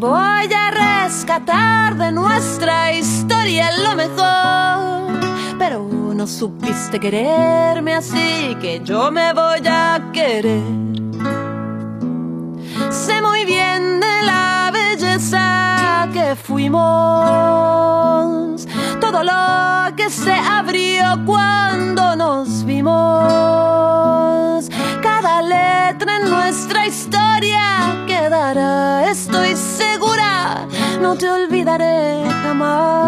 Voy 0.00 0.48
a 0.52 0.70
rescatar 0.70 1.96
de 1.96 2.12
nuestra 2.12 2.92
historia 2.92 3.68
lo 3.78 3.96
mejor. 3.96 5.58
Pero 5.58 5.88
no 6.14 6.24
supiste 6.24 7.00
quererme 7.00 7.96
así 7.96 8.56
que 8.60 8.80
yo 8.84 9.10
me 9.10 9.32
voy 9.32 9.66
a 9.66 10.10
querer. 10.12 10.62
Sé 12.90 13.20
muy 13.20 13.44
bien 13.44 13.98
de 13.98 14.22
la 14.22 14.70
belleza 14.72 15.57
fuimos, 16.36 16.80
todo 19.00 19.22
lo 19.22 19.96
que 19.96 20.10
se 20.10 20.32
abrió 20.32 21.04
cuando 21.24 22.16
nos 22.16 22.64
vimos. 22.64 22.94
Cada 25.02 25.42
letra 25.42 26.16
en 26.18 26.30
nuestra 26.30 26.86
historia 26.86 28.04
quedará, 28.06 29.08
estoy 29.10 29.56
segura, 29.56 30.66
no 31.00 31.16
te 31.16 31.30
olvidaré 31.30 32.24
jamás. 32.42 33.06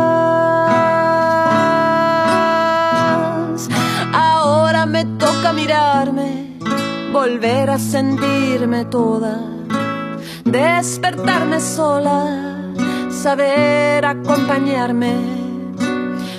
Ahora 4.13 4.87
me 4.87 5.05
toca 5.05 5.53
mirarme, 5.53 6.57
volver 7.13 7.71
a 7.71 7.79
sentirme 7.79 8.85
toda 8.87 9.51
despertarme 10.51 11.61
sola, 11.61 12.50
saber 13.23 14.05
acompañarme. 14.07 15.13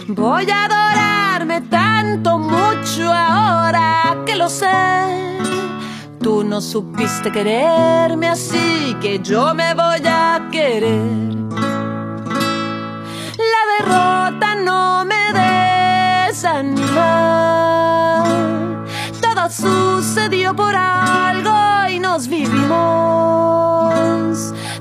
Voy 0.07 0.49
a 0.49 0.65
adorarme 0.65 1.61
tanto, 1.69 2.39
mucho 2.39 3.13
ahora 3.13 4.17
que 4.25 4.35
lo 4.35 4.49
sé. 4.49 5.37
Tú 6.19 6.43
no 6.43 6.59
supiste 6.59 7.31
quererme 7.31 8.29
así 8.29 8.97
que 8.99 9.19
yo 9.19 9.53
me 9.53 9.75
voy 9.75 10.01
a 10.07 10.49
querer. 10.51 11.01
La 13.53 13.61
derrota 13.77 14.55
no 14.55 15.05
me 15.05 15.33
desanima. 16.29 17.11
Todo 19.21 19.49
sucedió 19.51 20.55
por 20.55 20.75
algo 20.75 21.87
y 21.91 21.99
nos 21.99 22.27
vivimos. 22.27 22.71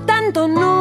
Tanto 0.06 0.48
nunca 0.48 0.79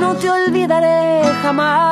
no 0.00 0.14
te 0.16 0.30
olvidaré 0.30 1.22
jamás. 1.42 1.90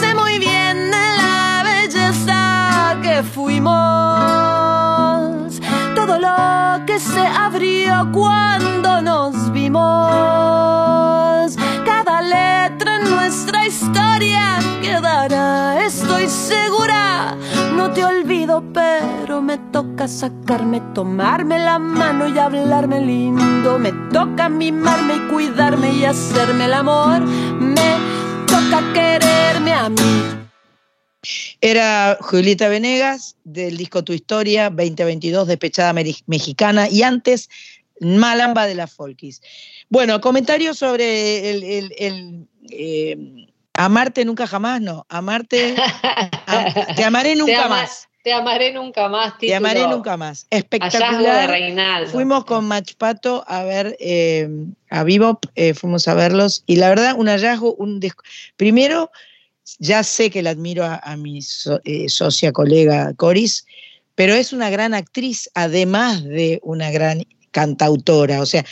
Sé 0.00 0.14
muy 0.14 0.38
bien 0.38 0.90
de 0.90 1.16
la 1.16 1.62
belleza 1.64 2.98
que 3.02 3.22
fuimos, 3.22 3.72
todo 5.94 6.18
lo 6.18 6.84
que 6.86 6.98
se 6.98 7.20
abrió 7.20 8.08
cuando 8.12 9.00
nos 9.02 9.52
vimos. 9.52 9.82
Cada 11.84 12.22
letra 12.22 12.96
en 12.96 13.10
nuestra 13.10 13.66
historia 13.66 14.58
quedará, 14.80 15.84
estoy 15.84 16.28
segura. 16.28 17.36
No 17.76 17.90
te 17.90 18.04
pero 18.60 19.40
me 19.40 19.56
toca 19.72 20.06
sacarme, 20.08 20.80
tomarme 20.94 21.58
la 21.58 21.78
mano 21.78 22.28
y 22.28 22.38
hablarme 22.38 23.00
lindo. 23.00 23.78
Me 23.78 23.92
toca 24.12 24.48
mimarme 24.48 25.14
y 25.16 25.20
cuidarme 25.30 25.92
y 25.94 26.04
hacerme 26.04 26.66
el 26.66 26.74
amor. 26.74 27.20
Me 27.20 27.96
toca 28.46 28.82
quererme 28.92 29.72
a 29.72 29.88
mí. 29.88 30.22
Era 31.60 32.18
Julieta 32.20 32.68
Venegas 32.68 33.36
del 33.44 33.76
disco 33.76 34.02
Tu 34.02 34.12
Historia 34.12 34.68
2022 34.70 35.46
Despechada 35.46 35.92
Mexicana 36.26 36.88
y 36.88 37.04
antes 37.04 37.48
Malamba 38.00 38.66
de 38.66 38.74
la 38.74 38.88
Folkis. 38.88 39.40
Bueno, 39.88 40.20
comentarios 40.20 40.78
sobre 40.78 41.50
el, 41.50 41.62
el- 41.62 41.94
el, 41.98 42.48
eh, 42.70 43.46
Amarte 43.74 44.24
nunca 44.24 44.46
jamás, 44.46 44.80
no. 44.82 45.06
Amarte, 45.08 45.74
am- 46.46 46.94
te 46.96 47.04
amaré 47.04 47.36
nunca 47.36 47.52
Te 47.52 47.56
ama- 47.56 47.68
más. 47.82 48.08
Te 48.22 48.32
amaré 48.32 48.72
nunca 48.72 49.08
más, 49.08 49.32
Te 49.34 49.46
título. 49.46 49.56
amaré 49.56 49.86
nunca 49.88 50.16
más. 50.16 50.46
De 50.50 50.58
Espectacular. 50.58 51.50
Reinaldo. 51.50 52.10
Fuimos 52.10 52.44
con 52.44 52.64
Machpato 52.66 53.44
a 53.48 53.64
ver 53.64 53.96
eh, 53.98 54.48
a 54.90 55.02
Bebop, 55.02 55.44
eh, 55.56 55.74
fuimos 55.74 56.06
a 56.06 56.14
verlos 56.14 56.62
y 56.66 56.76
la 56.76 56.88
verdad 56.88 57.14
un 57.18 57.26
hallazgo, 57.28 57.74
un. 57.74 58.00
Primero, 58.56 59.10
ya 59.78 60.02
sé 60.04 60.30
que 60.30 60.42
la 60.42 60.50
admiro 60.50 60.84
a, 60.84 60.96
a 61.02 61.16
mi 61.16 61.42
so- 61.42 61.80
eh, 61.84 62.08
socia, 62.08 62.52
colega 62.52 63.12
Coris, 63.14 63.66
pero 64.14 64.34
es 64.34 64.52
una 64.52 64.70
gran 64.70 64.94
actriz, 64.94 65.50
además 65.54 66.22
de 66.22 66.60
una 66.62 66.90
gran 66.92 67.24
cantautora. 67.50 68.40
O 68.40 68.46
sea, 68.46 68.64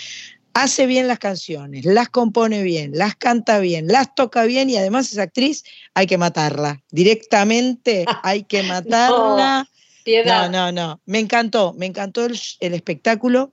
hace 0.62 0.86
bien 0.86 1.08
las 1.08 1.18
canciones, 1.18 1.84
las 1.84 2.08
compone 2.08 2.62
bien, 2.62 2.92
las 2.94 3.16
canta 3.16 3.58
bien, 3.58 3.88
las 3.88 4.14
toca 4.14 4.44
bien 4.44 4.70
y 4.70 4.76
además 4.76 5.12
es 5.12 5.18
actriz, 5.18 5.64
hay 5.94 6.06
que 6.06 6.18
matarla. 6.18 6.82
Directamente 6.90 8.04
hay 8.22 8.44
que 8.44 8.62
matarla. 8.62 9.68
No, 10.26 10.48
no, 10.48 10.72
no. 10.72 11.00
Me 11.06 11.18
encantó, 11.18 11.74
me 11.74 11.86
encantó 11.86 12.26
el 12.26 12.74
espectáculo. 12.74 13.52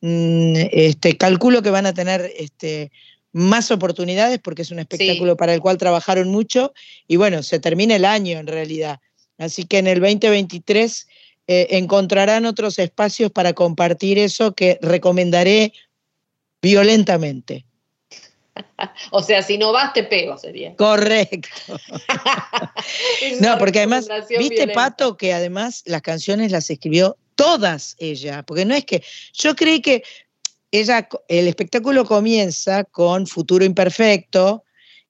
Mm, 0.00 0.54
este, 0.70 1.16
calculo 1.16 1.62
que 1.62 1.70
van 1.70 1.86
a 1.86 1.92
tener 1.92 2.32
este, 2.36 2.92
más 3.32 3.70
oportunidades 3.70 4.38
porque 4.38 4.62
es 4.62 4.70
un 4.70 4.78
espectáculo 4.78 5.36
para 5.36 5.54
el 5.54 5.60
cual 5.60 5.76
trabajaron 5.76 6.28
mucho 6.28 6.72
y 7.06 7.16
bueno, 7.16 7.42
se 7.42 7.58
termina 7.58 7.96
el 7.96 8.04
año 8.04 8.38
en 8.38 8.46
realidad. 8.46 9.00
Así 9.38 9.64
que 9.64 9.78
en 9.78 9.86
el 9.86 10.00
2023 10.00 11.06
eh, 11.46 11.66
encontrarán 11.70 12.46
otros 12.46 12.78
espacios 12.78 13.30
para 13.30 13.52
compartir 13.54 14.18
eso 14.18 14.54
que 14.54 14.78
recomendaré 14.82 15.72
violentamente. 16.62 17.64
O 19.12 19.22
sea, 19.22 19.42
si 19.42 19.56
no 19.56 19.72
vas, 19.72 19.92
te 19.92 20.02
pego, 20.02 20.36
sería. 20.36 20.74
Correcto. 20.74 21.48
No, 23.40 23.58
porque 23.58 23.78
además, 23.80 24.08
viste, 24.28 24.38
violenta. 24.38 24.72
Pato, 24.74 25.16
que 25.16 25.32
además 25.32 25.82
las 25.86 26.02
canciones 26.02 26.50
las 26.50 26.68
escribió 26.70 27.16
todas 27.34 27.94
ella, 27.98 28.42
porque 28.42 28.64
no 28.64 28.74
es 28.74 28.84
que, 28.84 29.02
yo 29.32 29.54
creí 29.54 29.80
que 29.80 30.02
ella, 30.72 31.08
el 31.28 31.46
espectáculo 31.46 32.04
comienza 32.04 32.84
con 32.84 33.26
Futuro 33.26 33.64
Imperfecto, 33.64 34.64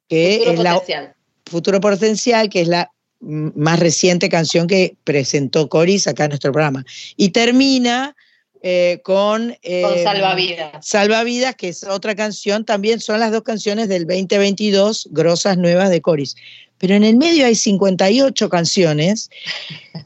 que 0.08 0.38
Futuro 0.38 0.52
es 0.52 0.58
la 0.60 0.74
potencial. 0.74 1.14
Futuro 1.46 1.80
Potencial, 1.80 2.48
que 2.50 2.60
es 2.62 2.68
la 2.68 2.92
más 3.20 3.80
reciente 3.80 4.28
canción 4.28 4.66
que 4.66 4.96
presentó 5.04 5.68
Coris 5.68 6.06
acá 6.06 6.24
en 6.24 6.30
nuestro 6.30 6.52
programa. 6.52 6.84
Y 7.16 7.30
termina 7.30 8.14
eh, 8.62 9.00
con... 9.04 9.56
eh, 9.62 9.82
Con 9.82 9.98
Salvavidas. 10.02 10.86
Salvavidas, 10.86 11.54
que 11.56 11.68
es 11.68 11.84
otra 11.84 12.14
canción, 12.14 12.64
también 12.64 13.00
son 13.00 13.20
las 13.20 13.32
dos 13.32 13.42
canciones 13.42 13.88
del 13.88 14.06
2022, 14.06 15.08
grosas 15.10 15.56
nuevas 15.58 15.90
de 15.90 16.00
Coris. 16.00 16.36
Pero 16.78 16.94
en 16.94 17.04
el 17.04 17.16
medio 17.16 17.44
hay 17.46 17.54
58 17.56 18.48
canciones 18.48 19.30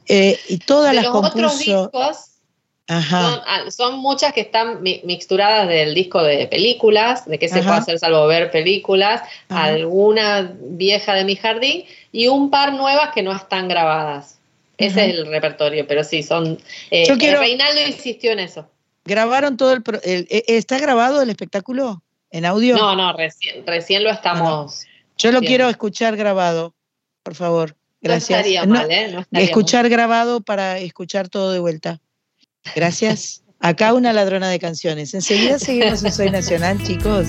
eh, 0.08 0.38
y 0.48 0.58
todas 0.58 0.90
De 0.90 0.96
las 0.96 1.04
los 1.04 1.16
otros 1.16 1.58
discos, 1.58 2.16
Ajá. 2.88 3.22
son, 3.30 3.40
ah, 3.46 3.70
son 3.70 3.98
muchas 3.98 4.32
que 4.32 4.40
están 4.40 4.82
mi- 4.82 5.00
mixturadas 5.04 5.68
del 5.68 5.94
disco 5.94 6.22
de 6.22 6.46
películas, 6.46 7.26
de 7.26 7.38
qué 7.38 7.48
se 7.48 7.60
Ajá. 7.60 7.68
puede 7.68 7.80
hacer 7.80 7.98
salvo 7.98 8.26
ver 8.26 8.50
películas, 8.50 9.22
Ajá. 9.48 9.64
alguna 9.64 10.52
vieja 10.60 11.14
de 11.14 11.24
mi 11.24 11.36
jardín 11.36 11.84
y 12.10 12.28
un 12.28 12.50
par 12.50 12.72
nuevas 12.72 13.10
que 13.14 13.22
no 13.22 13.32
están 13.34 13.68
grabadas. 13.68 14.38
Ese 14.78 15.04
es 15.10 15.14
el 15.18 15.26
repertorio, 15.26 15.86
pero 15.86 16.02
sí, 16.04 16.22
son... 16.22 16.58
eh, 16.90 17.06
Yo 17.06 17.16
quiero- 17.18 17.40
Reinaldo 17.40 17.80
insistió 17.86 18.32
en 18.32 18.40
eso. 18.40 18.68
¿Grabaron 19.04 19.56
todo 19.56 19.72
el, 19.72 19.82
eh, 20.04 20.44
¿Está 20.48 20.78
grabado 20.78 21.22
el 21.22 21.30
espectáculo 21.30 22.02
en 22.30 22.44
audio? 22.46 22.76
No, 22.76 22.94
no, 22.96 23.12
recién, 23.12 23.66
recién 23.66 24.04
lo 24.04 24.10
estamos... 24.10 24.86
Yo 25.18 25.30
lo 25.30 25.40
quiero 25.40 25.68
escuchar 25.68 26.16
grabado, 26.16 26.74
por 27.22 27.34
favor. 27.34 27.76
Gracias. 28.00 28.30
No 28.30 28.36
estaría 28.38 28.66
No, 28.66 28.74
mal, 28.74 28.90
¿eh? 28.90 29.08
No 29.12 29.20
estaría 29.20 29.44
escuchar 29.46 29.88
grabado 29.88 30.40
para 30.40 30.78
escuchar 30.78 31.28
todo 31.28 31.52
de 31.52 31.58
vuelta. 31.60 32.00
Gracias. 32.74 33.42
Acá 33.60 33.92
una 33.94 34.12
ladrona 34.12 34.48
de 34.50 34.58
canciones. 34.58 35.14
Enseguida 35.14 35.58
seguimos 35.60 36.02
en 36.02 36.10
Soy 36.12 36.30
Nacional, 36.30 36.82
chicos. 36.82 37.28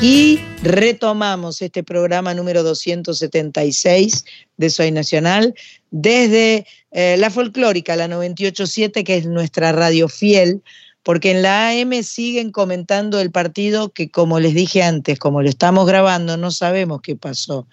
Aquí 0.00 0.40
retomamos 0.62 1.60
este 1.60 1.84
programa 1.84 2.32
número 2.32 2.62
276 2.62 4.24
de 4.56 4.70
Soy 4.70 4.92
Nacional 4.92 5.54
desde 5.90 6.66
eh, 6.90 7.16
la 7.18 7.28
folclórica, 7.28 7.96
la 7.96 8.08
987, 8.08 9.04
que 9.04 9.18
es 9.18 9.26
nuestra 9.26 9.72
radio 9.72 10.08
fiel, 10.08 10.62
porque 11.02 11.32
en 11.32 11.42
la 11.42 11.68
AM 11.68 12.02
siguen 12.02 12.50
comentando 12.50 13.20
el 13.20 13.30
partido 13.30 13.90
que, 13.90 14.10
como 14.10 14.40
les 14.40 14.54
dije 14.54 14.82
antes, 14.82 15.18
como 15.18 15.42
lo 15.42 15.50
estamos 15.50 15.86
grabando, 15.86 16.38
no 16.38 16.50
sabemos 16.50 17.02
qué 17.02 17.14
pasó. 17.14 17.66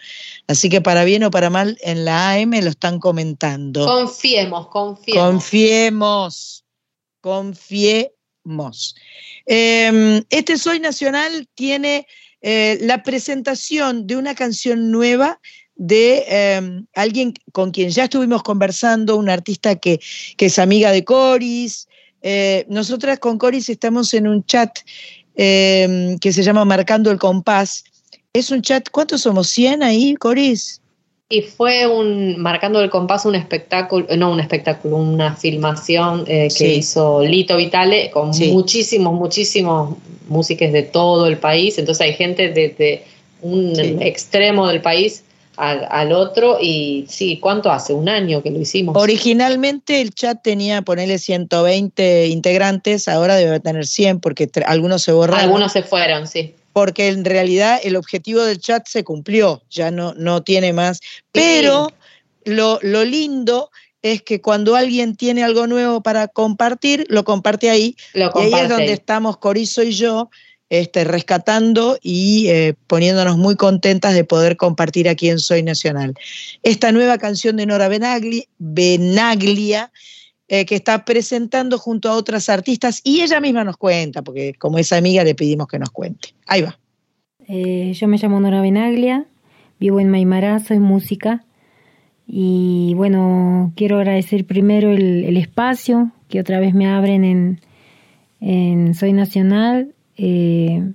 Así 0.50 0.68
que 0.68 0.82
para 0.82 1.06
bien 1.06 1.24
o 1.24 1.32
para 1.32 1.50
mal, 1.50 1.78
en 1.80 2.04
la 2.04 2.34
AM 2.34 2.52
lo 2.62 2.70
están 2.70 3.00
comentando. 3.00 3.86
Confiemos, 3.86 4.68
confiemos. 4.68 5.24
Confiemos, 5.24 6.66
confiemos. 7.22 8.17
Eh, 9.46 10.24
este 10.30 10.58
Soy 10.58 10.80
Nacional 10.80 11.48
tiene 11.56 12.08
eh, 12.42 12.78
la 12.82 13.04
presentación 13.04 14.08
de 14.08 14.16
una 14.16 14.36
canción 14.36 14.92
nueva 14.92 15.40
de 15.78 16.26
eh, 16.28 16.84
alguien 16.96 17.34
con 17.52 17.72
quien 17.72 17.90
ya 17.90 18.06
estuvimos 18.06 18.44
conversando, 18.44 19.16
un 19.16 19.30
artista 19.30 19.76
que, 19.76 20.00
que 20.36 20.48
es 20.48 20.60
amiga 20.60 20.92
de 20.92 21.04
Coris. 21.04 21.88
Eh, 22.22 22.66
nosotras 22.68 23.20
con 23.20 23.38
Coris 23.38 23.70
estamos 23.70 24.14
en 24.14 24.28
un 24.28 24.44
chat 24.46 24.80
eh, 25.36 26.18
que 26.20 26.34
se 26.34 26.44
llama 26.44 26.66
Marcando 26.66 27.12
el 27.12 27.20
Compás. 27.20 27.84
Es 28.34 28.52
un 28.52 28.62
chat, 28.62 28.90
¿cuántos 28.90 29.22
somos? 29.22 29.50
¿100 29.56 29.84
ahí, 29.84 30.16
Coris? 30.16 30.82
Y 31.30 31.42
fue 31.42 31.86
un, 31.88 32.40
marcando 32.40 32.80
el 32.82 32.90
compás, 32.90 33.26
un 33.26 33.36
espectáculo, 33.36 34.06
no 34.16 34.32
un 34.32 34.40
espectáculo, 34.40 34.96
una 34.96 35.36
filmación 35.36 36.24
eh, 36.26 36.44
que 36.44 36.50
Sí. 36.50 36.66
hizo 36.76 37.22
Lito 37.22 37.58
Vitale 37.58 38.10
con 38.12 38.34
Sí. 38.34 38.50
muchísimos, 38.54 39.14
muchísimos 39.14 39.98
músicos 40.30 40.72
de 40.72 40.84
todo 40.84 41.28
el 41.28 41.38
país. 41.38 41.78
Entonces 41.78 42.02
hay 42.08 42.14
gente 42.14 42.48
desde 42.54 43.04
un 43.42 43.76
Sí. 43.76 43.98
extremo 44.00 44.70
del 44.70 44.80
país 44.82 45.26
al, 45.58 45.86
al 45.92 46.14
otro. 46.14 46.60
Y 46.62 47.06
sí, 47.10 47.40
¿cuánto 47.42 47.72
hace? 47.72 47.92
Un 47.92 48.08
año 48.08 48.42
que 48.42 48.50
lo 48.50 48.62
hicimos. 48.62 48.96
Originalmente 48.96 50.00
el 50.00 50.12
chat 50.14 50.42
tenía, 50.42 50.82
ponerle 50.82 51.18
120 51.18 52.28
integrantes, 52.28 53.10
ahora 53.10 53.36
debe 53.36 53.60
tener 53.60 53.86
100 53.86 54.22
porque 54.22 54.50
algunos 54.66 55.02
se 55.02 55.12
borraron. 55.12 55.42
Algunos 55.44 55.74
se 55.74 55.84
fueron, 55.84 56.26
sí. 56.26 56.54
Porque 56.78 57.08
en 57.08 57.26
realidad 57.26 57.80
el 57.82 57.96
objetivo 57.96 58.44
del 58.44 58.60
chat 58.60 58.88
se 58.88 59.04
cumplió, 59.04 59.64
ya 59.68 59.90
no, 59.90 60.14
no 60.14 60.44
tiene 60.44 60.74
más. 60.74 61.00
Pero 61.32 61.92
lo, 62.46 62.78
lo 62.84 63.04
lindo 63.04 63.72
es 64.04 64.22
que 64.22 64.42
cuando 64.42 64.76
alguien 64.76 65.16
tiene 65.16 65.44
algo 65.44 65.66
nuevo 65.66 66.04
para 66.04 66.28
compartir, 66.28 67.08
lo 67.10 67.24
comparte 67.24 67.72
ahí. 67.72 67.96
Lo 68.14 68.32
y 68.36 68.54
ahí 68.54 68.54
es 68.54 68.70
donde 68.70 68.94
estamos 68.94 69.38
Corizo 69.38 69.82
y 69.82 69.92
yo 69.92 70.30
este, 70.70 71.04
rescatando 71.04 71.98
y 72.04 72.50
eh, 72.50 72.76
poniéndonos 72.86 73.38
muy 73.38 73.56
contentas 73.56 74.14
de 74.14 74.24
poder 74.24 74.56
compartir 74.56 75.10
aquí 75.10 75.30
en 75.30 75.40
Soy 75.40 75.64
Nacional. 75.64 76.14
Esta 76.62 76.92
nueva 76.92 77.18
canción 77.18 77.58
de 77.58 77.66
Nora 77.66 77.88
Benagli, 77.88 78.50
Benaglia, 78.60 79.92
eh, 80.48 80.66
que 80.66 80.76
está 80.76 81.06
presentando 81.06 81.78
junto 81.78 82.10
a 82.10 82.16
otras 82.16 82.50
artistas 82.50 83.02
y 83.04 83.22
ella 83.22 83.40
misma 83.40 83.64
nos 83.64 83.78
cuenta, 83.78 84.22
porque 84.22 84.54
como 84.54 84.78
es 84.78 84.92
amiga 84.94 85.24
le 85.24 85.36
pedimos 85.36 85.68
que 85.68 85.80
nos 85.80 85.90
cuente. 85.90 86.30
Ahí 86.46 86.62
va. 86.62 86.78
Eh, 87.48 87.94
yo 87.94 88.08
me 88.08 88.18
llamo 88.18 88.40
Nora 88.40 88.62
Benaglia, 88.62 89.26
vivo 89.80 90.00
en 90.00 90.10
Maimará, 90.10 90.60
soy 90.60 90.80
música. 90.80 91.44
Y 92.28 92.94
bueno, 92.96 93.72
quiero 93.76 93.98
agradecer 93.98 94.46
primero 94.46 94.92
el, 94.92 95.38
espacio 95.38 96.12
que 96.28 96.42
otra 96.42 96.60
vez 96.60 96.74
me 96.74 96.88
abren 96.88 97.24
en, 97.24 97.62
en 98.42 98.94
Soy 98.96 99.14
Nacional 99.14 99.94
eh, 100.18 100.92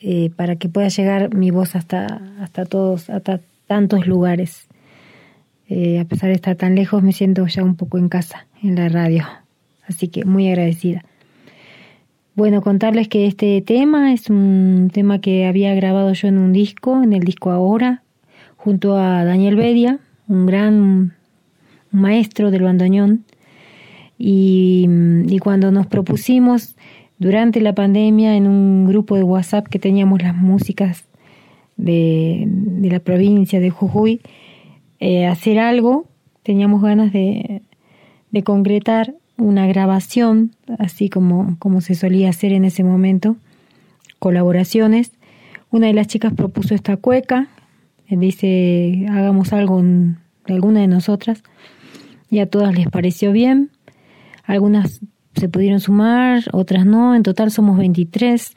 eh, 0.00 0.30
para 0.36 0.56
que 0.56 0.68
pueda 0.68 0.88
llegar 0.88 1.34
mi 1.34 1.50
voz 1.50 1.74
hasta, 1.74 2.20
hasta 2.40 2.66
todos, 2.66 3.08
hasta 3.08 3.40
tantos 3.66 4.06
lugares. 4.06 4.66
Eh, 5.68 5.98
a 5.98 6.04
pesar 6.04 6.28
de 6.28 6.34
estar 6.34 6.56
tan 6.56 6.74
lejos, 6.74 7.02
me 7.02 7.12
siento 7.12 7.46
ya 7.46 7.64
un 7.64 7.76
poco 7.76 7.98
en 7.98 8.08
casa, 8.08 8.46
en 8.62 8.74
la 8.74 8.88
radio. 8.88 9.24
Así 9.86 10.08
que 10.08 10.24
muy 10.24 10.48
agradecida. 10.48 11.02
Bueno, 12.34 12.62
contarles 12.62 13.08
que 13.08 13.26
este 13.26 13.62
tema 13.62 14.12
es 14.12 14.28
un 14.28 14.90
tema 14.92 15.20
que 15.20 15.46
había 15.46 15.74
grabado 15.74 16.12
yo 16.12 16.28
en 16.28 16.38
un 16.38 16.52
disco, 16.52 17.02
en 17.02 17.12
el 17.12 17.22
disco 17.22 17.50
Ahora, 17.50 18.02
junto 18.56 18.96
a 18.96 19.24
Daniel 19.24 19.56
Bedia, 19.56 20.00
un 20.26 20.46
gran 20.46 21.14
maestro 21.92 22.50
del 22.50 22.62
bandoneón. 22.62 23.24
Y, 24.18 24.88
y 25.28 25.38
cuando 25.38 25.70
nos 25.70 25.86
propusimos 25.86 26.76
durante 27.18 27.60
la 27.60 27.74
pandemia 27.74 28.36
en 28.36 28.46
un 28.46 28.86
grupo 28.86 29.16
de 29.16 29.22
WhatsApp 29.22 29.68
que 29.68 29.78
teníamos 29.78 30.22
las 30.22 30.34
músicas 30.34 31.04
de, 31.76 32.44
de 32.46 32.90
la 32.90 33.00
provincia 33.00 33.60
de 33.60 33.70
Jujuy, 33.70 34.20
eh, 35.00 35.26
hacer 35.26 35.58
algo, 35.58 36.06
teníamos 36.42 36.82
ganas 36.82 37.12
de, 37.12 37.62
de 38.30 38.42
concretar 38.42 39.14
una 39.36 39.66
grabación, 39.66 40.52
así 40.78 41.08
como, 41.08 41.56
como 41.58 41.80
se 41.80 41.94
solía 41.94 42.30
hacer 42.30 42.52
en 42.52 42.64
ese 42.64 42.84
momento, 42.84 43.36
colaboraciones. 44.18 45.12
Una 45.70 45.88
de 45.88 45.94
las 45.94 46.06
chicas 46.06 46.32
propuso 46.32 46.74
esta 46.74 46.96
cueca, 46.96 47.48
eh, 48.08 48.16
dice, 48.16 49.06
hagamos 49.10 49.52
algo 49.52 49.82
de 49.82 50.54
alguna 50.54 50.80
de 50.80 50.88
nosotras, 50.88 51.42
y 52.30 52.38
a 52.40 52.46
todas 52.46 52.74
les 52.74 52.88
pareció 52.88 53.32
bien. 53.32 53.70
Algunas 54.44 55.00
se 55.34 55.48
pudieron 55.48 55.80
sumar, 55.80 56.44
otras 56.52 56.86
no, 56.86 57.14
en 57.14 57.22
total 57.22 57.50
somos 57.50 57.78
23. 57.78 58.54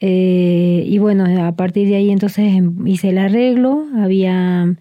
Eh, 0.00 0.84
y 0.86 0.98
bueno, 0.98 1.24
a 1.46 1.52
partir 1.52 1.88
de 1.88 1.96
ahí 1.96 2.10
entonces 2.10 2.54
em- 2.54 2.86
hice 2.86 3.10
el 3.10 3.18
arreglo, 3.18 3.86
había 3.96 4.74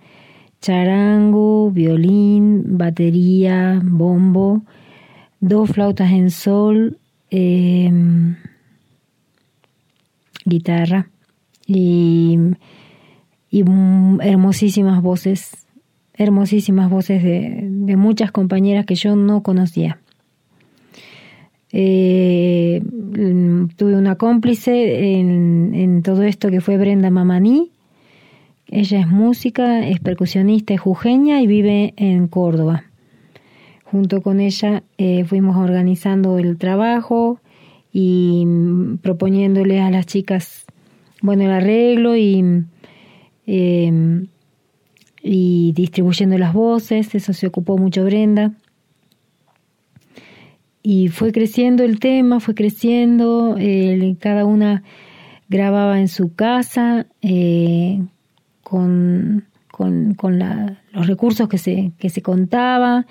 charango, 0.62 1.72
violín, 1.72 2.78
batería, 2.78 3.82
bombo, 3.84 4.64
dos 5.40 5.70
flautas 5.70 6.12
en 6.12 6.32
sol, 6.32 6.98
eh, 7.32 7.92
guitarra 10.46 11.10
y, 11.66 12.38
y 13.50 13.64
hermosísimas 14.22 15.02
voces, 15.02 15.68
hermosísimas 16.14 16.90
voces 16.90 17.24
de, 17.24 17.68
de 17.70 17.96
muchas 17.96 18.32
compañeras 18.32 18.86
que 18.86 18.96
yo 18.96 19.16
no 19.16 19.44
conocía. 19.44 20.00
Eh, 21.72 22.82
mm, 22.84 23.68
tuve 23.76 23.96
una 23.96 24.16
cómplice 24.16 25.20
en, 25.20 25.74
en 25.76 26.02
todo 26.02 26.24
esto 26.24 26.50
que 26.50 26.62
fue 26.62 26.78
Brenda 26.78 27.10
Mamani. 27.10 27.72
Ella 28.72 29.00
es 29.00 29.08
música, 29.08 29.88
es 29.88 30.00
percusionista, 30.00 30.76
es 30.76 30.80
jujeña 30.80 31.42
y 31.42 31.48
vive 31.48 31.94
en 31.98 32.28
Córdoba. 32.28 32.84
Junto 33.84 34.22
con 34.22 34.40
ella 34.40 34.84
eh, 35.00 35.26
fuimos 35.26 35.58
organizando 35.58 36.38
el 36.38 36.58
trabajo 36.60 37.40
y 37.92 38.44
mm, 38.46 38.98
proponiéndole 38.98 39.82
a 39.82 39.90
las 39.90 40.06
chicas, 40.06 40.66
bueno, 41.24 41.44
el 41.44 41.52
arreglo 41.52 42.16
y, 42.16 42.66
eh, 43.48 44.28
y 45.24 45.72
distribuyendo 45.74 46.38
las 46.38 46.54
voces. 46.54 47.16
Eso 47.16 47.34
se 47.34 47.48
ocupó 47.48 47.78
mucho 47.80 48.06
Brenda. 48.06 48.54
Y 50.84 51.08
fue 51.08 51.32
creciendo 51.32 51.84
el 51.84 52.00
tema, 52.00 52.40
fue 52.40 52.54
creciendo, 52.54 53.58
cada 54.20 54.46
una 54.46 54.84
grababa 55.50 56.00
en 56.00 56.08
su 56.08 56.36
casa 56.36 57.08
eh, 57.22 58.00
con, 58.70 59.46
con, 59.72 60.14
con 60.14 60.40
los 60.40 61.08
recursos 61.08 61.48
que 61.48 61.58
se, 61.58 61.92
que 61.98 62.10
se 62.10 62.22
contaba. 62.22 63.06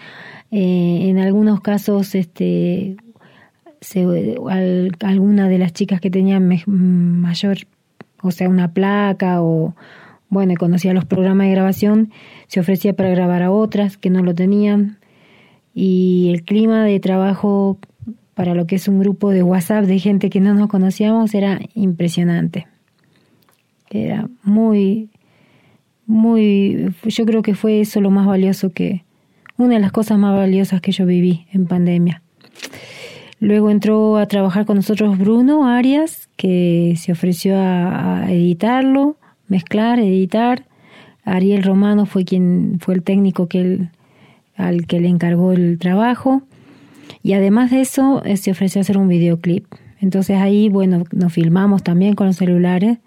Eh, 0.51 1.09
en 1.09 1.19
algunos 1.19 1.61
casos, 1.61 2.15
este, 2.15 2.97
alguna 5.01 5.49
de 5.49 5.59
las 5.59 5.73
chicas 5.73 6.01
que 6.01 6.11
tenían 6.11 6.49
mayor, 6.67 7.59
o 8.23 8.31
sea, 8.31 8.49
una 8.49 8.73
placa 8.73 9.43
o, 9.43 9.75
bueno, 10.29 10.55
conocía 10.59 10.95
los 10.95 11.05
programas 11.05 11.47
de 11.47 11.53
grabación, 11.53 12.13
se 12.47 12.61
ofrecía 12.61 12.95
para 12.95 13.11
grabar 13.11 13.43
a 13.43 13.51
otras 13.51 13.97
que 13.97 14.11
no 14.11 14.23
lo 14.23 14.35
tenían 14.35 14.99
y 15.75 16.31
el 16.33 16.43
clima 16.43 16.85
de 16.85 17.01
trabajo 17.01 17.79
para 18.35 18.55
lo 18.55 18.67
que 18.67 18.77
es 18.77 18.89
un 18.89 19.01
grupo 19.01 19.31
de 19.31 19.43
WhatsApp 19.43 19.85
de 19.85 19.99
gente 19.99 20.31
que 20.31 20.41
no 20.41 20.55
nos 20.55 20.69
conocíamos 20.69 21.35
era 21.35 21.61
impresionante. 21.75 22.69
Era 23.91 24.29
muy, 24.43 25.09
muy, 26.09 26.93
yo 27.05 27.27
creo 27.27 27.43
que 27.43 27.55
fue 27.55 27.81
eso 27.81 28.01
lo 28.01 28.11
más 28.11 28.27
valioso 28.27 28.73
que, 28.73 29.05
una 29.59 29.75
de 29.75 29.81
las 29.81 29.93
cosas 29.93 30.19
más 30.19 30.35
valiosas 30.35 30.81
que 30.81 30.91
yo 30.91 31.07
viví 31.07 31.47
en 31.53 31.67
pandemia. 31.67 32.23
Luego 33.41 33.71
entró 33.71 34.17
a 34.17 34.27
trabajar 34.27 34.65
con 34.65 34.77
nosotros 34.77 35.19
Bruno 35.19 35.69
Arias, 35.69 36.29
que 36.37 36.95
se 36.97 37.13
ofreció 37.13 37.57
a, 37.57 38.27
editarlo, 38.31 39.17
mezclar, 39.47 40.01
editar. 40.01 40.65
Ariel 41.25 41.63
Romano 41.63 42.07
fue 42.07 42.25
quien 42.25 42.79
fue 42.81 42.95
el 42.95 43.03
técnico 43.03 43.47
que 43.47 43.89
al 44.57 44.87
que 44.87 45.01
le 45.01 45.09
encargó 45.09 45.53
el 45.53 45.79
trabajo. 45.79 46.43
Y 47.23 47.35
además 47.35 47.71
de 47.71 47.83
eso, 47.83 48.23
eh, 48.25 48.37
se 48.39 48.51
ofreció 48.51 48.81
a 48.81 48.83
hacer 48.83 48.99
un 48.99 49.09
videoclip. 49.09 49.67
Entonces 50.01 50.39
ahí, 50.39 50.69
bueno, 50.69 51.05
nos 51.13 51.33
filmamos 51.33 51.83
también 51.83 52.15
con 52.15 52.29
los 52.29 52.37
celulares, 52.37 52.99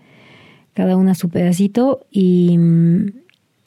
cada 0.73 0.95
una 0.97 1.15
su 1.15 1.29
pedacito, 1.29 2.05
y, 2.11 2.57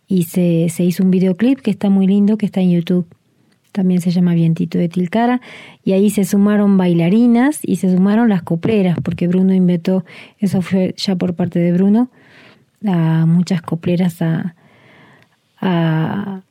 y 0.09 0.23
se, 0.25 0.69
se 0.71 0.85
hizo 0.85 1.03
un 1.03 1.11
videoclip 1.11 1.61
que 1.61 1.71
está 1.71 1.91
muy 1.91 2.07
lindo, 2.07 2.37
que 2.37 2.47
está 2.47 2.61
en 2.61 2.71
YouTube. 2.71 3.07
También 3.73 4.01
se 4.01 4.13
llama 4.13 4.35
Vientito 4.35 4.79
de 4.79 4.89
Tilcara. 4.89 5.41
Y 5.85 5.93
ahí 5.93 6.09
se 6.09 6.25
sumaron 6.25 6.77
bailarinas 6.77 7.59
y 7.63 7.77
se 7.77 7.93
sumaron 7.93 8.29
las 8.29 8.43
copleras, 8.43 8.97
porque 9.03 9.27
Bruno 9.27 9.53
inventó, 9.53 10.05
eso 10.39 10.63
fue 10.63 10.95
ya 10.97 11.17
por 11.17 11.35
parte 11.35 11.59
de 11.59 11.73
Bruno, 11.73 12.09
a 12.87 13.27
muchas 13.27 13.63
copleras 13.63 14.23
a, 14.23 14.55
a 15.61 16.43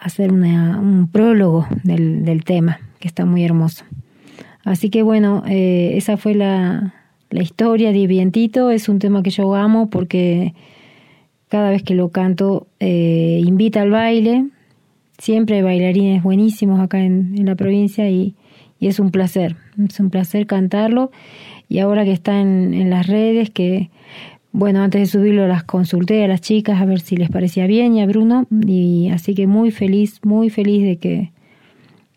hacer 0.00 0.32
una- 0.32 0.78
un 0.80 1.08
prólogo 1.08 1.66
del, 1.84 2.24
del 2.24 2.42
tema, 2.44 2.80
que 2.98 3.06
está 3.08 3.24
muy 3.24 3.44
hermoso. 3.44 3.84
Así 4.64 4.90
que 4.90 5.02
bueno, 5.02 5.44
eh, 5.46 5.92
esa 5.94 6.16
fue 6.16 6.34
la, 6.34 6.94
la 7.30 7.42
historia 7.42 7.92
de 7.92 8.06
Vientito. 8.06 8.70
Es 8.70 8.88
un 8.88 8.98
tema 8.98 9.22
que 9.22 9.30
yo 9.30 9.54
amo 9.54 9.90
porque 9.90 10.54
cada 11.48 11.70
vez 11.70 11.82
que 11.82 11.94
lo 11.94 12.10
canto 12.10 12.66
eh, 12.80 13.42
invita 13.44 13.82
al 13.82 13.90
baile. 13.90 14.46
Siempre 15.18 15.56
hay 15.56 15.62
bailarines 15.62 16.22
buenísimos 16.22 16.80
acá 16.80 17.00
en, 17.00 17.34
en 17.36 17.46
la 17.46 17.54
provincia 17.54 18.08
y, 18.10 18.34
es 18.78 19.00
un 19.00 19.10
placer, 19.10 19.56
es 19.82 19.98
un 20.00 20.10
placer 20.10 20.46
cantarlo. 20.46 21.10
Y 21.68 21.78
ahora 21.78 22.04
que 22.04 22.12
está 22.12 22.40
en, 22.40 22.74
en 22.74 22.90
las 22.90 23.06
redes, 23.06 23.50
que 23.50 23.90
bueno, 24.52 24.82
antes 24.82 25.00
de 25.00 25.06
subirlo 25.06 25.46
las 25.46 25.64
consulté 25.64 26.24
a 26.24 26.28
las 26.28 26.40
chicas 26.40 26.80
a 26.80 26.86
ver 26.86 27.00
si 27.00 27.16
les 27.16 27.28
parecía 27.28 27.66
bien 27.66 27.94
y 27.94 28.02
a 28.02 28.06
Bruno. 28.06 28.46
Y 28.66 29.10
así 29.10 29.34
que 29.34 29.46
muy 29.46 29.70
feliz, 29.70 30.20
muy 30.24 30.50
feliz 30.50 30.82
de 30.82 30.96
que, 30.96 31.32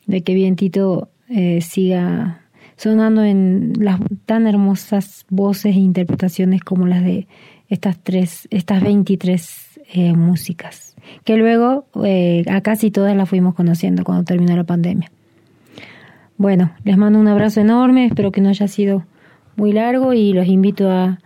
de 0.05 0.22
que 0.22 0.34
Vientito 0.34 1.10
eh, 1.30 1.60
siga 1.62 2.39
sonando 2.80 3.26
en 3.26 3.74
las 3.78 4.00
tan 4.26 4.48
hermosas 4.48 5.26
voces 5.30 5.76
e 5.76 5.80
interpretaciones 5.80 6.64
como 6.64 6.88
las 6.88 7.04
de 7.04 7.28
estas 7.68 8.00
tres, 8.00 8.48
estas 8.52 8.82
23 8.82 9.82
eh, 9.94 10.14
músicas, 10.14 10.96
que 11.26 11.36
luego 11.36 11.88
eh, 12.06 12.46
a 12.50 12.62
casi 12.62 12.90
todas 12.90 13.18
las 13.18 13.28
fuimos 13.28 13.54
conociendo 13.54 14.06
cuando 14.06 14.24
terminó 14.24 14.56
la 14.56 14.64
pandemia. 14.64 15.12
Bueno, 16.38 16.72
les 16.86 16.98
mando 16.98 17.20
un 17.20 17.28
abrazo 17.28 17.60
enorme, 17.60 18.06
espero 18.06 18.32
que 18.32 18.40
no 18.40 18.48
haya 18.48 18.70
sido 18.70 19.04
muy 19.58 19.74
largo 19.74 20.14
y 20.14 20.32
los 20.32 20.48
invito 20.48 20.90
a, 20.90 21.20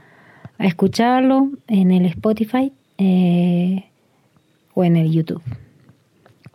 a 0.58 0.66
escucharlo 0.66 1.52
en 1.68 1.92
el 1.92 2.08
Spotify 2.08 2.74
eh, 2.98 3.86
o 4.74 4.84
en 4.84 4.96
el 4.96 5.12
YouTube. 5.12 5.44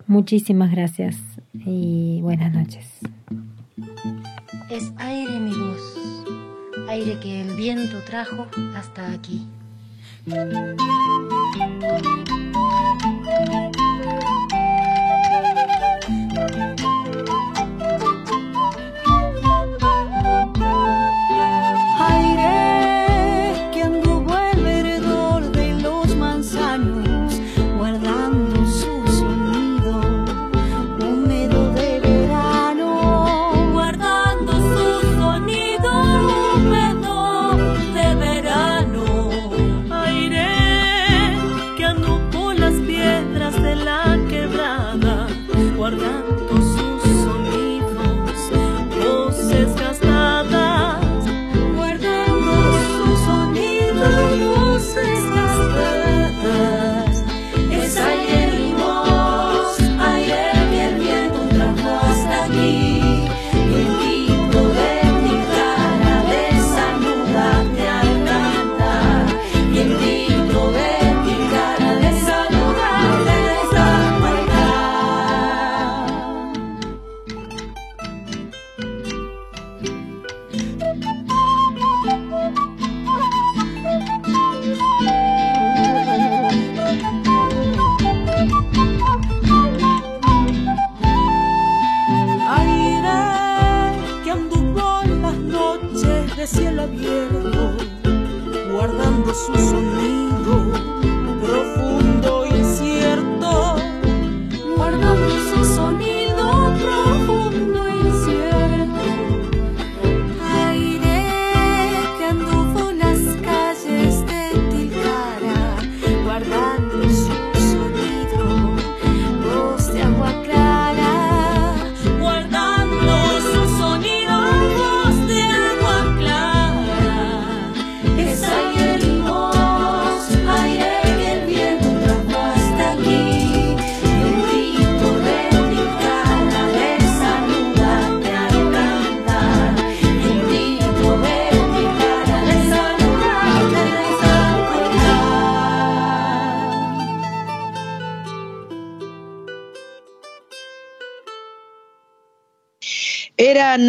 Muchísimas 0.08 0.72
gracias 0.72 1.20
y 1.54 2.18
buenas 2.20 2.52
noches. 2.52 2.98
Es 4.70 4.92
aire 4.98 5.40
mi 5.40 5.54
voz, 5.54 5.94
aire 6.88 7.18
que 7.20 7.40
el 7.40 7.56
viento 7.56 8.02
trajo 8.04 8.46
hasta 8.76 9.12
aquí. 9.12 9.46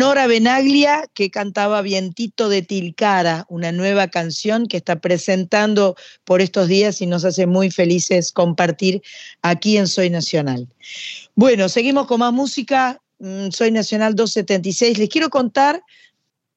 Nora 0.09 0.25
Benaglia 0.25 1.05
que 1.13 1.29
cantaba 1.29 1.83
Vientito 1.83 2.49
de 2.49 2.63
Tilcara, 2.63 3.45
una 3.47 3.71
nueva 3.71 4.07
canción 4.07 4.65
que 4.65 4.77
está 4.77 4.95
presentando 4.95 5.95
por 6.23 6.41
estos 6.41 6.67
días 6.67 6.99
y 7.03 7.05
nos 7.05 7.25
hace 7.25 7.45
muy 7.45 7.69
felices 7.69 8.31
compartir 8.31 9.03
aquí 9.43 9.77
en 9.77 9.87
Soy 9.87 10.09
Nacional. 10.09 10.67
Bueno, 11.35 11.69
seguimos 11.69 12.07
con 12.07 12.21
más 12.21 12.33
música. 12.33 12.99
Mm, 13.19 13.51
Soy 13.51 13.69
Nacional 13.69 14.15
276. 14.15 14.97
Les 14.97 15.09
quiero 15.09 15.29
contar, 15.29 15.83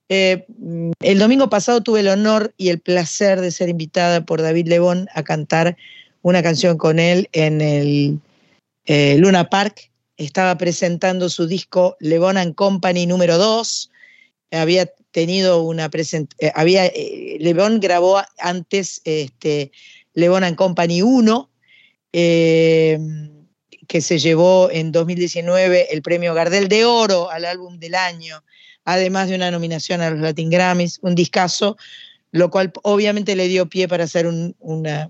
eh, 0.09 0.47
mm, 0.57 0.93
el 1.01 1.19
domingo 1.19 1.51
pasado 1.51 1.83
tuve 1.83 2.01
el 2.01 2.09
honor 2.09 2.55
y 2.57 2.71
el 2.71 2.81
placer 2.81 3.43
de 3.43 3.51
ser 3.51 3.69
invitada 3.69 4.25
por 4.25 4.41
David 4.41 4.69
Lebón 4.69 5.09
a 5.13 5.25
cantar 5.25 5.77
una 6.23 6.43
canción 6.43 6.79
con 6.79 6.99
él 6.99 7.29
en 7.33 7.61
el 7.61 8.19
eh, 8.87 9.19
Luna 9.19 9.51
Park. 9.51 9.92
Estaba 10.17 10.57
presentando 10.59 11.29
su 11.29 11.47
disco 11.47 11.97
Lebon 12.01 12.37
and 12.37 12.55
Company 12.55 13.07
número 13.07 13.39
2. 13.39 13.91
Había 14.51 14.87
tenido 15.11 15.63
una 15.63 15.89
presentación, 15.89 16.53
había, 16.55 16.87
eh, 16.87 17.37
Lebón 17.41 17.81
grabó 17.81 18.21
antes 18.39 19.01
este, 19.05 19.73
Lebon 20.15 20.45
and 20.45 20.57
Company 20.57 21.03
1, 21.03 21.51
eh, 22.13 22.99
que 23.89 24.01
se 24.01 24.19
llevó 24.19 24.71
en 24.71 24.93
2019 24.93 25.89
el 25.93 26.03
premio 26.03 26.35
Gardel 26.35 26.69
de 26.69 26.85
Oro 26.85 27.31
al 27.31 27.45
álbum 27.45 27.79
del 27.79 27.95
año, 27.95 28.43
además 28.85 29.29
de 29.29 29.37
una 29.37 29.51
nominación 29.51 30.01
a 30.01 30.11
los 30.11 30.21
Latin 30.21 30.51
Grammys, 30.51 30.99
un 31.03 31.15
discazo, 31.15 31.77
lo 32.31 32.51
cual 32.51 32.73
obviamente 32.83 33.37
le 33.37 33.49
dio 33.49 33.69
pie 33.69 33.89
para 33.89 34.05
hacer 34.05 34.27
un 34.27 34.55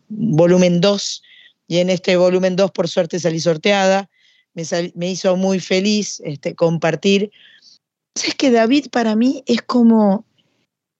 volumen 0.09 0.81
2, 0.81 1.23
y 1.69 1.79
en 1.79 1.91
este 1.91 2.17
volumen 2.17 2.57
2 2.57 2.71
por 2.73 2.89
suerte 2.89 3.19
salí 3.19 3.41
sorteada, 3.41 4.11
me, 4.55 5.11
hizo 5.11 5.37
muy 5.37 5.61
feliz 5.61 6.21
este, 6.25 6.55
compartir. 6.55 7.31
Es 8.15 8.35
que 8.35 8.51
David 8.51 8.87
para 8.91 9.17
mí 9.17 9.43
es 9.47 9.63
como 9.63 10.25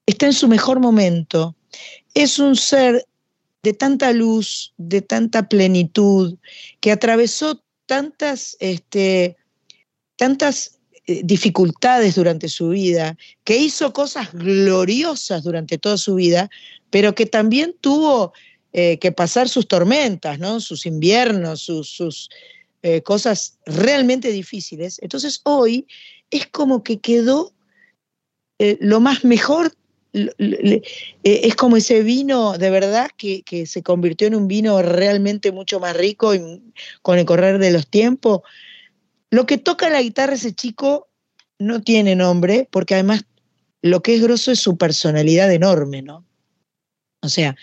está 0.07 0.27
en 0.27 0.33
su 0.33 0.49
mejor 0.49 0.81
momento. 0.81 1.55
Es 2.15 2.39
un 2.39 2.57
ser 2.57 3.07
de 3.63 3.73
tanta 3.73 4.13
luz, 4.13 4.75
de 4.77 5.03
tanta 5.03 5.49
plenitud, 5.49 6.37
que 6.81 6.91
atravesó 6.91 7.63
tantas, 7.87 8.57
este, 8.59 9.37
tantas 10.17 10.79
eh, 11.07 11.23
dificultades 11.25 12.17
durante 12.17 12.49
su 12.49 12.71
vida, 12.71 13.17
que 13.45 13.57
hizo 13.57 13.93
cosas 13.93 14.33
gloriosas 14.33 15.45
durante 15.45 15.79
toda 15.79 15.97
su 15.97 16.17
vida, 16.17 16.51
pero 16.91 17.15
que 17.15 17.27
también 17.27 17.77
tuvo 17.81 18.33
eh, 18.73 18.99
que 18.99 19.13
pasar 19.13 19.49
sus 19.49 19.69
tormentas, 19.69 20.39
¿no? 20.39 20.61
sus 20.61 20.87
inviernos, 20.87 21.63
sus 21.63 22.31
eh, 22.83 23.03
cosas 23.03 23.59
realmente 23.65 24.31
difíciles. 24.33 24.99
Entonces 25.03 25.41
hoy 25.45 25.87
es 26.31 26.47
como 26.49 26.83
que 26.83 27.01
quedó 27.01 27.53
eh, 28.59 28.77
lo 28.81 29.01
más 29.01 29.25
mejor, 29.25 29.73
eh, 30.13 30.83
es 31.23 31.55
como 31.57 31.77
ese 31.77 32.03
vino 32.03 32.59
de 32.59 32.71
verdad 32.71 33.11
que, 33.17 33.43
que 33.43 33.67
se 33.67 33.83
convirtió 33.83 34.27
en 34.27 34.35
un 34.35 34.49
vino 34.49 34.83
realmente 34.83 35.53
mucho 35.53 35.81
más 35.81 35.97
rico 35.97 36.35
y 36.35 36.63
con 37.03 37.19
el 37.19 37.25
correr 37.25 37.59
de 37.59 37.71
los 37.71 37.87
tiempos. 37.89 38.41
Lo 39.31 39.47
que 39.47 39.59
toca 39.59 39.89
la 39.89 40.03
guitarra 40.03 40.35
ese 40.35 40.53
chico 40.53 41.09
no 41.59 41.83
tiene 41.83 42.17
nombre, 42.17 42.69
porque 42.71 42.95
además 42.95 43.25
lo 43.81 44.03
que 44.03 44.15
es 44.15 44.23
grosso 44.23 44.51
es 44.51 44.61
su 44.61 44.77
personalidad 44.77 45.53
enorme, 45.53 46.03
¿no? 46.03 46.27
O 47.23 47.29
sea, 47.29 47.57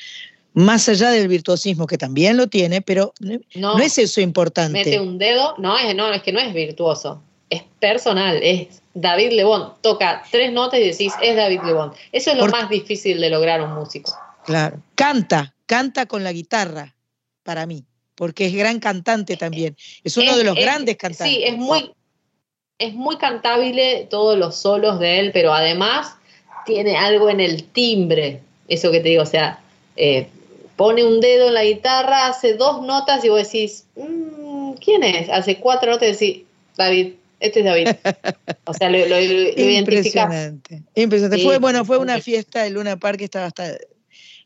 más 0.54 0.90
allá 0.90 1.12
del 1.12 1.28
virtuosismo 1.28 1.86
que 1.88 1.98
también 1.98 2.36
lo 2.38 2.48
tiene, 2.48 2.82
pero 2.82 3.14
no, 3.56 3.78
es 3.80 3.98
eso 3.98 4.20
importante. 4.22 4.74
Mete 4.84 5.00
un 5.00 5.18
dedo, 5.18 5.56
no, 5.58 5.78
es, 5.78 5.96
no, 5.96 6.12
es 6.12 6.22
que 6.24 6.32
no 6.32 6.40
es 6.40 6.54
virtuoso, 6.54 7.22
es 7.50 7.64
personal, 7.80 8.40
es 8.42 8.82
David 8.94 9.32
Lebón. 9.34 9.74
Toca 9.82 10.24
tres 10.32 10.52
notas 10.52 10.80
y 10.80 10.84
decís, 10.84 11.14
es 11.22 11.36
David 11.36 11.62
Lebón. 11.64 11.94
Eso 12.12 12.32
es 12.32 12.38
lo 12.38 12.44
Por- 12.44 12.52
más 12.52 12.70
difícil 12.70 13.20
de 13.22 13.30
lograr 13.30 13.62
un 13.62 13.74
músico. 13.74 14.14
Claro. 14.46 14.82
Canta, 14.96 15.54
canta 15.66 16.06
con 16.08 16.24
la 16.24 16.32
guitarra, 16.32 16.96
para 17.44 17.66
mí, 17.66 17.86
porque 18.16 18.48
es 18.48 18.54
gran 18.56 18.80
cantante 18.80 19.38
también. 19.38 19.76
Es 20.04 20.18
uno 20.18 20.32
Es- 20.32 20.38
de 20.38 20.44
los 20.44 20.58
es- 20.58 20.64
grandes 20.64 20.98
cantantes. 20.98 21.28
Sí, 21.36 21.44
es 21.44 21.56
muy, 21.58 21.92
es 22.80 22.94
muy 22.94 23.18
cantable 23.18 24.08
todos 24.10 24.38
los 24.38 24.56
solos 24.56 25.00
de 25.00 25.20
él, 25.20 25.32
pero 25.32 25.54
además 25.54 26.16
tiene 26.66 26.98
algo 26.98 27.30
en 27.30 27.40
el 27.40 27.64
timbre, 27.66 28.42
eso 28.68 28.92
que 28.92 29.00
te 29.00 29.10
digo, 29.10 29.24
o 29.24 29.28
sea, 29.28 29.60
eh, 29.96 30.28
pone 30.80 31.04
un 31.04 31.20
dedo 31.20 31.50
en 31.50 31.56
la 31.56 31.66
guitarra, 31.66 32.28
hace 32.28 32.54
dos 32.54 32.82
notas 32.84 33.22
y 33.26 33.28
vos 33.28 33.44
decís, 33.44 33.84
"Mm, 33.98 34.76
¿quién 34.76 35.04
es? 35.04 35.28
Hace 35.30 35.58
cuatro 35.58 35.92
notas 35.92 36.08
y 36.08 36.12
decís, 36.14 36.44
David, 36.78 37.16
este 37.42 37.60
es 37.60 37.66
David. 37.66 37.88
O 38.64 38.74
sea, 38.74 38.90
lo, 38.90 38.98
lo. 39.06 39.18
Impresionante. 39.58 40.84
Impresionante. 40.96 41.38
Sí, 41.38 41.44
fue, 41.44 41.58
bueno, 41.58 41.84
fue 41.84 41.98
una 41.98 42.22
fiesta 42.22 42.64
de 42.64 42.70
Luna 42.70 42.96
Park 42.98 43.18
que 43.18 43.26
estaba 43.26 43.48
hasta, 43.48 43.76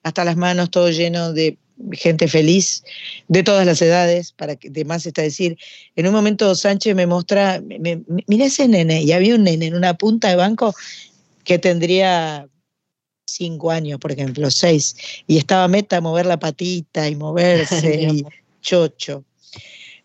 hasta 0.01 0.26
las 0.26 0.35
manos, 0.35 0.72
todo 0.72 0.89
lleno 0.89 1.34
de 1.34 1.55
gente 1.91 2.27
feliz, 2.27 2.84
de 3.27 3.43
todas 3.43 3.68
las 3.68 3.80
edades, 3.84 4.31
para 4.31 4.55
que 4.55 4.72
de 4.72 4.85
más 4.85 5.05
está 5.05 5.22
decir. 5.22 5.55
En 5.95 6.07
un 6.07 6.14
momento 6.14 6.55
Sánchez 6.55 6.95
me 6.95 7.05
muestra, 7.05 7.61
me- 7.64 8.01
mira 8.26 8.45
ese 8.45 8.68
nene, 8.68 9.03
y 9.03 9.11
había 9.11 9.35
un 9.35 9.43
nene 9.43 9.68
en 9.68 9.76
una 9.76 9.93
punta 9.93 10.30
de 10.30 10.35
banco 10.35 10.73
que 11.43 11.60
tendría 11.60 12.47
cinco 13.25 13.71
años, 13.71 13.99
por 13.99 14.11
ejemplo, 14.11 14.49
seis, 14.51 14.95
y 15.27 15.37
estaba 15.37 15.67
meta 15.67 15.97
a 15.97 16.01
mover 16.01 16.25
la 16.25 16.39
patita 16.39 17.07
y 17.07 17.15
moverse, 17.15 18.01
y 18.11 18.25
chocho. 18.61 19.23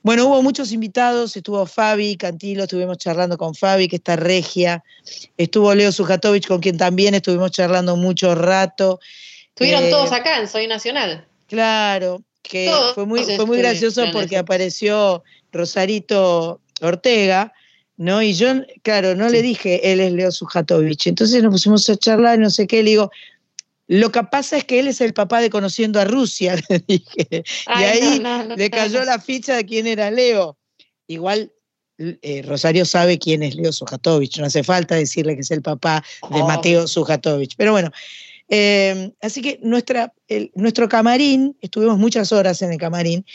Bueno, 0.03 0.27
hubo 0.27 0.43
muchos 0.43 0.73
invitados, 0.73 1.36
estuvo 1.36 1.66
Fabi 1.66 2.16
Cantilo, 2.16 2.62
estuvimos 2.62 2.99
charlando 2.99 3.36
con 3.36 3.55
Fabi, 3.55 3.89
que 3.89 3.97
está 3.97 4.16
regia, 4.16 4.82
estuvo 5.36 5.74
Leo 5.74 5.93
Sujatovich, 5.93 6.47
con 6.47 6.61
quien 6.61 6.78
también 6.78 7.15
estuvimos 7.15 7.51
charlando 7.51 7.97
mucho 7.97 8.35
rato. 8.35 9.01
Estuvieron 9.49 9.85
Eh, 9.85 9.90
todos 9.90 10.12
acá 10.12 10.39
en 10.39 10.49
Soy 10.49 10.66
Nacional. 10.69 11.27
Claro, 11.49 12.23
que 12.43 12.66
Todos 12.70 12.95
fue 12.95 13.07
muy, 13.07 13.23
fue 13.24 13.47
muy 13.47 13.59
gracioso 13.59 14.05
porque 14.12 14.36
apareció 14.36 15.24
Rosarito 15.53 16.61
Ortega, 16.81 17.53
¿no? 17.99 18.23
Y 18.23 18.33
yo, 18.33 18.49
claro, 18.83 19.15
no 19.15 19.29
le 19.29 19.43
dije, 19.43 19.93
él 19.93 20.01
es 20.01 20.12
Leo 20.12 20.33
Sujatovich. 20.33 21.07
Entonces 21.09 21.43
nos 21.43 21.53
pusimos 21.53 21.89
a 21.91 21.97
charlar 21.97 22.39
y 22.39 22.43
no 22.43 22.49
sé 22.51 22.66
qué, 22.66 22.83
le 22.83 22.91
digo, 22.91 23.11
lo 23.89 24.11
que 24.12 24.23
pasa 24.23 24.57
es 24.57 24.65
que 24.65 24.79
él 24.81 24.89
es 24.89 25.01
el 25.03 25.12
papá 25.12 25.41
de 25.41 25.51
Conociendo 25.51 26.01
a 26.01 26.05
Rusia, 26.05 26.57
le 26.70 26.79
dije. 26.87 27.27
y 27.31 27.83
ahí 27.83 28.19
no, 28.20 28.39
no, 28.39 28.45
no, 28.51 28.57
le 28.57 28.70
cayó 28.70 29.05
la 29.05 29.19
ficha 29.19 29.57
de 29.57 29.66
quién 29.66 29.87
era 29.87 30.11
Leo. 30.11 30.57
Igual 31.07 31.53
eh, 31.99 32.43
Rosario 32.47 32.85
sabe 32.85 33.19
quién 33.19 33.43
es 33.43 33.55
Leo 33.57 33.73
Sujatovich, 33.73 34.39
no 34.39 34.47
hace 34.47 34.62
falta 34.62 34.95
decirle 34.95 35.35
que 35.35 35.41
es 35.41 35.51
el 35.51 35.62
papá 35.62 36.05
de 36.31 36.41
Oh. 36.41 36.47
Mateo 36.47 36.87
Sujatovich. 36.87 37.55
Pero 37.57 37.73
bueno, 37.73 37.91
eh, 38.49 39.11
así 39.20 39.43
que 39.43 39.59
nuestra, 39.62 40.12
el- 40.29 40.51
nuestro 40.55 40.89
camarín, 40.89 41.57
estuvimos 41.61 41.99
muchas 41.99 42.31
horas 42.33 42.62
en 42.62 42.70
el 42.73 42.79
camarín, 42.79 43.27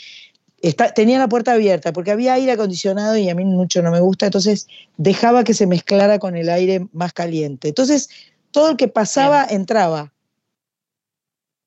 está- 0.68 0.92
tenía 0.92 1.18
la 1.18 1.28
puerta 1.28 1.52
abierta 1.52 1.92
porque 1.92 2.10
había 2.10 2.34
aire 2.34 2.52
acondicionado 2.52 3.16
y 3.16 3.28
a 3.28 3.34
mí 3.34 3.44
mucho 3.44 3.82
no 3.82 3.90
me 3.90 4.00
gusta, 4.00 4.26
entonces 4.26 4.66
dejaba 4.96 5.44
que 5.44 5.54
se 5.54 5.66
mezclara 5.66 6.18
con 6.18 6.36
el 6.36 6.48
aire 6.48 6.86
más 6.92 7.12
caliente. 7.12 7.68
Entonces, 7.68 8.08
todo 8.50 8.70
el 8.70 8.76
que 8.76 8.88
pasaba 8.88 9.44
entraba. 9.44 10.12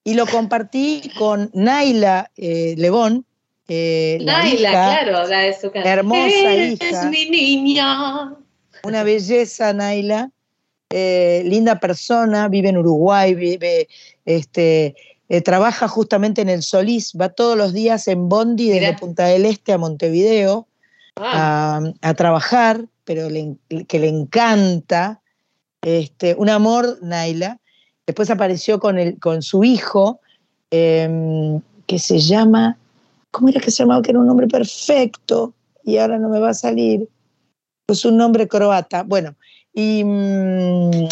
Y 0.03 0.13
lo 0.13 0.25
compartí 0.25 1.11
con 1.17 1.49
Naila 1.53 2.31
eh, 2.37 2.75
Lebón, 2.77 3.25
eh, 3.67 4.17
la 4.21 4.37
Naila, 4.39 4.69
hija, 4.69 5.01
claro, 5.03 5.27
la 5.27 5.39
de 5.39 5.53
su 5.53 5.69
canción. 5.69 5.85
hermosa 5.99 6.53
Eres 6.53 6.79
hija. 6.81 7.09
mi 7.09 7.29
niña. 7.29 8.35
una 8.83 9.03
belleza, 9.03 9.73
Naila, 9.73 10.31
eh, 10.89 11.41
linda 11.45 11.77
persona, 11.79 12.47
vive 12.47 12.69
en 12.69 12.77
Uruguay, 12.77 13.35
vive, 13.35 13.89
este, 14.23 14.95
eh, 15.29 15.41
trabaja 15.41 15.87
justamente 15.87 16.41
en 16.41 16.49
el 16.49 16.63
Solís, 16.63 17.13
va 17.19 17.29
todos 17.29 17.57
los 17.57 17.73
días 17.73 18.07
en 18.07 18.29
Bondi 18.29 18.69
desde 18.69 18.87
Mirá. 18.87 18.97
Punta 18.97 19.25
del 19.25 19.45
Este 19.45 19.73
a 19.73 19.77
Montevideo 19.77 20.67
Ah, 21.19 21.81
a, 22.01 22.09
a 22.09 22.13
trabajar, 22.13 22.85
pero 23.03 23.29
le 23.29 23.55
que 23.87 23.99
le 23.99 24.07
encanta. 24.07 25.21
Este, 25.81 26.35
un 26.35 26.49
amor, 26.49 26.99
Naila. 27.01 27.59
Después 28.05 28.29
apareció 28.29 28.79
con, 28.79 28.97
el, 28.97 29.19
con 29.19 29.41
su 29.41 29.63
hijo, 29.63 30.19
em, 30.71 31.61
que 31.85 31.99
se 31.99 32.19
llama, 32.19 32.77
¿cómo 33.31 33.49
era 33.49 33.59
que 33.59 33.71
se 33.71 33.83
llamaba? 33.83 34.01
Que 34.01 34.11
era 34.11 34.19
un 34.19 34.27
nombre 34.27 34.47
perfecto, 34.47 35.53
y 35.83 35.97
ahora 35.97 36.17
no 36.17 36.29
me 36.29 36.39
va 36.39 36.49
a 36.49 36.53
salir. 36.53 37.07
Pues 37.85 38.03
un 38.05 38.17
nombre 38.17 38.47
croata. 38.47 39.03
Bueno, 39.03 39.35
y, 39.73 40.03
mm, 40.03 41.07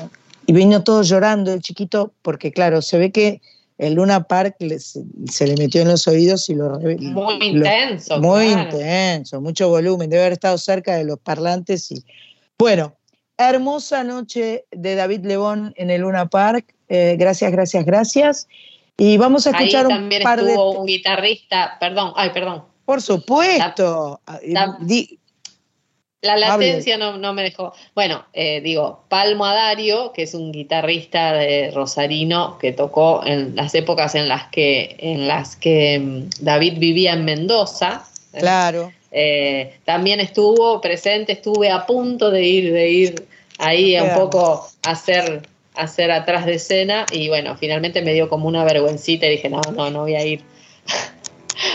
y 0.47 0.53
vino 0.53 0.83
todo 0.83 1.03
llorando 1.03 1.53
el 1.53 1.61
chiquito, 1.61 2.11
porque 2.21 2.51
claro, 2.51 2.81
se 2.81 2.97
ve 2.97 3.11
que 3.11 3.41
el 3.77 3.93
Luna 3.95 4.23
Park 4.23 4.55
le- 4.59 4.79
se, 4.79 5.03
se 5.29 5.47
le 5.47 5.55
metió 5.57 5.81
en 5.81 5.89
los 5.89 6.07
oídos 6.07 6.49
y 6.49 6.55
lo, 6.55 6.79
muy 6.79 6.97
lo- 7.39 7.45
intenso. 7.45 8.19
muy 8.21 8.47
claro. 8.53 8.69
intenso, 8.77 9.41
mucho 9.41 9.69
volumen, 9.69 10.09
debe 10.09 10.21
haber 10.23 10.33
estado 10.33 10.57
cerca 10.57 10.95
de 10.95 11.03
los 11.03 11.19
parlantes 11.19 11.91
y 11.91 12.03
bueno, 12.57 12.95
hermosa 13.37 14.03
noche 14.05 14.65
de 14.71 14.95
David 14.95 15.25
Lebón 15.25 15.73
en 15.75 15.89
el 15.89 16.01
Luna 16.01 16.27
Park. 16.27 16.73
eh, 16.87 17.15
gracias, 17.19 17.51
gracias, 17.51 17.83
gracias. 17.85 18.47
Y 18.97 19.17
vamos 19.17 19.45
a 19.45 19.49
Ahí 19.49 19.65
escuchar 19.65 19.87
un 19.87 19.91
también 19.93 20.23
par 20.23 20.41
de. 20.41 20.51
estuvo 20.51 20.79
un 20.79 20.85
guitarrista, 20.85 21.75
perdón, 21.81 22.13
ay, 22.15 22.29
perdón. 22.33 22.63
Por 22.85 23.01
supuesto. 23.01 24.21
Di- 24.79 25.19
La 26.25 26.33
Hable. 26.33 26.67
latencia 26.67 26.97
no, 26.97 27.17
no 27.17 27.33
me 27.33 27.43
dejó. 27.43 27.73
Bueno, 27.93 28.25
eh, 28.33 28.61
digo, 28.61 29.03
Palmo 29.09 29.45
Adario, 29.45 30.11
que 30.13 30.23
es 30.23 30.33
un 30.33 30.51
guitarrista 30.51 31.33
de 31.33 31.71
Rosarino 31.71 32.57
que 32.57 32.71
tocó 32.71 33.25
en 33.25 33.55
las 33.55 33.73
épocas 33.75 34.15
en 34.15 34.27
las 34.27 34.47
que, 34.49 34.95
en 34.99 35.27
las 35.27 35.55
que 35.55 35.99
mm, 35.99 36.43
David 36.43 36.79
vivía 36.79 37.13
en 37.13 37.25
Mendoza. 37.25 38.05
claro. 38.37 38.91
Eh, 39.17 39.77
también 39.85 40.19
estuvo 40.19 40.81
presente, 40.81 41.31
estuve 41.31 41.71
a 41.71 41.85
punto 41.85 42.31
de 42.31 42.43
ir, 42.43 42.73
de 42.73 42.89
ir 42.89 43.27
ahí 43.59 43.97
un 43.97 44.13
poco 44.13 44.67
a 44.85 44.91
hacer, 44.91 45.47
a 45.73 45.83
hacer 45.83 46.11
atrás 46.11 46.45
de 46.45 46.55
escena 46.55 47.05
y 47.13 47.29
bueno, 47.29 47.55
finalmente 47.55 48.01
me 48.01 48.13
dio 48.13 48.27
como 48.27 48.49
una 48.49 48.65
vergüencita 48.65 49.25
y 49.27 49.31
dije, 49.31 49.49
no, 49.49 49.61
no, 49.73 49.89
no 49.89 50.01
voy 50.01 50.15
a 50.15 50.25
ir. 50.25 50.41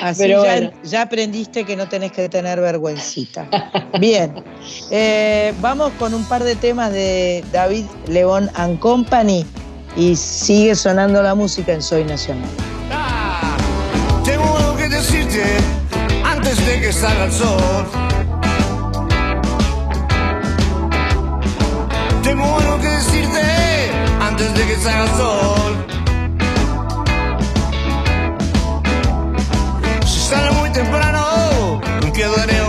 Así 0.02 0.22
Pero 0.22 0.44
ya, 0.44 0.50
bueno. 0.50 0.70
ya 0.82 1.02
aprendiste 1.02 1.64
que 1.64 1.76
no 1.76 1.88
tenés 1.88 2.12
que 2.12 2.28
tener 2.28 2.60
vergüencita. 2.60 3.48
Bien, 4.00 4.42
eh, 4.90 5.54
vamos 5.60 5.92
con 5.98 6.14
un 6.14 6.24
par 6.24 6.44
de 6.44 6.56
temas 6.56 6.92
de 6.92 7.44
David 7.52 7.84
León 8.06 8.50
and 8.54 8.78
Company 8.78 9.44
y 9.96 10.16
sigue 10.16 10.74
sonando 10.74 11.22
la 11.22 11.34
música 11.34 11.72
en 11.72 11.82
Soy 11.82 12.04
Nacional. 12.04 12.48
Tengo 14.24 14.56
algo 14.56 14.76
que 14.76 14.88
decirte 14.88 15.42
antes 16.24 16.66
de 16.66 16.80
que 16.80 16.92
salga 16.92 17.24
el 17.24 17.32
sol. 17.32 17.86
Tengo 22.22 22.44
algo 22.58 22.78
que 22.80 22.88
decirte 22.88 23.40
antes 24.20 24.54
de 24.54 24.66
que 24.66 24.76
salga 24.76 25.04
el 25.04 25.10
sol. 25.10 25.59
Sale 30.30 30.52
muy 30.52 30.70
temprano, 30.70 31.80
quedaré 32.14 32.59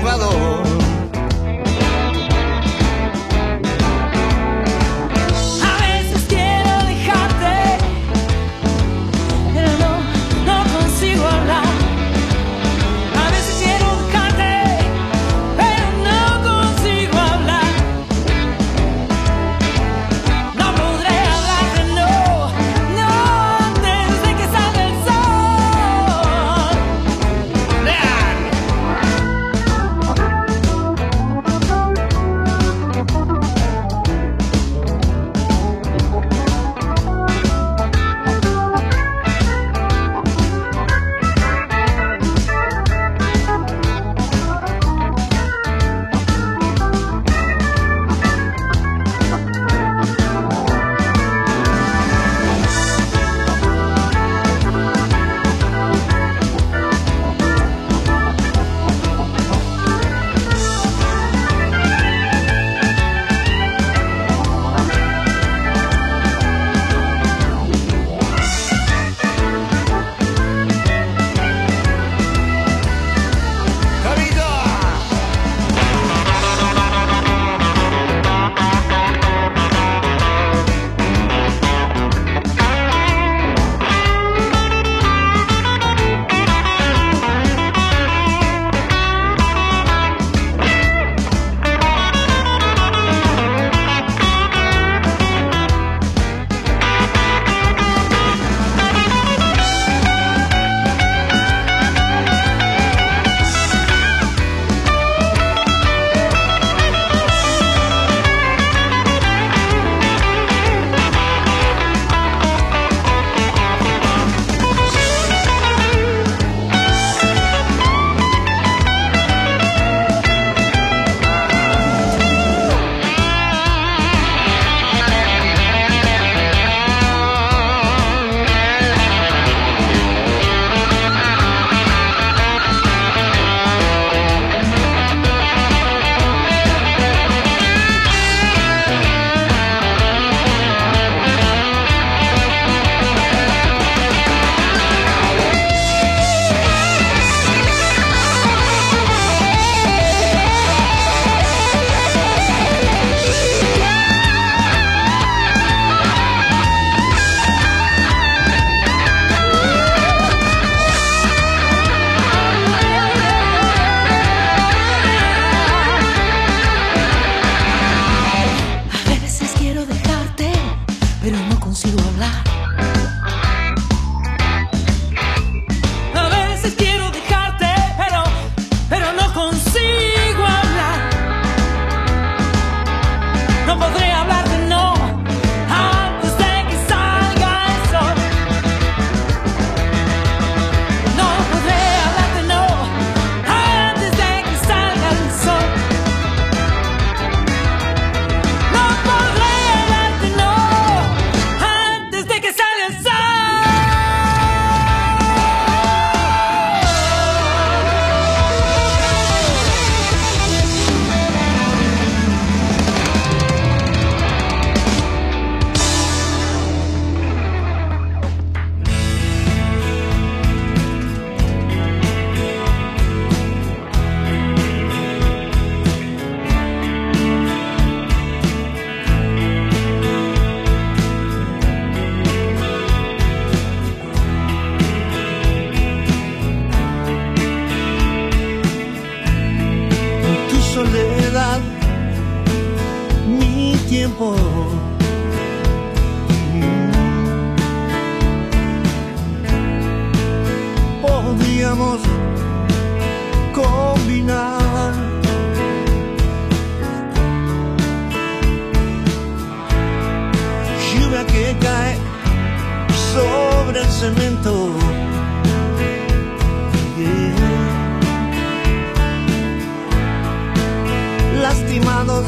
Lastimados 271.39 272.25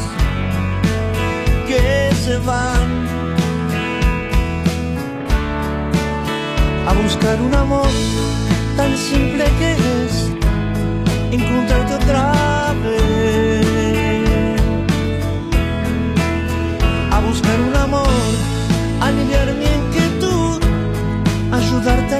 que 1.66 2.14
se 2.24 2.38
van 2.38 3.06
a 6.86 6.92
buscar 7.02 7.40
un 7.42 7.54
amor 7.56 7.88
tan 8.76 8.96
simple 8.96 9.44
que 9.58 9.72
es 9.72 10.30
encontrarte 11.32 11.94
otra 11.94 12.72
vez. 12.84 13.23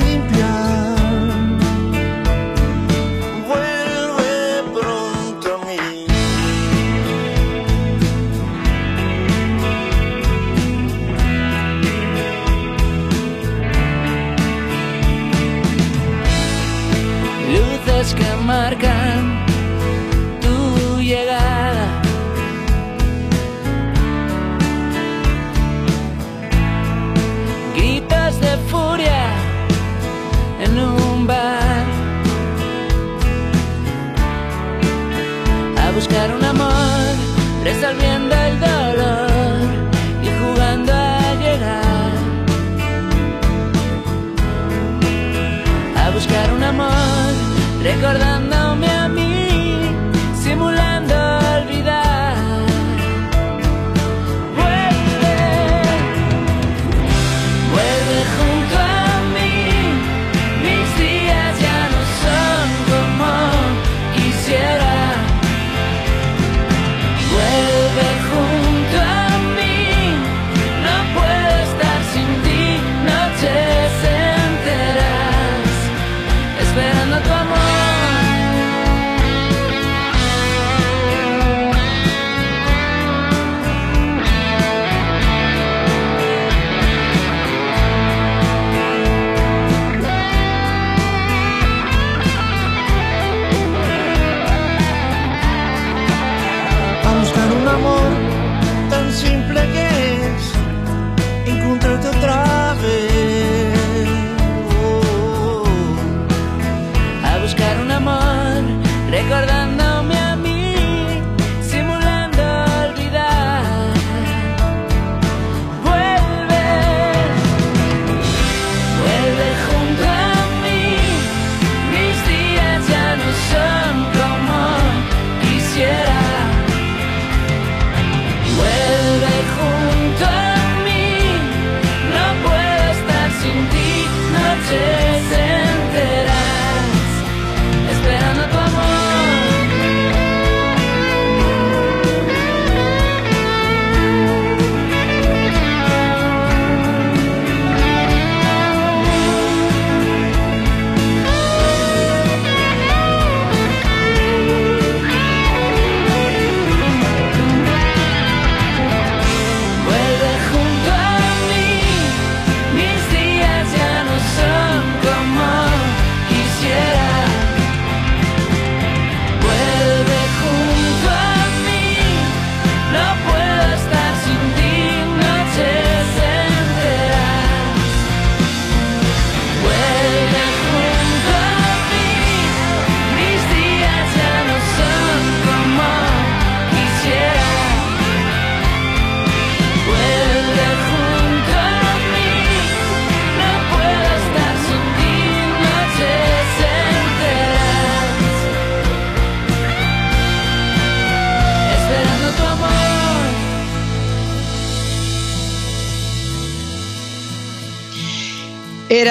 limpiar. 0.01 0.74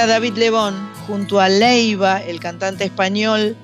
David 0.07 0.33
Lebón 0.35 0.75
junto 1.07 1.39
a 1.39 1.49
Leiva, 1.49 2.21
el 2.21 2.39
cantante 2.39 2.83
español, 2.83 3.55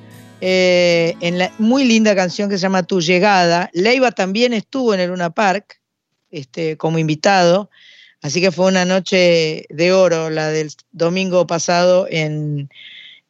eh, 0.41 1.16
en 1.20 1.38
la 1.38 1.52
muy 1.57 1.84
linda 1.84 2.16
canción 2.16 2.49
que 2.49 2.57
se 2.57 2.64
llama 2.64 2.84
Tu 2.84 3.02
llegada. 3.02 3.70
Leiva 3.74 4.11
también 4.11 4.53
estuvo 4.53 4.94
en 4.94 5.02
el 5.02 5.10
Luna 5.10 5.32
Park 5.32 5.82
este, 6.32 6.78
como 6.78 6.99
invitado, 6.99 7.70
así 8.22 8.41
que 8.41 8.52
fue 8.52 8.68
una 8.68 8.86
noche 8.86 9.66
de 9.70 9.91
oro 9.91 10.30
la 10.30 10.49
del 10.49 10.72
domingo 10.91 11.45
pasado 11.48 12.07
en 12.10 12.70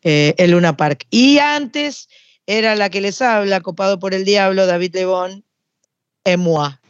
eh, 0.04 0.36
el 0.38 0.52
Luna 0.52 0.78
Park. 0.78 1.06
Y 1.10 1.40
antes 1.40 2.10
era 2.46 2.76
la 2.76 2.90
que 2.90 3.02
les 3.02 3.22
habla, 3.22 3.62
copado 3.62 4.00
por 4.00 4.14
el 4.14 4.26
diablo, 4.26 4.66
David 4.66 4.96
Lebón, 4.96 5.44
Emua. 6.24 6.82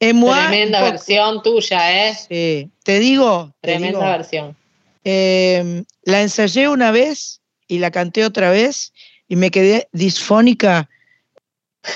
Emua, 0.00 0.48
Tremenda 0.48 0.82
versión 0.82 1.42
tuya, 1.42 2.08
¿eh? 2.08 2.14
Sí, 2.14 2.70
te 2.82 2.98
digo, 2.98 3.54
te 3.60 3.68
Tremenda 3.68 3.98
digo, 4.00 4.10
versión. 4.10 4.63
Eh, 5.04 5.84
la 6.02 6.22
ensayé 6.22 6.68
una 6.68 6.90
vez 6.90 7.40
y 7.68 7.78
la 7.78 7.90
canté 7.90 8.24
otra 8.24 8.50
vez 8.50 8.92
y 9.28 9.36
me 9.36 9.50
quedé 9.50 9.88
disfónica 9.92 10.88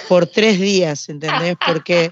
por 0.08 0.26
tres 0.26 0.60
días, 0.60 1.08
¿entendés? 1.08 1.56
Porque 1.66 2.10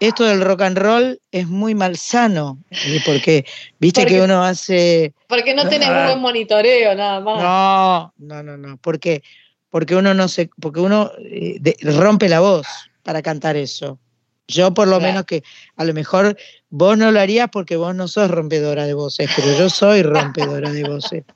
esto 0.00 0.24
del 0.24 0.40
rock 0.40 0.62
and 0.62 0.78
roll 0.78 1.20
es 1.30 1.46
muy 1.46 1.74
malsano, 1.76 2.58
y 2.86 2.98
porque 3.00 3.44
viste 3.78 4.00
Porque- 4.02 4.14
que 4.16 4.20
uno 4.22 4.42
hace... 4.42 5.12
Porque 5.28 5.54
no 5.54 5.68
tenés 5.68 5.88
Ah. 5.88 6.06
buen 6.06 6.20
monitoreo, 6.20 6.94
nada 6.96 7.20
más. 7.20 7.40
No, 7.40 8.12
no, 8.18 8.42
no, 8.42 8.56
no, 8.56 8.76
porque, 8.78 9.22
porque 9.70 9.94
uno 9.94 10.12
no 10.12 10.26
se, 10.26 10.50
porque 10.60 10.80
uno 10.80 11.12
eh, 11.24 11.56
de- 11.60 11.76
rompe 11.92 12.28
la 12.28 12.40
voz 12.40 12.66
para 13.04 13.22
cantar 13.22 13.56
eso. 13.56 13.98
Yo 14.48 14.74
por 14.74 14.88
lo 14.88 14.98
Claro. 14.98 15.12
menos 15.12 15.24
que 15.26 15.42
a 15.76 15.84
lo 15.84 15.94
mejor 15.94 16.36
vos 16.68 16.98
no 16.98 17.10
lo 17.10 17.20
harías 17.20 17.48
porque 17.50 17.76
vos 17.76 17.94
no 17.94 18.08
sos 18.08 18.30
rompedora 18.30 18.84
de 18.86 18.94
voces, 18.94 19.30
pero 19.36 19.56
yo 19.58 19.68
soy 19.70 20.02
rompedora 20.02 20.70
de 20.72 20.84
voces. 20.84 21.24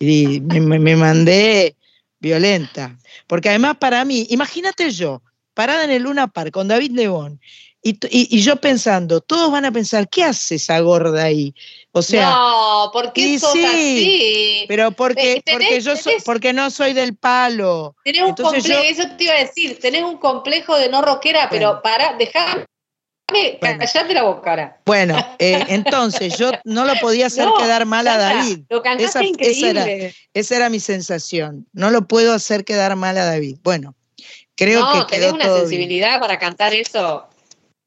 Y 0.00 0.40
me, 0.40 0.60
me- 0.60 0.78
me 0.78 0.94
mandé 0.94 1.74
violenta. 2.20 2.96
Porque 3.26 3.48
además 3.48 3.78
para 3.80 4.04
mí, 4.04 4.28
imagínate 4.30 4.90
yo, 4.92 5.22
parada 5.54 5.82
en 5.84 5.90
el 5.90 6.04
Luna 6.04 6.28
Park 6.28 6.52
con 6.52 6.68
David 6.68 6.92
Lebón, 6.92 7.40
y, 7.82 7.90
y- 8.10 8.36
y 8.36 8.40
yo 8.42 8.56
pensando, 8.56 9.20
todos 9.20 9.50
van 9.52 9.64
a 9.64 9.72
pensar, 9.72 10.08
¿qué 10.08 10.24
hace 10.24 10.56
esa 10.56 10.78
gorda 10.80 11.22
ahí? 11.24 11.54
O 11.92 12.02
sea, 12.02 12.30
no, 12.30 12.90
¿por 12.92 13.12
qué 13.12 13.38
sos 13.38 13.52
sí, 13.52 13.64
así? 13.64 14.64
pero 14.68 14.90
porque, 14.92 15.42
tenés- 15.44 15.52
porque 15.52 15.80
yo 15.80 15.92
tenés- 15.94 16.22
porque 16.24 16.52
no 16.52 16.70
soy 16.70 16.92
del 16.92 17.16
palo. 17.16 17.96
Tenés 18.04 18.22
un 18.22 18.28
Entonces 18.30 18.62
complejo, 18.64 18.82
yo- 18.82 18.88
eso 18.88 19.16
te 19.16 19.24
iba 19.24 19.34
a 19.34 19.38
decir, 19.38 19.78
tenés 19.80 20.02
un 20.02 20.18
complejo 20.18 20.76
de 20.76 20.88
no 20.88 21.02
rockera, 21.02 21.48
pero 21.50 21.80
para, 21.82 22.14
dejame, 22.14 22.64
callate 23.60 24.14
la 24.14 24.22
boca 24.22 24.50
ahora. 24.50 24.80
Bueno, 24.86 25.16
eh, 25.38 25.64
entonces 25.68 26.36
yo 26.38 26.50
no 26.64 26.84
lo 26.84 26.94
podía 26.96 27.26
hacer 27.26 27.46
No, 27.46 27.54
quedar 27.56 27.84
mal 27.86 28.08
a 28.08 28.16
David. 28.16 28.60
Lo 28.70 28.82
Esa, 28.84 28.98
esa 29.20 29.24
increíble. 29.24 29.70
era, 30.04 30.14
esa 30.34 30.56
era 30.56 30.68
mi 30.68 30.80
sensación. 30.80 31.66
No 31.72 31.90
lo 31.90 32.06
puedo 32.08 32.32
hacer 32.32 32.64
quedar 32.64 32.96
mal 32.96 33.16
a 33.18 33.24
David. 33.24 33.58
Bueno, 33.62 33.94
creo 34.56 34.80
no, 34.80 34.92
que 35.06 35.14
tenés 35.16 35.26
quedó 35.26 35.34
una 35.34 35.44
todo 35.44 35.54
bien. 35.56 35.68
sensibilidad 35.68 36.20
para 36.20 36.38
cantar 36.38 36.74
eso. 36.74 37.28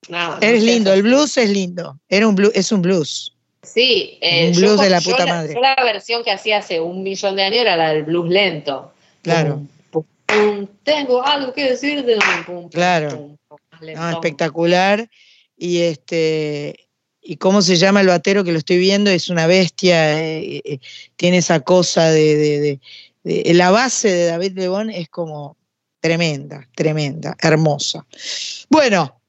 No, 0.10 0.36
no 0.36 0.42
Es 0.42 0.60
sé. 0.62 0.66
lindo, 0.66 0.94
el 0.94 1.04
blues 1.04 1.38
es 1.38 1.50
lindo. 1.50 2.00
Era 2.10 2.28
un 2.28 2.36
blues, 2.36 2.52
es 2.56 2.72
un 2.72 2.82
blues. 2.82 3.34
Sí, 3.64 4.18
eh, 4.22 4.48
Un 4.50 4.56
blues 4.56 4.82
de 4.82 4.90
la 4.90 5.00
yo 5.00 5.12
puta 5.12 5.26
madre. 5.28 5.54
Yo 5.54 5.62
la 5.62 5.76
versión 5.84 6.24
que 6.24 6.32
hacía 6.32 6.58
hace 6.58 6.80
un 6.82 7.04
millón 7.04 7.36
de 7.36 7.44
años 7.44 7.60
era 7.60 7.78
la 7.78 7.94
del 7.94 8.04
blues 8.04 8.28
lento. 8.30 8.92
Claro, 9.22 9.62
Pum, 9.92 10.04
pum, 10.26 10.68
tengo 10.84 11.24
algo 11.24 11.54
que 11.54 11.70
decirte. 11.70 12.16
pum, 12.46 12.62
pum, 12.62 12.70
claro. 12.70 13.10
pum, 13.10 13.38
pum, 13.48 13.58
más 13.72 13.96
No, 13.96 14.10
espectacular. 14.12 15.08
Y 15.56 15.82
este 15.82 16.88
y 17.24 17.38
cómo 17.38 17.62
se 17.62 17.76
llama 17.76 18.02
el 18.02 18.08
batero 18.08 18.44
que 18.44 18.52
lo 18.52 18.58
estoy 18.58 18.80
viendo, 18.80 19.12
es 19.12 19.30
una 19.30 19.46
bestia, 19.46 20.20
eh, 20.20 20.60
eh, 20.66 20.80
tiene 21.18 21.38
esa 21.38 21.60
cosa 21.60 22.10
de, 22.10 22.36
de- 22.36 22.60
de- 22.60 22.80
de- 23.44 23.54
la 23.54 23.70
base 23.70 24.12
de 24.12 24.26
David 24.26 24.54
Lebón 24.58 24.90
es 24.90 25.08
como 25.08 25.56
tremenda, 26.00 26.68
tremenda, 26.74 27.38
hermosa. 27.40 28.08
Bueno, 28.72 29.21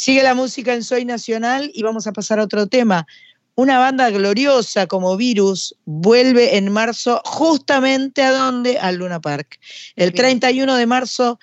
sigue 0.00 0.22
la 0.22 0.32
música 0.32 0.72
en 0.72 0.82
Soy 0.82 1.04
Nacional 1.04 1.70
y 1.74 1.82
vamos 1.82 2.06
a 2.06 2.12
pasar 2.12 2.40
a 2.40 2.44
otro 2.44 2.66
tema. 2.66 3.06
Una 3.54 3.78
banda 3.78 4.08
gloriosa 4.08 4.86
como 4.86 5.14
Virus 5.18 5.76
vuelve 5.84 6.56
en 6.56 6.72
marzo 6.72 7.20
justamente 7.26 8.22
a 8.22 8.32
dónde? 8.32 8.78
Al 8.78 8.96
Luna 8.96 9.20
Park. 9.20 9.60
El 9.96 10.14
31 10.14 10.74
de 10.76 10.86
marzo 10.86 11.38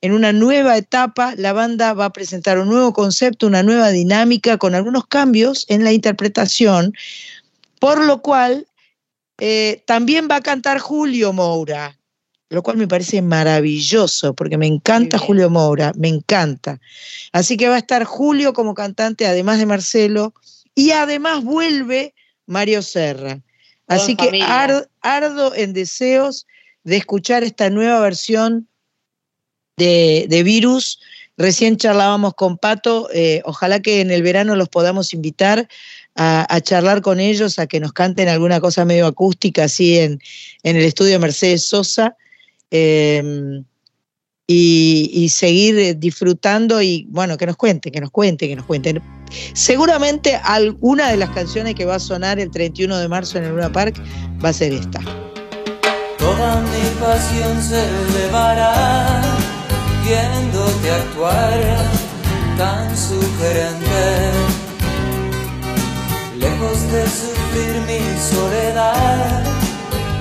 en 0.00 0.10
una 0.10 0.32
nueva 0.32 0.76
etapa, 0.76 1.34
la 1.36 1.52
banda 1.52 1.92
va 1.92 2.06
a 2.06 2.12
presentar 2.12 2.58
un 2.58 2.68
nuevo 2.68 2.92
concepto, 2.92 3.46
una 3.46 3.62
nueva 3.62 3.90
dinámica, 3.90 4.58
con 4.58 4.74
algunos 4.74 5.06
cambios 5.06 5.64
en 5.68 5.84
la 5.84 5.92
interpretación, 5.92 6.92
por 7.78 8.04
lo 8.04 8.22
cual 8.22 8.66
eh, 9.38 9.84
también 9.86 10.26
va 10.28 10.36
a 10.36 10.42
cantar 10.42 10.80
Julio 10.80 11.32
Moura, 11.32 11.96
lo 12.50 12.62
cual 12.62 12.76
me 12.76 12.88
parece 12.88 13.22
maravilloso, 13.22 14.34
porque 14.34 14.58
me 14.58 14.66
encanta 14.66 15.18
Julio 15.18 15.48
Moura, 15.50 15.92
me 15.96 16.08
encanta. 16.08 16.80
Así 17.32 17.56
que 17.56 17.68
va 17.68 17.76
a 17.76 17.78
estar 17.78 18.02
Julio 18.04 18.52
como 18.52 18.74
cantante, 18.74 19.24
además 19.26 19.58
de 19.58 19.66
Marcelo, 19.66 20.34
y 20.74 20.90
además 20.90 21.44
vuelve 21.44 22.12
Mario 22.46 22.82
Serra. 22.82 23.40
Así 23.86 24.16
que 24.16 24.30
ar- 24.42 24.88
ardo 25.00 25.54
en 25.54 25.72
deseos 25.72 26.46
de 26.82 26.96
escuchar 26.96 27.44
esta 27.44 27.70
nueva 27.70 28.00
versión 28.00 28.66
de, 29.76 30.26
de 30.28 30.42
Virus. 30.42 31.00
Recién 31.36 31.76
charlábamos 31.76 32.34
con 32.34 32.58
Pato, 32.58 33.08
eh, 33.14 33.42
ojalá 33.44 33.80
que 33.80 34.00
en 34.00 34.10
el 34.10 34.22
verano 34.22 34.56
los 34.56 34.68
podamos 34.68 35.14
invitar 35.14 35.68
a, 36.14 36.52
a 36.54 36.60
charlar 36.60 37.00
con 37.00 37.18
ellos, 37.20 37.58
a 37.58 37.66
que 37.66 37.80
nos 37.80 37.92
canten 37.92 38.28
alguna 38.28 38.60
cosa 38.60 38.84
medio 38.84 39.06
acústica 39.06 39.64
así 39.64 39.98
en, 39.98 40.20
en 40.64 40.76
el 40.76 40.82
estudio 40.84 41.18
Mercedes 41.20 41.64
Sosa. 41.64 42.16
Eh, 42.70 43.62
y, 44.52 45.10
y 45.12 45.28
seguir 45.28 45.78
eh, 45.78 45.94
disfrutando 45.94 46.82
y 46.82 47.06
bueno, 47.08 47.36
que 47.36 47.46
nos 47.46 47.56
cuenten, 47.56 47.92
que 47.92 48.00
nos 48.00 48.10
cuenten, 48.10 48.48
que 48.48 48.56
nos 48.56 48.66
cuenten. 48.66 49.00
Seguramente 49.54 50.34
alguna 50.42 51.08
de 51.08 51.16
las 51.16 51.30
canciones 51.30 51.76
que 51.76 51.84
va 51.84 51.94
a 51.94 52.00
sonar 52.00 52.40
el 52.40 52.50
31 52.50 52.98
de 52.98 53.08
marzo 53.08 53.38
en 53.38 53.44
el 53.44 53.50
Luna 53.50 53.70
Park 53.70 54.02
va 54.44 54.48
a 54.48 54.52
ser 54.52 54.72
esta. 54.72 54.98
Toda 56.18 56.62
mi 56.62 57.00
pasión 57.00 57.62
se 57.62 57.80
elevará 58.08 59.22
viéndote 60.04 60.90
actuar 60.90 61.60
tan 62.58 62.96
sugerente. 62.96 64.30
Lejos 66.40 66.92
de 66.92 67.04
sufrir 67.06 67.82
mi 67.86 68.00
soledad, 68.32 69.44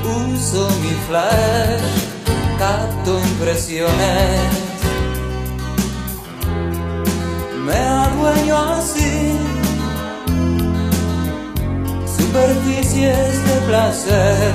uso 0.05 0.69
mi 0.81 0.93
flash, 1.07 2.19
capto 2.60 3.18
impresiones. 3.18 4.41
Me 7.65 7.77
adueño 7.77 8.57
así, 8.57 9.38
superficies 12.18 13.45
de 13.48 13.56
placer. 13.68 14.53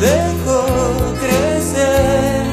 Dejo 0.00 0.60
crecer 1.22 2.44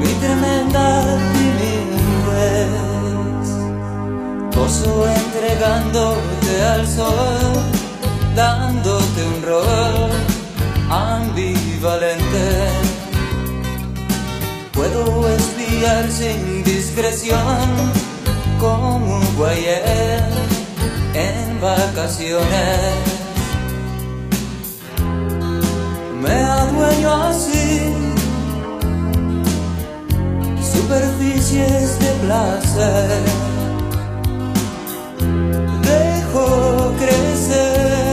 mi 0.00 0.12
tremenda 0.22 0.86
timidez, 1.34 2.74
gozo 4.54 4.92
entregándote 5.08 6.52
al 6.74 6.86
sol, 6.86 7.83
dándote 8.34 9.24
un 9.24 9.42
rol 9.42 10.10
ambivalente. 10.90 12.46
Puedo 14.72 15.28
espiar 15.28 16.10
sin 16.10 16.64
discreción 16.64 17.68
como 18.58 19.16
un 19.16 19.36
guayer 19.36 20.22
en 21.14 21.60
vacaciones. 21.60 22.80
Me 26.20 26.34
adueño 26.34 27.12
así. 27.24 27.92
Superficies 30.72 31.98
de 32.00 32.12
placer. 32.24 33.20
Dejo 35.82 36.92
crecer 36.98 38.03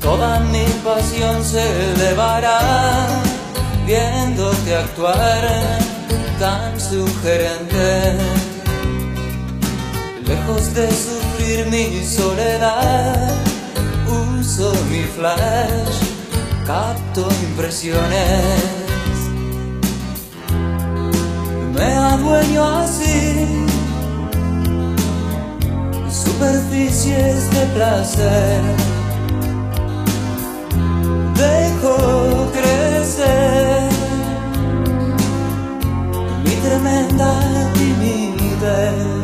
Toda 0.00 0.40
mi 0.40 0.64
pasión 0.84 1.44
se 1.44 1.92
elevará 1.92 3.22
viéndote 3.86 4.76
actuar 4.76 5.81
tan 6.42 6.80
sugerente. 6.80 8.18
Lejos 10.26 10.74
de 10.74 10.88
sufrir 10.90 11.66
mi 11.66 12.04
soledad, 12.04 13.30
uso 14.40 14.74
mi 14.90 15.04
flash, 15.16 15.98
capto 16.66 17.28
impresiones. 17.48 19.14
Me 21.76 21.90
adueño 22.12 22.62
así 22.80 23.64
superficies 26.24 27.50
de 27.54 27.64
placer. 27.76 28.62
Dejo 31.36 32.50
crecer 32.52 33.81
tremenda 36.72 37.30
timidez. 37.74 39.21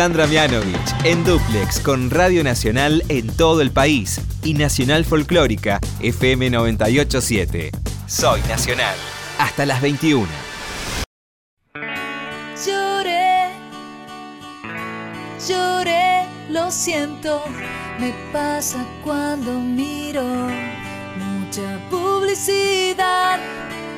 Sandra 0.00 0.26
Mianovich 0.26 0.94
en 1.04 1.22
Duplex 1.24 1.78
con 1.78 2.08
Radio 2.08 2.42
Nacional 2.42 3.04
en 3.10 3.26
todo 3.26 3.60
el 3.60 3.70
país 3.70 4.18
y 4.42 4.54
Nacional 4.54 5.04
Folclórica 5.04 5.78
FM 6.00 6.48
987. 6.48 7.70
Soy 8.06 8.40
Nacional. 8.48 8.94
Hasta 9.38 9.66
las 9.66 9.82
21. 9.82 10.26
Lloré, 12.64 13.50
lloré, 15.46 16.24
lo 16.48 16.70
siento, 16.70 17.44
me 17.98 18.14
pasa 18.32 18.82
cuando 19.04 19.52
miro 19.52 20.24
mucha 21.18 21.78
publicidad, 21.90 23.38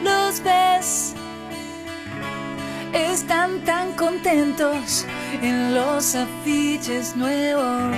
los 0.03 0.43
ves, 0.43 1.15
están 2.93 3.65
tan 3.65 3.93
contentos 3.93 5.07
en 5.41 5.75
los 5.75 6.15
afiches 6.15 7.17
nuevos 7.17 7.97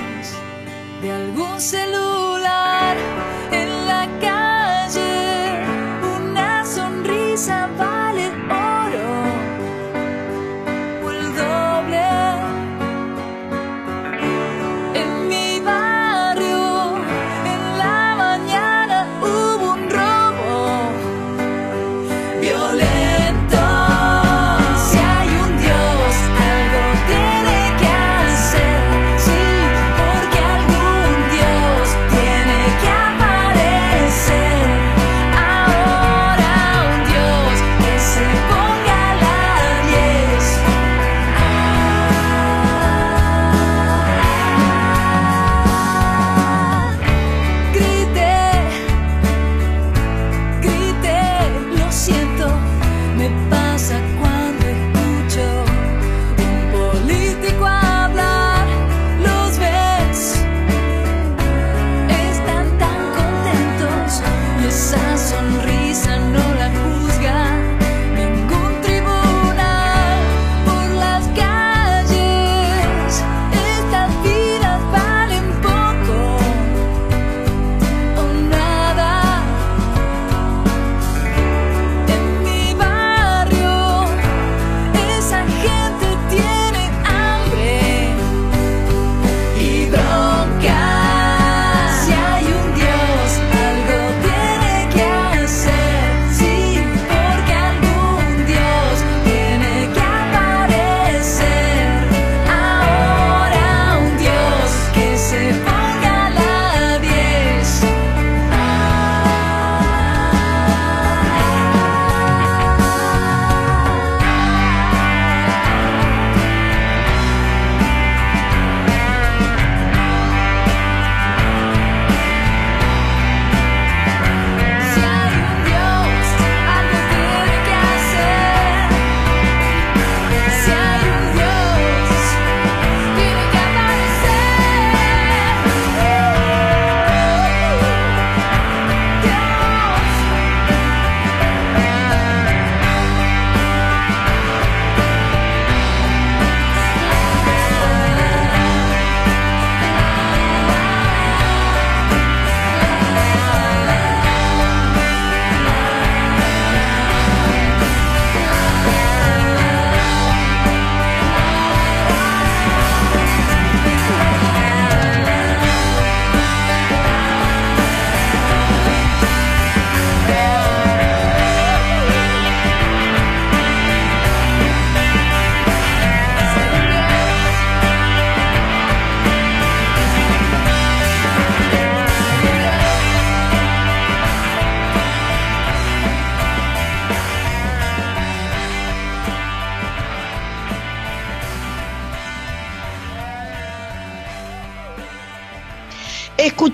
de 1.02 1.10
algún 1.10 1.60
celular 1.60 2.96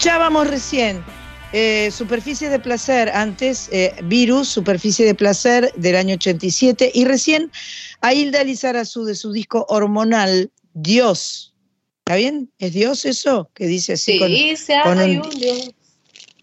Escuchábamos 0.05 0.47
recién 0.49 1.05
eh, 1.53 1.91
Superficie 1.91 2.49
de 2.49 2.59
Placer, 2.59 3.11
antes 3.11 3.69
eh, 3.71 3.95
Virus, 4.05 4.49
Superficie 4.49 5.05
de 5.05 5.15
Placer 5.15 5.71
del 5.77 5.95
año 5.95 6.15
87, 6.15 6.91
y 6.95 7.05
recién 7.05 7.53
a 8.01 8.15
Hilda 8.15 8.43
Lizarazu 8.43 9.05
de 9.05 9.15
su 9.15 9.31
disco 9.31 9.67
hormonal, 9.69 10.51
Dios. 10.73 11.53
¿Está 11.99 12.17
bien? 12.17 12.51
¿Es 12.59 12.73
Dios 12.73 13.05
eso? 13.05 13.51
Que 13.53 13.67
dice 13.67 13.93
así. 13.93 14.13
Sí, 14.13 14.19
con- 14.19 14.29
dice, 14.29 14.75
con 14.85 14.99
"Ay, 15.01 15.19
un- 15.19 15.27
un 15.27 15.39
Dios". 15.39 15.71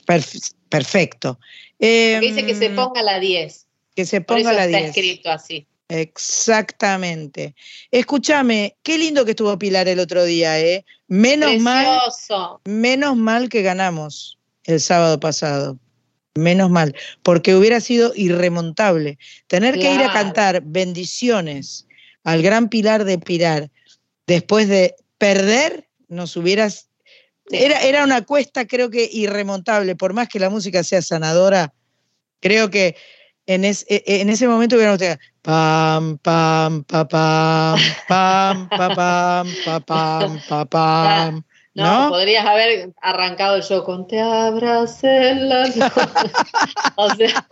perf- 0.06 0.54
perfecto. 0.70 1.40
Dice 1.80 2.46
que 2.46 2.54
se 2.54 2.66
Em, 2.68 2.76
ponga 2.76 3.02
la 3.02 3.20
10. 3.20 3.66
que 3.96 4.06
se 4.06 4.22
Por 4.22 4.38
ponga 4.38 4.52
eso 4.52 4.60
la 4.60 4.66
está 4.66 4.78
10. 4.78 4.90
escrito 4.90 5.32
así. 5.32 5.66
Exactamente. 5.90 7.56
Escúchame, 7.92 8.76
qué 8.84 8.98
lindo 8.98 9.24
que 9.26 9.32
estuvo 9.32 9.58
Pilar 9.58 9.88
el 9.88 10.00
otro 10.00 10.24
día, 10.26 10.60
¿eh? 10.60 10.86
Menos 11.08 11.52
mal, 11.60 11.86
menos 12.66 13.16
mal 13.16 13.50
que 13.50 13.62
ganamos 13.62 14.38
el 14.66 14.80
sábado 14.82 15.20
pasado. 15.20 15.78
Menos 16.36 16.70
mal, 16.70 16.96
porque 17.24 17.56
hubiera 17.56 17.80
sido 17.80 18.12
irremontable. 18.16 19.18
Tener 19.48 19.80
que 19.80 19.92
ir 19.94 20.02
a 20.02 20.14
cantar 20.14 20.62
bendiciones 20.64 21.88
al 22.24 22.44
gran 22.44 22.70
Pilar 22.70 23.06
de 23.06 23.18
Pilar 23.18 23.72
después 24.28 24.68
de 24.68 24.96
perder, 25.18 25.88
nos 26.10 26.36
hubieras... 26.38 26.90
Era, 27.50 27.80
era 27.82 28.04
una 28.04 28.24
cuesta, 28.26 28.68
creo 28.68 28.90
que 28.90 29.10
irremontable, 29.12 29.96
por 29.96 30.14
más 30.14 30.28
que 30.28 30.38
la 30.38 30.50
música 30.50 30.84
sea 30.84 31.02
sanadora, 31.02 31.74
creo 32.42 32.70
que 32.70 32.98
en, 33.46 33.64
es- 33.64 33.86
e- 33.88 34.04
en 34.06 34.30
ese 34.30 34.50
momento 34.50 34.76
hubiéramos 34.76 35.00
tenido 35.00 35.18
pam, 35.48 36.18
pam, 36.18 36.84
pa, 36.84 37.08
pam, 37.08 37.80
pam, 38.06 38.68
pa, 38.68 38.88
pam, 38.92 39.48
pa, 39.64 39.80
pam, 39.80 40.40
pa, 40.50 40.66
pam, 40.70 41.44
No, 41.74 41.84
¿no? 42.04 42.10
podrías 42.10 42.46
haber 42.46 42.92
arrancado 43.02 43.56
el 43.56 43.64
show 43.64 43.86
con 43.86 44.08
Te 44.08 44.20
abracé 44.20 45.30
en 45.30 45.48
la 45.48 45.68
noche". 45.68 45.80
O 46.98 47.10
sea, 47.16 47.48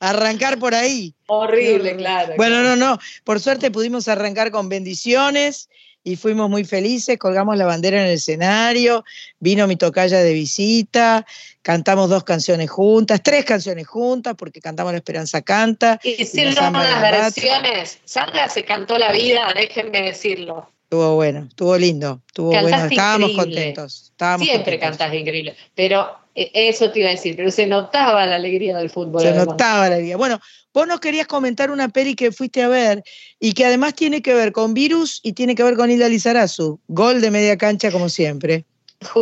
Arrancar 0.00 0.58
por 0.58 0.74
ahí. 0.74 1.14
horrible, 1.26 1.96
claro. 1.96 2.32
Bueno, 2.36 2.62
no, 2.62 2.74
no. 2.74 2.98
Por 3.22 3.38
suerte 3.38 3.70
pudimos 3.70 4.08
arrancar 4.08 4.50
con 4.50 4.68
bendiciones 4.68 5.68
y 6.04 6.16
fuimos 6.16 6.50
muy 6.50 6.64
felices. 6.64 7.18
Colgamos 7.18 7.56
la 7.56 7.66
bandera 7.66 8.00
en 8.00 8.06
el 8.06 8.14
escenario. 8.14 9.04
Vino 9.38 9.66
mi 9.66 9.76
tocaya 9.76 10.18
de 10.20 10.32
visita. 10.32 11.24
Cantamos 11.62 12.10
dos 12.10 12.24
canciones 12.24 12.70
juntas, 12.70 13.20
tres 13.22 13.44
canciones 13.44 13.86
juntas, 13.86 14.34
porque 14.36 14.60
cantamos 14.60 14.92
La 14.92 14.98
Esperanza 14.98 15.42
Canta. 15.42 16.00
Y 16.02 16.22
hicieron 16.22 16.54
unas 16.54 16.72
Bachata. 16.72 17.10
versiones. 17.10 17.98
Sandra 18.04 18.48
se 18.48 18.64
cantó 18.64 18.98
la 18.98 19.12
vida, 19.12 19.52
déjenme 19.54 20.02
decirlo. 20.02 20.68
Estuvo 20.84 21.14
bueno, 21.14 21.46
estuvo 21.48 21.78
lindo, 21.78 22.20
estuvo 22.26 22.48
bueno. 22.50 22.84
Estábamos 22.84 23.30
increíble. 23.30 23.54
contentos. 23.54 24.02
Estábamos 24.10 24.46
Siempre 24.46 24.72
contentos. 24.78 24.98
cantas 24.98 25.18
increíble. 25.18 25.56
Pero 25.74 26.21
eso 26.34 26.90
te 26.90 27.00
iba 27.00 27.08
a 27.08 27.12
decir, 27.12 27.36
pero 27.36 27.50
se 27.50 27.66
notaba 27.66 28.26
la 28.26 28.36
alegría 28.36 28.76
del 28.76 28.90
fútbol. 28.90 29.20
Se 29.20 29.28
además. 29.28 29.46
notaba 29.48 29.88
la 29.88 29.98
vida. 29.98 30.16
Bueno, 30.16 30.40
vos 30.72 30.86
nos 30.86 31.00
querías 31.00 31.26
comentar 31.26 31.70
una 31.70 31.88
peli 31.88 32.14
que 32.14 32.32
fuiste 32.32 32.62
a 32.62 32.68
ver 32.68 33.02
y 33.38 33.52
que 33.52 33.66
además 33.66 33.94
tiene 33.94 34.22
que 34.22 34.34
ver 34.34 34.52
con 34.52 34.74
Virus 34.74 35.20
y 35.22 35.34
tiene 35.34 35.54
que 35.54 35.62
ver 35.62 35.76
con 35.76 35.90
Hilda 35.90 36.08
Lizarazu. 36.08 36.80
Gol 36.88 37.20
de 37.20 37.30
media 37.30 37.56
cancha 37.56 37.90
como 37.90 38.08
siempre. 38.08 38.64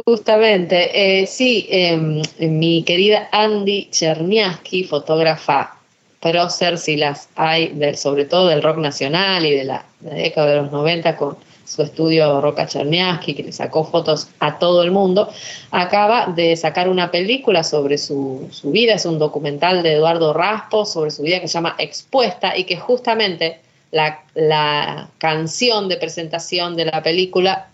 Justamente, 0.04 0.90
eh, 0.92 1.26
sí, 1.26 1.66
em, 1.70 2.22
mi 2.38 2.82
querida 2.84 3.28
Andy 3.32 3.88
Cherniaski, 3.90 4.84
fotógrafa 4.84 5.76
prócer, 6.20 6.78
si 6.78 6.96
las 6.96 7.28
hay, 7.34 7.68
del, 7.68 7.96
sobre 7.96 8.26
todo 8.26 8.48
del 8.48 8.62
rock 8.62 8.76
nacional 8.76 9.46
y 9.46 9.52
de 9.52 9.64
la, 9.64 9.86
de 10.00 10.10
la 10.10 10.16
década 10.16 10.50
de 10.50 10.56
los 10.56 10.70
90 10.70 11.16
con 11.16 11.36
su 11.70 11.82
estudio 11.82 12.40
Roca 12.40 12.66
Cherniaski, 12.66 13.32
que 13.34 13.44
le 13.44 13.52
sacó 13.52 13.84
fotos 13.84 14.28
a 14.40 14.58
todo 14.58 14.82
el 14.82 14.90
mundo, 14.90 15.28
acaba 15.70 16.26
de 16.26 16.56
sacar 16.56 16.88
una 16.88 17.12
película 17.12 17.62
sobre 17.62 17.96
su, 17.96 18.48
su 18.50 18.72
vida, 18.72 18.94
es 18.94 19.06
un 19.06 19.20
documental 19.20 19.84
de 19.84 19.92
Eduardo 19.92 20.32
Raspo 20.32 20.84
sobre 20.84 21.12
su 21.12 21.22
vida 21.22 21.40
que 21.40 21.46
se 21.46 21.54
llama 21.54 21.76
Expuesta 21.78 22.56
y 22.56 22.64
que 22.64 22.76
justamente 22.76 23.60
la, 23.92 24.24
la 24.34 25.10
canción 25.18 25.88
de 25.88 25.96
presentación 25.96 26.74
de 26.74 26.86
la 26.86 27.04
película 27.04 27.68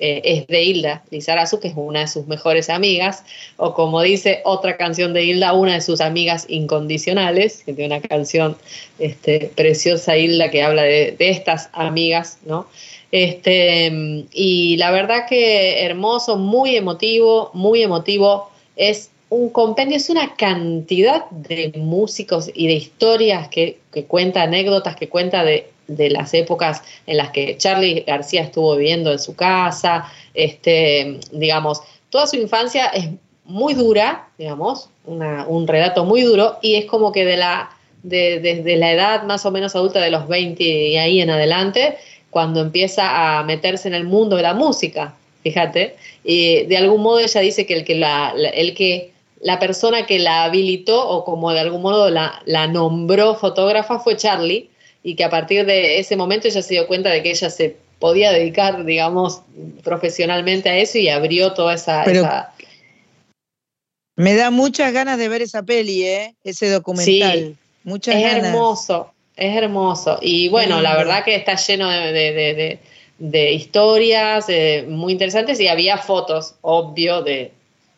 eh, 0.00 0.22
es 0.24 0.46
de 0.46 0.62
Hilda 0.62 1.02
Lizarazu, 1.10 1.60
que 1.60 1.68
es 1.68 1.74
una 1.76 2.00
de 2.00 2.08
sus 2.08 2.26
mejores 2.28 2.70
amigas, 2.70 3.24
o 3.58 3.74
como 3.74 4.00
dice 4.00 4.40
otra 4.44 4.78
canción 4.78 5.12
de 5.12 5.24
Hilda, 5.24 5.52
una 5.52 5.74
de 5.74 5.80
sus 5.82 6.00
amigas 6.00 6.46
incondicionales, 6.48 7.62
que 7.64 7.74
tiene 7.74 7.96
una 7.96 8.08
canción 8.08 8.56
este, 8.98 9.50
preciosa 9.54 10.16
Hilda 10.16 10.50
que 10.50 10.62
habla 10.62 10.84
de, 10.84 11.14
de 11.18 11.30
estas 11.30 11.68
amigas, 11.72 12.38
¿no? 12.46 12.66
Este, 13.10 14.26
y 14.32 14.76
la 14.76 14.90
verdad 14.90 15.26
que 15.28 15.84
hermoso, 15.84 16.36
muy 16.36 16.76
emotivo, 16.76 17.50
muy 17.54 17.82
emotivo, 17.82 18.50
es 18.76 19.10
un 19.30 19.50
compendio, 19.50 19.96
es 19.96 20.10
una 20.10 20.34
cantidad 20.36 21.28
de 21.30 21.72
músicos 21.76 22.50
y 22.54 22.66
de 22.66 22.74
historias 22.74 23.48
que, 23.48 23.78
que 23.92 24.04
cuenta, 24.04 24.42
anécdotas 24.42 24.96
que 24.96 25.08
cuenta 25.08 25.44
de, 25.44 25.70
de 25.86 26.10
las 26.10 26.32
épocas 26.34 26.82
en 27.06 27.16
las 27.16 27.30
que 27.30 27.56
Charlie 27.56 28.04
García 28.06 28.42
estuvo 28.42 28.76
viviendo 28.76 29.10
en 29.12 29.18
su 29.18 29.34
casa, 29.34 30.10
este, 30.34 31.18
digamos, 31.32 31.80
toda 32.10 32.26
su 32.26 32.36
infancia 32.36 32.86
es 32.86 33.08
muy 33.44 33.72
dura, 33.74 34.28
digamos, 34.38 34.90
un 35.06 35.66
relato 35.66 36.04
muy 36.04 36.20
duro, 36.22 36.58
y 36.60 36.74
es 36.74 36.84
como 36.84 37.12
que 37.12 37.24
de 37.24 37.38
la, 37.38 37.70
de- 38.02 38.40
desde 38.40 38.76
la 38.76 38.92
edad 38.92 39.22
más 39.24 39.44
o 39.46 39.50
menos 39.50 39.74
adulta 39.74 40.00
de 40.00 40.10
los 40.10 40.28
20 40.28 40.62
y 40.62 40.96
ahí 40.98 41.20
en 41.22 41.30
adelante, 41.30 41.96
cuando 42.30 42.60
empieza 42.60 43.38
a 43.38 43.44
meterse 43.44 43.88
en 43.88 43.94
el 43.94 44.04
mundo 44.04 44.36
de 44.36 44.42
la 44.42 44.54
música, 44.54 45.14
fíjate, 45.42 45.96
y 46.24 46.64
de 46.66 46.76
algún 46.76 47.02
modo 47.02 47.18
ella 47.20 47.40
dice 47.40 47.66
que 47.66 47.74
el 47.74 47.84
que 47.84 47.94
la, 47.94 48.32
la- 48.36 48.50
el 48.50 48.74
que 48.74 49.12
la 49.40 49.58
persona 49.58 50.04
que 50.04 50.18
la 50.18 50.44
habilitó 50.44 51.08
o 51.08 51.24
como 51.24 51.52
de 51.52 51.60
algún 51.60 51.82
modo 51.82 52.10
la, 52.10 52.42
la 52.44 52.66
nombró 52.66 53.34
fotógrafa 53.36 53.98
fue 54.00 54.16
Charlie 54.16 54.68
y 55.04 55.14
que 55.14 55.24
a 55.24 55.30
partir 55.30 55.64
de 55.64 56.00
ese 56.00 56.16
momento 56.16 56.48
ella 56.48 56.60
se 56.60 56.74
dio 56.74 56.86
cuenta 56.88 57.08
de 57.10 57.22
que 57.22 57.30
ella 57.30 57.48
se 57.48 57.76
podía 58.00 58.32
dedicar, 58.32 58.84
digamos, 58.84 59.42
profesionalmente 59.84 60.68
a 60.68 60.76
eso 60.76 60.98
y 60.98 61.08
abrió 61.08 61.52
toda 61.54 61.74
esa... 61.74 62.02
Pero- 62.04 62.20
esa- 62.20 62.52
Me 64.16 64.34
da 64.34 64.50
muchas 64.50 64.92
ganas 64.92 65.18
de 65.18 65.28
ver 65.28 65.42
esa 65.42 65.62
peli, 65.62 66.02
¿eh? 66.04 66.34
ese 66.42 66.68
documental. 66.70 67.38
Sí, 67.38 67.56
muchas 67.84 68.16
es 68.16 68.22
ganas. 68.22 68.46
hermoso, 68.46 69.12
es 69.38 69.56
hermoso. 69.56 70.18
Y 70.20 70.48
bueno, 70.48 70.80
la 70.80 70.96
verdad 70.96 71.24
que 71.24 71.34
está 71.34 71.54
lleno 71.56 71.88
de, 71.88 72.12
de- 72.12 72.78
de- 73.18 73.52
historias 73.52 74.46
eh, 74.48 74.84
muy 74.88 75.12
interesantes 75.12 75.58
y 75.60 75.68
había 75.68 75.98
fotos, 75.98 76.54
obvio, 76.60 77.22
de, 77.22 77.52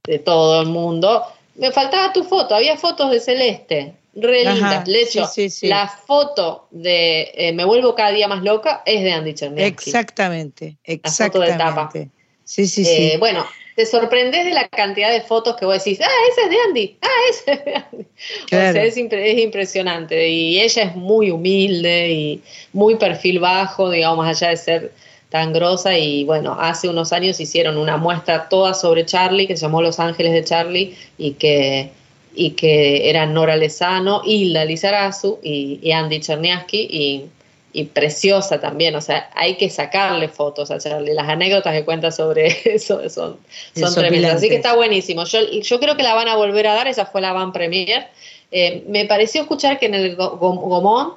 de 0.05 0.19
todo 0.19 0.63
el 0.63 0.69
mundo. 0.69 1.25
Me 1.57 1.73
faltaba 1.73 2.13
tu 2.13 2.25
foto, 2.25 2.55
había 2.55 2.77
fotos 2.77 3.11
de 3.11 3.21
Celeste, 3.21 3.93
re 4.15 4.45
lindas. 4.45 4.85
De 4.87 5.03
hecho, 5.03 5.27
sí, 5.27 5.49
sí, 5.49 5.51
sí. 5.51 5.67
la 5.69 5.89
foto 5.89 6.67
de 6.71 7.31
eh, 7.35 7.53
Me 7.53 7.65
vuelvo 7.65 7.95
cada 7.95 8.11
día 8.13 8.29
más 8.29 8.43
loca 8.43 8.83
es 8.87 9.03
de 9.03 9.13
Andy 9.13 9.35
Cherniaski. 9.35 9.91
Exactamente, 9.91 10.77
La 11.03 11.11
foto 11.11 11.41
de 11.41 11.49
tapa. 11.53 11.65
exactamente. 11.83 12.11
Sí, 12.45 12.67
sí, 12.67 12.83
Eh, 12.83 13.11
sí. 13.13 13.19
bueno, 13.19 13.45
te 13.77 13.87
sorprendes 13.87 14.45
de 14.45 14.53
la 14.53 14.69
cantidad 14.69 15.11
de 15.11 15.21
fotos 15.21 15.57
que 15.57 15.65
vos 15.65 15.83
decís, 15.83 16.01
ah, 16.03 16.09
esa 16.33 16.43
es 16.43 16.51
de 16.51 16.57
Andy, 16.67 16.97
ah, 17.01 17.09
esa 17.31 17.53
es 17.53 17.65
de 17.65 17.75
Andy. 17.75 18.07
Claro. 18.47 18.71
O 18.71 18.73
sea, 18.73 18.85
es, 18.85 18.97
impre- 18.97 19.25
es 19.25 19.39
impresionante. 19.39 20.29
Y 20.29 20.61
ella 20.61 20.83
es 20.83 20.97
muy 20.97 21.31
humilde 21.31 22.11
y 22.11 22.43
muy 22.73 22.97
perfil 22.97 23.39
bajo, 23.39 23.91
digamos, 23.91 24.19
más 24.19 24.43
allá 24.43 24.51
de 24.51 24.57
ser 24.57 24.93
tan 25.31 25.53
grosa. 25.53 25.97
Y 25.97 26.25
bueno, 26.25 26.57
hace 26.61 26.89
unos 26.89 27.13
años 27.13 27.41
hicieron 27.41 27.79
una 27.79 27.97
muestra 27.97 28.49
toda 28.49 28.75
sobre 28.75 29.07
Charlie, 29.07 29.47
que 29.47 29.57
se 29.57 29.63
llamó 29.63 29.81
Los 29.81 29.99
Ángeles 30.01 30.33
de 30.33 30.45
Charlie, 30.45 30.97
y 31.17 31.33
que, 31.33 31.91
y 32.35 32.51
que 32.51 33.09
eran 33.09 33.33
Nora 33.33 33.57
Lezano, 33.57 34.23
Hilda 34.25 34.65
Lizarazu 34.65 35.39
y, 35.43 35.79
y 35.83 35.93
Andy 35.93 36.21
Cherniaski. 36.21 36.81
Y, 36.91 37.25
y 37.73 37.85
preciosa 37.85 38.61
también, 38.61 38.95
o 38.97 39.01
sea, 39.01 39.31
hay 39.35 39.57
que 39.57 39.71
sacarle 39.71 40.29
fotos 40.29 40.71
a 40.71 40.79
Charlie. 40.79 41.15
Las 41.15 41.29
anécdotas 41.29 41.73
que 41.73 41.85
cuenta 41.85 42.11
sobre 42.11 42.49
eso 42.65 43.09
son, 43.11 43.37
son 43.75 43.95
tremendas. 43.95 44.35
Así 44.37 44.49
que 44.49 44.57
está 44.57 44.75
buenísimo. 44.75 45.25
Yo, 45.25 45.39
yo 45.49 45.79
creo 45.81 45.97
que 45.97 46.03
la 46.03 46.15
van 46.15 46.29
a 46.29 46.37
volver 46.37 46.67
a 46.67 46.75
dar, 46.75 46.89
esa 46.89 47.07
fue 47.07 47.21
la 47.21 47.33
van 47.33 47.53
premier. 47.53 48.09
Eh, 48.51 48.85
me 48.89 49.05
pareció 49.07 49.43
escuchar 49.43 49.79
que 49.79 49.87
en 49.87 49.95
el 49.95 50.17
Go- 50.17 50.37
Go- 50.39 50.55
Gomón 50.57 51.13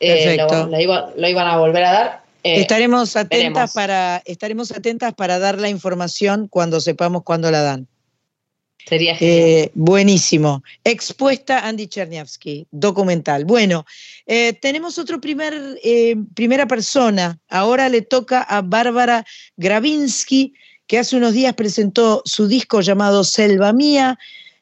eh, 0.00 0.36
lo, 0.36 0.80
iba- 0.80 1.12
lo 1.16 1.28
iban 1.28 1.46
a 1.46 1.56
volver 1.58 1.84
a 1.84 1.92
dar. 1.92 2.22
Eh, 2.44 2.60
estaremos 2.60 3.14
atentas 3.14 3.38
veremos. 3.40 3.72
para 3.72 4.22
estaremos 4.24 4.72
atentas 4.72 5.14
para 5.14 5.38
dar 5.38 5.60
la 5.60 5.68
información 5.68 6.48
cuando 6.48 6.80
sepamos 6.80 7.22
cuándo 7.22 7.52
la 7.52 7.62
dan. 7.62 7.86
Sería 8.84 9.14
genial. 9.14 9.38
Eh, 9.38 9.70
buenísimo. 9.74 10.64
Expuesta 10.82 11.60
Andy 11.68 11.86
Cherniavsky, 11.86 12.66
documental. 12.72 13.44
Bueno, 13.44 13.86
eh, 14.26 14.52
tenemos 14.54 14.98
otro 14.98 15.20
primer, 15.20 15.78
eh, 15.82 16.16
primera 16.34 16.66
persona. 16.66 17.38
Ahora 17.48 17.88
le 17.88 18.02
toca 18.02 18.42
a 18.42 18.62
Bárbara 18.62 19.24
Gravinsky, 19.56 20.54
que 20.86 20.98
hace 20.98 21.16
unos 21.16 21.32
días 21.32 21.54
presentó 21.54 22.22
su 22.24 22.46
disco 22.46 22.80
llamado 22.80 23.24
Selva 23.24 23.72
Mía. 23.72 24.18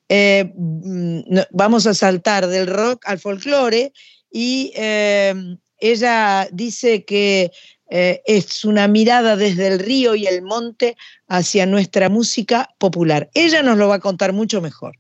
Eh, 0.09 0.53
mm, 0.57 1.39
vamos 1.51 1.87
a 1.87 1.95
saltar 1.95 2.47
del 2.47 2.67
rock 2.67 3.03
al 3.07 3.19
folclore 3.19 3.93
y 4.33 4.73
ella 4.75 6.49
dice 6.53 7.05
que 7.05 7.51
es 7.89 8.65
una 8.65 8.87
mirada 8.87 9.35
desde 9.35 9.67
el 9.67 9.81
río 9.81 10.15
y 10.15 10.27
el 10.27 10.43
monte 10.43 10.97
hacia 11.27 11.67
nuestra 11.67 12.09
música 12.09 12.69
popular. 12.79 13.29
Ella 13.35 13.65
nos 13.65 13.77
lo 13.77 13.89
va 13.89 13.97
a 13.97 14.01
contar 14.01 14.33
mucho 14.33 14.61
mejor. 14.61 14.97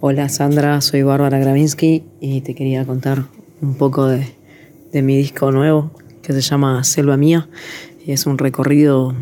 Hola 0.00 0.28
Sandra, 0.28 0.80
soy 0.82 1.02
Bárbara 1.02 1.38
Gravinsky 1.38 2.04
y 2.20 2.42
te 2.42 2.54
quería 2.54 2.84
contar 2.84 3.24
un 3.60 3.74
poco 3.74 4.06
de, 4.06 4.26
de 4.92 5.02
mi 5.02 5.16
disco 5.16 5.52
nuevo 5.52 5.90
que 6.22 6.32
se 6.32 6.40
llama 6.40 6.84
Selva 6.84 7.16
Mía 7.16 7.48
y 8.04 8.12
es 8.12 8.26
un 8.26 8.38
recorrido 8.38 9.14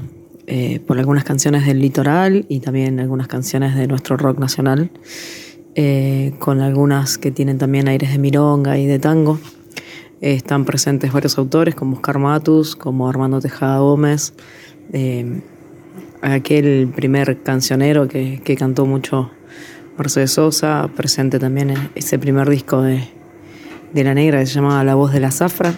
eh, 0.48 0.80
por 0.86 0.98
algunas 0.98 1.24
canciones 1.24 1.66
del 1.66 1.80
litoral 1.80 2.46
y 2.48 2.60
también 2.60 3.00
algunas 3.00 3.26
canciones 3.26 3.74
de 3.74 3.88
nuestro 3.88 4.16
rock 4.16 4.38
nacional, 4.38 4.90
eh, 5.74 6.34
con 6.38 6.60
algunas 6.60 7.18
que 7.18 7.32
tienen 7.32 7.58
también 7.58 7.88
aires 7.88 8.12
de 8.12 8.18
mironga 8.18 8.78
y 8.78 8.86
de 8.86 9.00
tango. 9.00 9.40
Eh, 10.20 10.34
están 10.34 10.64
presentes 10.64 11.12
varios 11.12 11.36
autores 11.36 11.74
como 11.74 11.96
Oscar 11.96 12.20
Matus, 12.20 12.76
como 12.76 13.08
Armando 13.08 13.40
Tejada 13.40 13.80
Gómez, 13.80 14.34
aquel 16.22 16.92
primer 16.94 17.42
cancionero 17.42 18.06
que, 18.06 18.40
que 18.44 18.56
cantó 18.56 18.86
mucho 18.86 19.32
Mercedes 19.98 20.30
Sosa, 20.30 20.88
presente 20.94 21.40
también 21.40 21.70
en 21.70 21.90
ese 21.96 22.20
primer 22.20 22.48
disco 22.48 22.82
de, 22.82 23.08
de 23.96 24.04
La 24.04 24.12
Negra 24.12 24.40
que 24.40 24.46
se 24.46 24.56
llamaba 24.56 24.84
La 24.84 24.94
Voz 24.94 25.12
de 25.12 25.20
la 25.20 25.30
Zafra. 25.30 25.72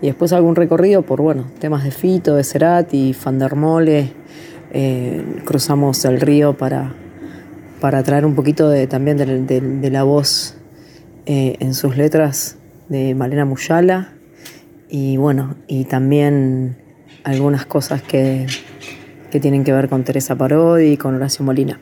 Y 0.00 0.06
después 0.06 0.32
algún 0.32 0.56
recorrido 0.56 1.02
por, 1.02 1.20
bueno, 1.20 1.44
temas 1.60 1.84
de 1.84 1.90
Fito, 1.90 2.34
de 2.34 2.44
Cerati, 2.44 3.12
Fandermole. 3.12 4.10
Eh, 4.72 5.22
cruzamos 5.44 6.02
el 6.06 6.18
río 6.20 6.56
para, 6.56 6.94
para 7.78 8.02
traer 8.02 8.24
un 8.24 8.34
poquito 8.34 8.70
de, 8.70 8.86
también 8.86 9.18
de, 9.18 9.90
la 9.90 10.02
voz 10.02 10.56
eh, 11.26 11.56
en 11.60 11.74
sus 11.74 11.98
letras 11.98 12.56
de 12.88 13.14
Malena 13.14 13.44
Muyala. 13.44 14.14
Y 14.88 15.18
bueno, 15.18 15.56
y 15.68 15.84
también 15.84 16.78
algunas 17.22 17.66
cosas 17.66 18.00
que, 18.00 18.46
que 19.30 19.40
tienen 19.40 19.62
que 19.62 19.72
ver 19.72 19.90
con 19.90 20.04
Teresa 20.04 20.36
Parodi 20.36 20.92
y 20.92 20.96
con 20.96 21.14
Horacio 21.14 21.44
Molina. 21.44 21.78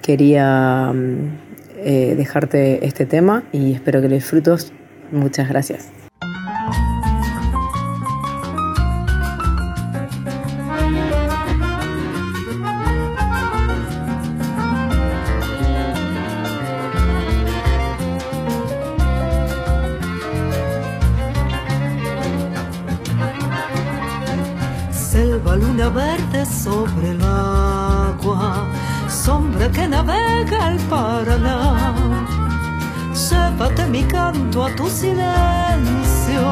Quería 0.00 0.90
mm, 0.90 1.49
eh, 1.82 2.14
dejarte 2.16 2.86
este 2.86 3.06
tema 3.06 3.44
y 3.52 3.72
espero 3.72 4.00
que 4.00 4.08
lo 4.08 4.14
disfrutes. 4.14 4.72
Muchas 5.10 5.48
gracias. 5.48 5.88
Selva, 25.10 25.56
luna 25.56 25.88
verde 25.88 26.46
sobre 26.46 27.10
el 27.10 27.20
agua, 27.22 28.66
sombra 29.30 29.66
que 29.76 29.84
navega 29.94 30.60
el 30.72 30.78
Paraná. 30.92 31.58
Llévate 33.26 33.82
mi 33.94 34.02
canto 34.14 34.58
a 34.66 34.68
tu 34.78 34.86
silencio, 35.00 36.44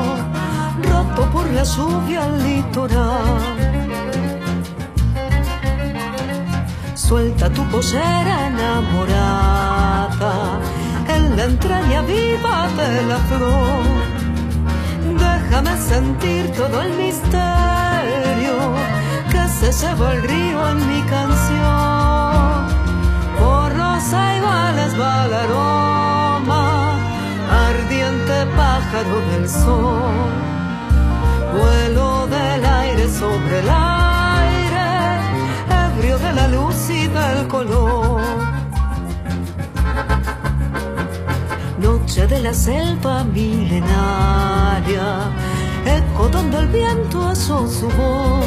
roto 0.89 1.23
por 1.35 1.47
la 1.57 1.65
lluvia 1.75 2.21
al 2.29 2.35
litoral. 2.47 3.43
Suelta 7.07 7.47
tu 7.57 7.63
pollera 7.73 8.35
enamorada 8.53 10.35
en 11.15 11.23
la 11.37 11.45
entraña 11.51 12.01
viva 12.15 12.57
de 12.81 12.91
la 13.11 13.19
flor. 13.29 13.85
Déjame 15.27 15.75
sentir 15.93 16.43
todo 16.61 16.77
el 16.87 16.93
misterio 17.05 18.57
que 19.33 19.43
se 19.59 19.69
lleva 19.81 20.07
el 20.15 20.21
río 20.31 20.59
en 20.73 20.79
mi 20.91 21.01
canción. 21.15 21.98
Por 23.99 24.05
los 24.05 24.15
aivales 24.15 25.01
va 25.01 25.27
el 25.27 25.35
aroma, 25.35 27.01
ardiente 27.69 28.47
pájaro 28.57 29.21
del 29.33 29.49
sol. 29.49 30.31
Vuelo 31.53 32.29
del 32.29 32.65
aire 32.65 33.09
sobre 33.09 33.59
el 33.59 33.69
aire, 33.69 34.87
ebrio 35.85 36.17
de 36.17 36.33
la 36.33 36.47
luz 36.47 36.91
y 36.91 37.09
del 37.09 37.49
color. 37.49 38.23
Noche 41.81 42.29
de 42.29 42.41
la 42.41 42.55
selva 42.55 43.25
milenaria, 43.25 45.07
eco 45.85 46.29
donde 46.29 46.59
el 46.59 46.69
viento 46.69 47.27
asó 47.27 47.67
su 47.67 47.89
voz, 47.89 48.47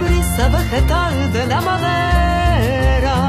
brisa 0.00 0.48
vegetal 0.48 1.32
de 1.34 1.46
la 1.46 1.60
madera, 1.60 3.27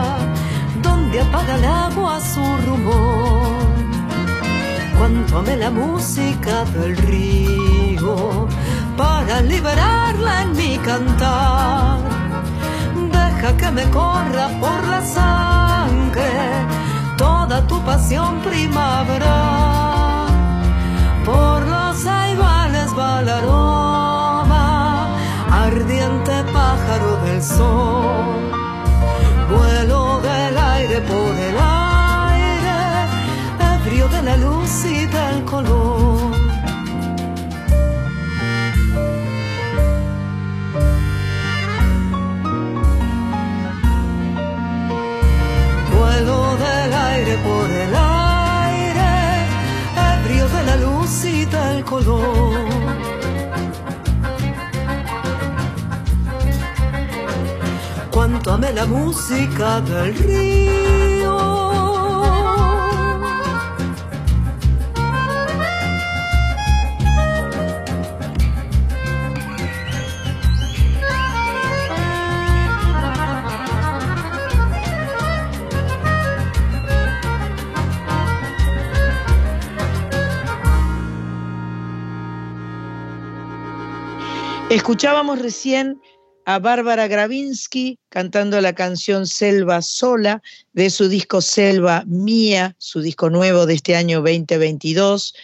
donde 1.10 1.22
apaga 1.22 1.56
el 1.56 1.66
agua 1.66 2.20
su 2.22 2.58
rumor. 2.68 3.48
Cuánto 4.98 5.40
amé 5.40 5.58
la 5.58 5.72
música 5.72 6.66
del 6.66 6.96
río 6.98 8.48
para 8.96 9.42
liberarla 9.42 10.44
en 10.44 10.52
mi 10.56 10.78
cantar. 10.78 12.00
Deja 13.12 13.58
que 13.58 13.72
me 13.72 13.84
corra 13.90 14.50
por 14.60 14.88
la 14.88 15.02
sangre 15.02 16.30
toda 17.18 17.66
tu 17.66 17.82
pasión 17.84 18.42
primavera. 18.42 20.28
Por 21.26 21.66
los 21.66 22.06
aivales 22.06 22.90
va 22.98 23.20
ardiente 25.50 26.44
pájaro 26.54 27.18
del 27.26 27.44
sol. 27.44 28.49
Por 30.90 31.36
el 31.38 31.56
aire, 31.56 32.78
ebrio 33.76 34.08
de 34.08 34.24
la 34.24 34.38
luz 34.38 34.86
y 34.86 35.06
del 35.06 35.46
color. 35.46 36.32
Vuelo 45.96 46.58
del 46.58 46.94
aire 46.94 47.38
por 47.38 47.70
el 47.70 47.96
aire, 47.96 49.12
ebrio 49.96 50.50
de 50.50 50.64
la 50.64 50.76
luz 50.78 51.24
y 51.24 51.46
del 51.46 51.86
color. 51.86 52.49
Cuánto 58.42 58.74
la 58.74 58.86
música 58.86 59.82
del 59.82 60.16
río. 60.16 60.70
Escuchábamos 84.70 85.40
recién 85.40 86.00
a 86.50 86.58
Bárbara 86.58 87.08
Gravinsky 87.08 88.00
cantando 88.10 88.60
la 88.60 88.74
canción 88.74 89.28
Selva 89.28 89.84
Sola 89.84 90.42
de 90.74 90.90
su 90.90 91.08
disco 91.08 91.42
Selva 91.42 92.04
Mía, 92.08 92.76
su 92.80 93.02
disco 93.02 93.30
nuevo 93.30 93.68
de 93.68 93.76
este 93.76 93.96
año 93.96 94.18
2022, 94.24 95.36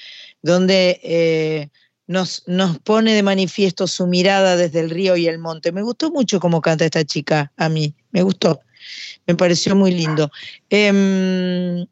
donde 0.42 1.00
eh, 1.04 1.70
nos, 2.08 2.42
nos 2.48 2.80
pone 2.80 3.14
de 3.14 3.22
manifiesto 3.22 3.86
su 3.86 4.08
mirada 4.08 4.58
desde 4.58 4.80
el 4.80 4.90
río 4.90 5.16
y 5.16 5.28
el 5.28 5.38
monte. 5.38 5.72
Me 5.72 5.84
gustó 5.84 6.10
mucho 6.10 6.40
cómo 6.40 6.60
canta 6.60 6.86
esta 6.86 7.06
chica, 7.06 7.52
a 7.56 7.70
mí, 7.70 7.94
me 8.10 8.24
gustó, 8.24 8.62
me 9.28 9.36
pareció 9.36 9.76
muy 9.76 9.92
lindo. 9.92 10.32
Em, 10.72 11.86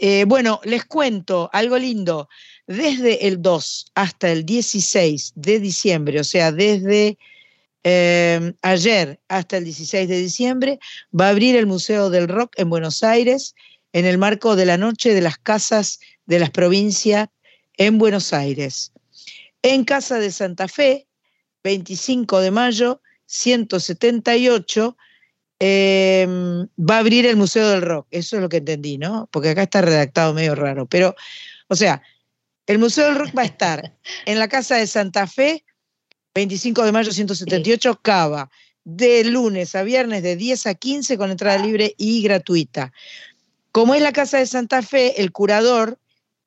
eh, 0.00 0.24
bueno, 0.26 0.60
les 0.64 0.84
cuento 0.86 1.50
algo 1.52 1.78
lindo. 1.78 2.28
Desde 2.66 3.28
el 3.28 3.40
2 3.40 3.92
hasta 3.94 4.32
el 4.32 4.44
16 4.44 5.34
de 5.36 5.60
diciembre, 5.60 6.18
o 6.18 6.24
sea, 6.24 6.50
desde 6.50 7.16
eh, 7.90 8.52
ayer 8.60 9.18
hasta 9.28 9.56
el 9.56 9.64
16 9.64 10.10
de 10.10 10.18
diciembre, 10.18 10.78
va 11.18 11.28
a 11.28 11.30
abrir 11.30 11.56
el 11.56 11.66
Museo 11.66 12.10
del 12.10 12.28
Rock 12.28 12.52
en 12.58 12.68
Buenos 12.68 13.02
Aires 13.02 13.54
en 13.94 14.04
el 14.04 14.18
marco 14.18 14.56
de 14.56 14.66
la 14.66 14.76
Noche 14.76 15.14
de 15.14 15.22
las 15.22 15.38
Casas 15.38 15.98
de 16.26 16.38
las 16.38 16.50
Provincias 16.50 17.28
en 17.78 17.96
Buenos 17.96 18.34
Aires. 18.34 18.92
En 19.62 19.84
Casa 19.84 20.18
de 20.18 20.30
Santa 20.30 20.68
Fe, 20.68 21.06
25 21.64 22.40
de 22.40 22.50
mayo, 22.50 23.00
178, 23.24 24.94
eh, 25.58 26.26
va 26.78 26.96
a 26.96 26.98
abrir 26.98 27.24
el 27.24 27.36
Museo 27.36 27.70
del 27.70 27.80
Rock. 27.80 28.06
Eso 28.10 28.36
es 28.36 28.42
lo 28.42 28.50
que 28.50 28.58
entendí, 28.58 28.98
¿no? 28.98 29.30
Porque 29.32 29.48
acá 29.48 29.62
está 29.62 29.80
redactado 29.80 30.34
medio 30.34 30.54
raro. 30.54 30.86
Pero, 30.86 31.16
o 31.68 31.74
sea, 31.74 32.02
El 32.66 32.78
Museo 32.78 33.06
del 33.06 33.16
Rock 33.16 33.30
va 33.34 33.42
a 33.42 33.46
estar 33.46 33.96
en 34.26 34.38
la 34.38 34.48
Casa 34.48 34.76
de 34.76 34.86
Santa 34.86 35.26
Fe, 35.26 35.64
25 36.34 36.84
de 36.84 36.92
mayo 36.92 37.12
178, 37.12 38.00
Cava, 38.02 38.50
de 38.84 39.24
lunes 39.24 39.74
a 39.74 39.82
viernes 39.82 40.22
de 40.22 40.36
10 40.36 40.66
a 40.66 40.74
15 40.74 41.18
con 41.18 41.30
entrada 41.30 41.58
libre 41.58 41.94
y 41.98 42.22
gratuita. 42.22 42.92
Como 43.72 43.94
es 43.94 44.02
la 44.02 44.12
Casa 44.12 44.38
de 44.38 44.46
Santa 44.46 44.82
Fe, 44.82 45.20
el 45.20 45.32
curador 45.32 45.98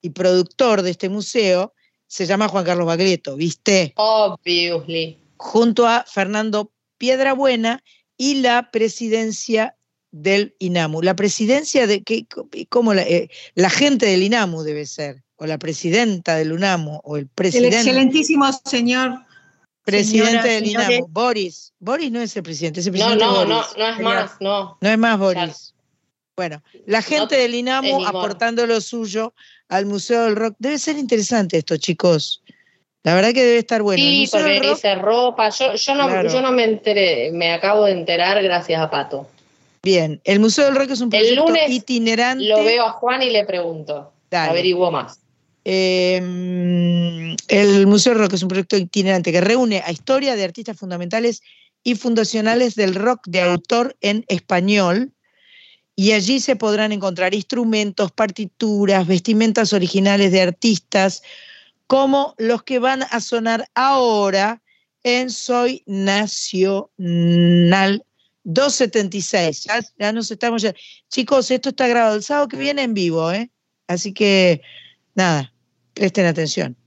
y 0.01 0.09
productor 0.09 0.81
de 0.81 0.91
este 0.91 1.09
museo 1.09 1.73
se 2.07 2.25
llama 2.25 2.47
Juan 2.47 2.65
Carlos 2.65 2.87
Baglietto, 2.87 3.35
¿viste? 3.35 3.93
Obviously. 3.95 5.17
Junto 5.37 5.87
a 5.87 6.03
Fernando 6.07 6.71
Piedrabuena 6.97 7.83
y 8.17 8.35
la 8.41 8.69
presidencia 8.71 9.75
del 10.11 10.55
INAMU. 10.59 11.01
La 11.01 11.15
presidencia 11.15 11.87
de 11.87 12.03
qué, 12.03 12.25
cómo 12.69 12.93
la, 12.93 13.03
eh, 13.03 13.29
la 13.55 13.69
gente 13.69 14.05
del 14.07 14.23
INAMU 14.23 14.63
debe 14.63 14.85
ser, 14.85 15.23
o 15.37 15.45
la 15.45 15.57
presidenta 15.57 16.35
del 16.35 16.51
UNAMU, 16.51 16.99
o 17.03 17.15
el 17.15 17.23
El 17.23 17.29
presidente. 17.29 17.77
excelentísimo 17.77 18.45
señor. 18.65 19.25
Presidente 19.83 20.47
del. 20.47 20.67
INAMU, 20.67 21.07
Boris. 21.09 21.73
Boris 21.79 22.11
no 22.11 22.21
es 22.21 22.35
el 22.37 22.43
presidente, 22.43 22.79
es 22.81 22.87
el 22.87 22.93
No, 22.93 22.99
presidente 22.99 23.25
no, 23.25 23.45
no, 23.45 23.55
Boris. 23.55 23.77
no 23.77 23.87
es 23.89 23.99
más, 23.99 24.31
no. 24.39 24.77
No 24.79 24.89
es 24.89 24.97
más 24.97 25.17
Boris. 25.19 25.73
Bueno, 26.35 26.61
la 26.85 27.01
gente 27.01 27.35
del 27.35 27.53
es 27.53 27.59
INAMU 27.59 28.05
aportando 28.05 28.65
lo 28.67 28.79
suyo 28.81 29.33
al 29.69 29.85
Museo 29.85 30.23
del 30.23 30.35
Rock. 30.35 30.55
Debe 30.59 30.77
ser 30.79 30.97
interesante 30.97 31.57
esto, 31.57 31.77
chicos. 31.77 32.41
La 33.03 33.15
verdad 33.15 33.33
que 33.33 33.43
debe 33.43 33.57
estar 33.57 33.81
bueno. 33.81 34.01
El 34.03 34.09
sí, 34.09 34.29
porque 34.31 34.49
del 34.49 34.63
Rock, 34.63 34.75
dice 34.75 34.95
ropa. 34.95 35.49
Yo, 35.49 35.73
yo, 35.75 35.95
no, 35.95 36.07
Claro. 36.07 36.29
yo 36.31 36.41
no 36.41 36.51
me 36.51 36.63
enteré, 36.65 37.31
me 37.31 37.51
acabo 37.51 37.85
de 37.85 37.93
enterar 37.93 38.41
gracias 38.43 38.79
a 38.79 38.89
Pato. 38.91 39.27
bien. 39.81 40.21
El 40.23 40.39
Museo 40.39 40.65
del 40.65 40.75
Rock 40.75 40.91
es 40.91 41.01
un 41.01 41.05
El 41.13 41.19
proyecto 41.21 41.47
lunes 41.47 41.69
itinerante. 41.71 42.43
Lo 42.45 42.63
veo 42.63 42.85
a 42.85 42.91
Juan 42.91 43.23
y 43.23 43.31
le 43.31 43.43
pregunto. 43.45 44.11
Dale. 44.29 44.51
Averiguo 44.51 44.91
más. 44.91 45.19
Eh, 45.63 47.35
el 47.47 47.87
Museo 47.87 48.13
Rock 48.13 48.33
es 48.33 48.43
un 48.43 48.49
proyecto 48.49 48.77
itinerante 48.77 49.31
que 49.31 49.41
reúne 49.41 49.81
a 49.85 49.91
historia 49.91 50.35
de 50.35 50.43
artistas 50.43 50.77
fundamentales 50.77 51.41
y 51.83 51.95
fundacionales 51.95 52.75
del 52.75 52.95
rock 52.95 53.21
de 53.27 53.41
autor 53.41 53.95
en 54.01 54.25
español. 54.27 55.13
Y 55.95 56.13
allí 56.13 56.39
se 56.39 56.55
podrán 56.55 56.91
encontrar 56.91 57.35
instrumentos, 57.35 58.11
partituras, 58.11 59.05
vestimentas 59.07 59.73
originales 59.73 60.31
de 60.31 60.41
artistas, 60.41 61.21
como 61.85 62.33
los 62.37 62.63
que 62.63 62.79
van 62.79 63.03
a 63.03 63.19
sonar 63.19 63.69
ahora 63.75 64.61
en 65.03 65.29
Soy 65.29 65.83
Nacional 65.85 66.85
276. 68.43 69.65
Ya, 69.65 69.81
ya 69.99 70.13
nos 70.13 70.31
estamos 70.31 70.61
ya. 70.61 70.73
Chicos, 71.09 71.51
esto 71.51 71.69
está 71.69 71.87
grabado 71.87 72.15
el 72.15 72.23
sábado 72.23 72.47
que 72.47 72.57
viene 72.57 72.83
en 72.83 72.93
vivo, 72.93 73.31
¿eh? 73.31 73.51
Así 73.87 74.13
que 74.13 74.61
nada, 75.15 75.53
presten 75.93 76.25
atención. 76.25 76.77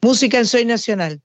Música 0.00 0.38
en 0.38 0.46
Soy 0.46 0.64
Nacional. 0.64 1.20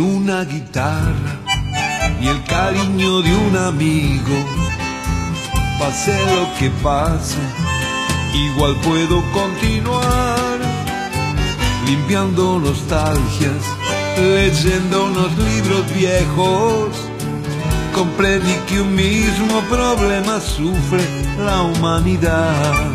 Una 0.00 0.44
guitarra 0.44 1.40
y 2.20 2.28
el 2.28 2.42
cariño 2.44 3.22
de 3.22 3.34
un 3.34 3.56
amigo. 3.56 4.36
Pase 5.78 6.16
lo 6.34 6.58
que 6.58 6.70
pase, 6.82 7.38
igual 8.34 8.76
puedo 8.82 9.22
continuar 9.32 10.58
limpiando 11.86 12.58
nostalgias, 12.58 13.62
leyendo 14.16 15.06
unos 15.06 15.36
libros 15.38 15.94
viejos. 15.94 16.88
Comprendí 17.94 18.54
que 18.68 18.80
un 18.80 18.94
mismo 18.94 19.60
problema 19.70 20.40
sufre 20.40 21.02
la 21.38 21.62
humanidad, 21.62 22.90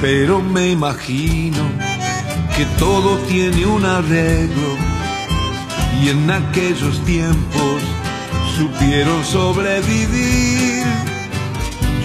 pero 0.00 0.40
me 0.40 0.70
imagino 0.70 1.62
que 2.56 2.64
todo 2.78 3.18
tiene 3.28 3.66
un 3.66 3.84
arreglo 3.84 4.85
y 6.02 6.08
en 6.10 6.30
aquellos 6.30 7.02
tiempos 7.04 7.82
supieron 8.56 9.24
sobrevivir. 9.24 10.84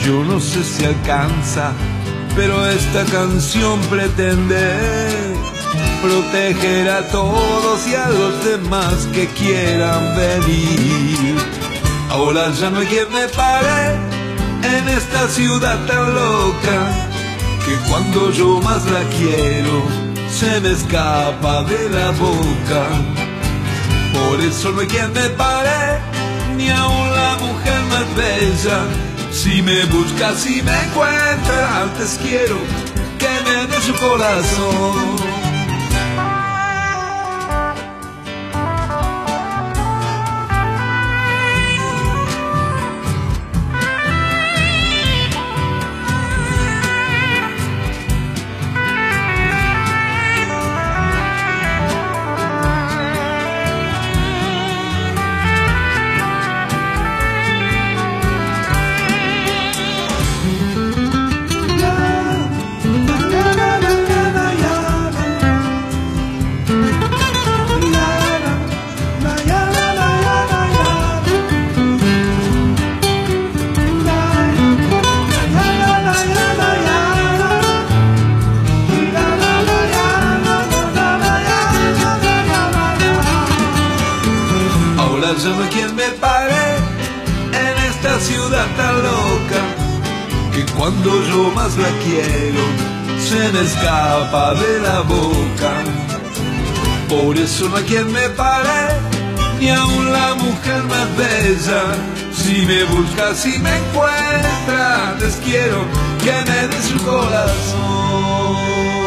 Yo 0.05 0.23
no 0.23 0.39
sé 0.39 0.63
si 0.63 0.85
alcanza, 0.85 1.71
pero 2.35 2.65
esta 2.67 3.05
canción 3.05 3.79
pretende 3.89 4.79
proteger 6.01 6.89
a 6.89 7.07
todos 7.09 7.87
y 7.87 7.95
a 7.95 8.09
los 8.09 8.43
demás 8.43 9.07
que 9.13 9.27
quieran 9.27 10.15
venir. 10.15 11.35
Ahora 12.09 12.51
ya 12.51 12.69
no 12.69 12.79
hay 12.79 12.87
quien 12.87 13.11
me 13.13 13.27
pare 13.27 13.95
en 14.63 14.89
esta 14.89 15.27
ciudad 15.27 15.77
tan 15.85 16.13
loca 16.13 17.09
que 17.65 17.75
cuando 17.89 18.31
yo 18.31 18.59
más 18.61 18.83
la 18.85 19.03
quiero 19.17 19.83
se 20.29 20.59
me 20.61 20.71
escapa 20.71 21.63
de 21.63 21.89
la 21.89 22.11
boca. 22.11 23.30
Por 24.13 24.41
eso 24.41 24.71
no 24.71 24.81
hay 24.81 24.87
quien 24.87 25.11
me 25.13 25.29
pare, 25.31 25.99
ni 26.57 26.69
aun 26.69 27.11
la 27.13 27.37
mujer 27.39 27.81
más 27.89 28.15
bella. 28.15 28.79
Si 29.31 29.61
me 29.61 29.85
busca, 29.85 30.35
si 30.35 30.61
me 30.61 30.77
encuentra, 30.83 31.83
antes 31.83 32.19
quiero 32.21 32.57
que 33.17 33.29
me 33.45 33.67
dé 33.67 33.81
su 33.81 33.93
corazón. 33.95 35.30
Cuando 90.91 91.23
yo 91.23 91.51
más 91.51 91.77
la 91.77 91.89
quiero 92.03 92.61
se 93.19 93.51
me 93.53 93.61
escapa 93.61 94.53
de 94.55 94.79
la 94.81 95.01
boca. 95.01 95.83
Por 97.07 97.37
eso 97.37 97.69
no 97.69 97.77
hay 97.77 97.83
quien 97.83 98.11
me 98.11 98.29
pare, 98.29 98.99
ni 99.59 99.69
aun 99.69 100.11
la 100.11 100.35
mujer 100.35 100.83
más 100.83 101.17
bella. 101.17 101.95
Si 102.33 102.65
me 102.65 102.83
busca, 102.85 103.35
si 103.35 103.57
me 103.59 103.77
encuentra, 103.77 105.15
les 105.19 105.35
quiero 105.35 105.85
que 106.23 106.31
me 106.31 106.67
dé 106.67 106.81
su 106.81 106.97
corazón. 107.05 109.00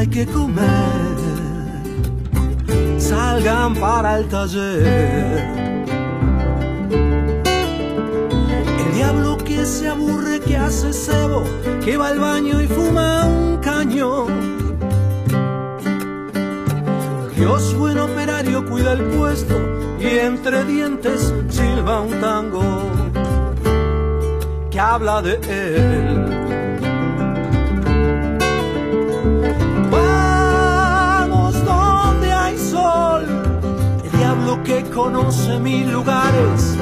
Hay 0.00 0.06
que 0.06 0.24
comer 0.24 1.20
salgan 2.98 3.74
para 3.74 4.18
el 4.18 4.28
taller. 4.28 5.36
El 8.82 8.94
diablo 8.94 9.36
que 9.36 9.66
se 9.66 9.88
aburre, 9.88 10.40
que 10.40 10.56
hace 10.56 10.92
cebo, 10.94 11.44
que 11.84 11.98
va 11.98 12.08
al 12.08 12.18
baño 12.18 12.62
y 12.62 12.66
fuma 12.66 13.26
un 13.26 13.58
caño. 13.58 14.26
Dios 17.36 17.74
buen 17.76 17.98
operario 17.98 18.64
cuida 18.64 18.92
el 18.92 19.02
puesto 19.04 19.56
y 20.00 20.06
entre 20.18 20.64
dientes 20.64 21.34
silba 21.50 22.00
un 22.00 22.20
tango 22.20 22.62
que 24.70 24.80
habla 24.80 25.20
de 25.20 25.34
él. 25.48 26.29
Conoce 35.02 35.58
mil 35.58 35.90
lugares, 35.90 36.76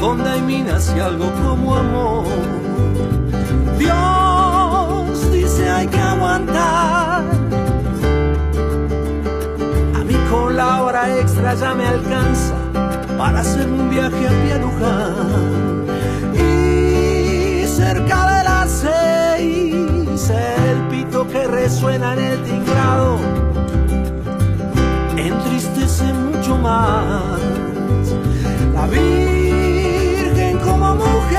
donde 0.00 0.30
hay 0.30 0.40
minas 0.40 0.92
y 0.96 1.00
algo 1.00 1.30
como 1.42 1.76
amor. 1.76 2.24
Dios 3.78 5.30
dice 5.30 5.68
hay 5.68 5.86
que 5.88 6.00
aguantar, 6.00 7.22
a 9.98 10.04
mí 10.08 10.16
con 10.30 10.56
la 10.56 10.82
hora 10.82 11.02
extra 11.20 11.54
ya 11.54 11.74
me 11.74 11.86
alcanza 11.86 12.54
para 13.18 13.40
hacer 13.40 13.68
un 13.68 13.90
viaje 13.90 14.28
a 14.32 14.34
Pialuján. 14.42 15.86
Y 16.34 17.66
cerca 17.66 18.18
de 18.32 18.44
las 18.44 18.70
seis, 18.84 20.30
el 20.30 20.78
pito 20.90 21.28
que 21.28 21.46
resuena 21.46 22.14
en 22.14 22.20
el 22.20 22.42
tinglado 22.42 23.18
La 26.62 27.26
Virgen 28.88 30.58
como 30.58 30.94
mujer 30.94 31.34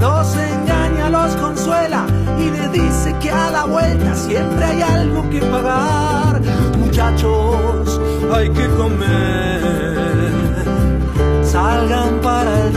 los 0.00 0.36
engaña, 0.36 1.10
los 1.10 1.36
consuela 1.36 2.06
y 2.38 2.50
le 2.50 2.68
dice 2.68 3.14
que 3.20 3.30
a 3.30 3.50
la 3.50 3.66
vuelta 3.66 4.14
siempre 4.14 4.64
hay 4.64 4.80
algo 4.80 5.28
que 5.28 5.40
pagar. 5.40 6.40
Muchachos, 6.78 8.00
hay 8.34 8.48
que 8.52 8.66
comer, 8.68 10.00
salgan 11.42 12.20
para 12.22 12.58
el 12.62 12.72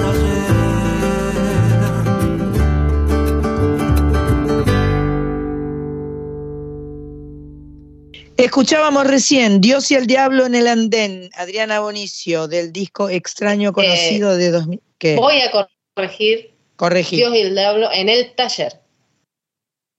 Escuchábamos 8.43 9.05
recién 9.05 9.61
Dios 9.61 9.91
y 9.91 9.95
el 9.95 10.07
Diablo 10.07 10.47
en 10.47 10.55
el 10.55 10.67
Andén, 10.67 11.29
Adriana 11.35 11.79
Bonicio, 11.79 12.47
del 12.47 12.73
disco 12.73 13.07
Extraño 13.07 13.71
Conocido 13.71 14.35
de 14.35 14.49
2000. 14.49 14.81
¿Qué? 14.97 15.15
Voy 15.15 15.41
a 15.41 15.51
corregir 15.93 16.51
Corregí. 16.75 17.17
Dios 17.17 17.35
y 17.35 17.41
el 17.41 17.53
diablo 17.53 17.91
en 17.93 18.09
el 18.09 18.33
taller. 18.33 18.81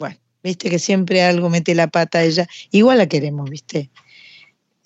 Bueno, 0.00 0.16
viste 0.42 0.68
que 0.68 0.80
siempre 0.80 1.22
algo 1.22 1.48
mete 1.50 1.76
la 1.76 1.86
pata 1.86 2.18
a 2.18 2.24
ella. 2.24 2.48
Igual 2.72 2.98
la 2.98 3.06
queremos, 3.06 3.48
viste. 3.48 3.90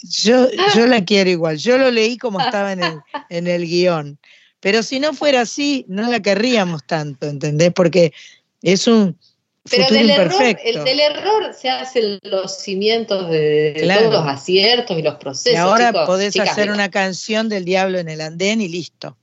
Yo, 0.02 0.48
yo 0.74 0.86
la 0.86 1.02
quiero 1.06 1.30
igual. 1.30 1.56
Yo 1.56 1.78
lo 1.78 1.90
leí 1.90 2.18
como 2.18 2.38
estaba 2.42 2.74
en 2.74 2.82
el, 2.82 3.00
en 3.30 3.46
el 3.46 3.66
guion. 3.66 4.18
Pero 4.60 4.82
si 4.82 5.00
no 5.00 5.14
fuera 5.14 5.40
así, 5.40 5.86
no 5.88 6.10
la 6.10 6.20
querríamos 6.20 6.86
tanto, 6.86 7.26
¿entendés? 7.26 7.72
Porque 7.72 8.12
es 8.60 8.86
un 8.86 9.18
Pero 9.70 9.86
del 9.94 10.10
error, 10.10 10.42
el, 10.64 10.84
del 10.84 11.00
error 11.00 11.54
se 11.54 11.68
hacen 11.70 12.18
los 12.22 12.58
cimientos 12.58 13.28
de, 13.30 13.72
de 13.72 13.80
Claro. 13.82 14.10
todos 14.10 14.24
los 14.24 14.32
aciertos 14.34 14.98
y 14.98 15.02
los 15.02 15.14
procesos. 15.16 15.52
y 15.52 15.56
ahora 15.56 15.88
chicos, 15.92 16.06
podés 16.06 16.32
chicas, 16.32 16.50
hacer 16.50 16.70
una 16.70 16.90
canción 16.90 17.48
del 17.48 17.64
diablo 17.64 17.98
en 17.98 18.08
el 18.08 18.20
andén 18.20 18.60
y 18.60 18.68
listo. 18.68 19.16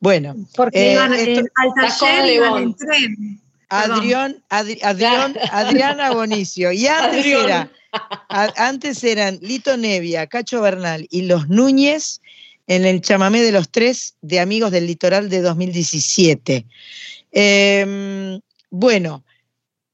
Bueno, 0.00 0.36
Porque 0.54 0.90
eh, 0.90 0.92
iban 0.92 1.12
esto- 1.14 1.42
al 1.56 1.88
taller 1.98 2.32
iban 2.34 2.62
en 2.62 2.74
tren. 2.74 3.40
Perdón. 3.68 3.98
Adrián, 3.98 4.42
Adri- 4.48 4.78
Adrián- 4.82 5.36
Adriana 5.50 6.10
Bonicio. 6.12 6.70
Y 6.70 6.86
antes 6.86 7.18
Adrián. 7.20 7.44
era, 7.46 7.70
a- 8.28 8.52
antes 8.68 9.02
eran 9.02 9.38
Lito 9.42 9.76
Nevia, 9.76 10.26
Cacho 10.28 10.60
Bernal 10.60 11.06
y 11.10 11.22
los 11.22 11.48
Núñez 11.48 12.20
en 12.68 12.84
el 12.84 13.00
chamamé 13.00 13.40
de 13.42 13.52
los 13.52 13.68
tres 13.68 14.14
de 14.22 14.38
Amigos 14.40 14.70
del 14.70 14.86
Litoral 14.86 15.28
de 15.30 15.40
2017. 15.40 16.64
Em, 17.32 18.40
bueno, 18.70 19.24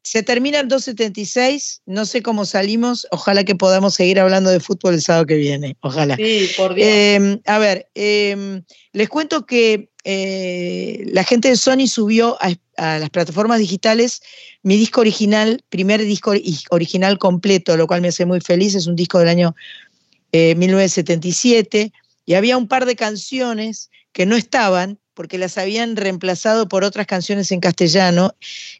se 0.03 0.23
termina 0.23 0.59
el 0.61 0.69
276, 0.69 1.83
no 1.87 2.05
sé 2.07 2.23
cómo 2.23 2.45
salimos, 2.45 3.07
ojalá 3.11 3.45
que 3.45 3.55
podamos 3.55 3.95
seguir 3.95 4.19
hablando 4.19 4.51
de 4.51 4.61
fútbol 4.61 4.95
el 4.95 5.03
sábado 5.03 5.27
que 5.27 5.37
viene, 5.37 5.77
ojalá. 5.81 6.17
Sí, 6.17 6.51
por 6.57 6.75
Dios. 6.75 6.89
Eh, 6.89 7.41
a 7.47 7.59
ver, 7.59 7.89
eh, 7.95 8.63
les 8.93 9.09
cuento 9.09 9.47
que 9.47 9.91
eh, 10.05 11.05
la 11.07 11.23
gente 11.23 11.49
de 11.49 11.57
Sony 11.57 11.87
subió 11.87 12.37
a, 12.41 12.53
a 12.77 12.99
las 12.99 13.11
plataformas 13.11 13.61
digitales 13.61 14.21
mi 14.65 14.77
disco 14.77 15.01
original, 15.01 15.63
primer 15.69 16.03
disco 16.03 16.35
ori- 16.35 16.65
original 16.71 17.19
completo, 17.19 17.77
lo 17.77 17.87
cual 17.87 18.01
me 18.01 18.09
hace 18.09 18.27
muy 18.27 18.41
feliz. 18.41 18.75
Es 18.75 18.89
un 18.89 18.97
disco 18.97 19.21
del 19.21 19.29
año 19.29 19.55
eh, 20.33 20.55
1977 20.57 21.93
y 22.27 22.35
había 22.35 22.57
un 22.57 22.67
par 22.69 22.87
de 22.87 22.97
canciones 22.97 23.91
que 24.13 24.27
no 24.27 24.37
estaban 24.37 24.99
porque 25.15 25.39
las 25.39 25.59
habían 25.59 25.97
reemplazado 25.97 26.69
por 26.69 26.85
otras 26.85 27.07
canciones 27.07 27.51
en 27.53 27.61
castellano 27.61 28.35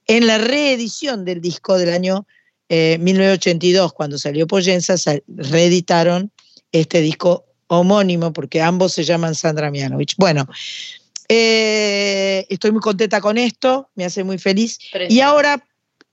en 0.07 0.27
la 0.27 0.39
reedición 0.39 1.25
del 1.25 1.41
disco 1.41 1.77
del 1.79 1.91
año 1.93 2.27
eh, 2.69 2.97
1982, 3.01 3.93
cuando 3.93 4.19
salió 4.19 4.47
Poyensa, 4.47 4.97
sal- 4.97 5.23
reeditaron 5.29 6.31
este 6.73 7.01
disco 7.03 7.45
homónimo, 7.67 8.33
porque 8.33 8.63
ambos 8.63 8.93
se 8.95 9.05
llaman 9.05 9.35
Sandra 9.35 9.71
Mianovich. 9.71 10.15
Bueno, 10.17 10.47
Eh, 11.29 12.45
estoy 12.51 12.73
muy 12.73 12.81
contenta 12.81 13.21
con 13.21 13.39
esto, 13.39 13.89
me 13.95 14.05
hace 14.05 14.23
muy 14.25 14.37
feliz. 14.39 14.79
Y 15.09 15.21
ahora, 15.21 15.67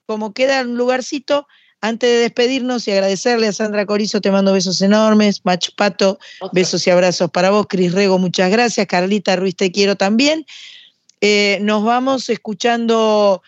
como 0.06 0.34
queda 0.34 0.62
un 0.62 0.78
lugarcito, 0.78 1.46
antes 1.82 2.10
de 2.10 2.18
despedirnos 2.18 2.88
y 2.88 2.92
agradecerle 2.92 3.48
a 3.48 3.54
Sandra 3.54 3.86
Corizo, 3.86 4.22
te 4.22 4.32
mando 4.32 4.54
besos 4.54 4.82
enormes. 4.82 5.42
Macho 5.44 5.72
Pato, 5.76 6.20
besos 6.52 6.86
y 6.86 6.90
abrazos 6.90 7.32
para 7.32 7.52
vos. 7.52 7.68
Cris 7.68 7.94
Rego, 7.94 8.18
muchas 8.20 8.52
gracias. 8.52 8.86
Carlita 8.88 9.36
Ruiz, 9.36 9.56
te 9.56 9.72
quiero 9.72 9.96
también. 9.96 10.46
Eh, 11.22 11.60
nos 11.62 11.84
vamos 11.84 12.30
escuchando 12.30 13.42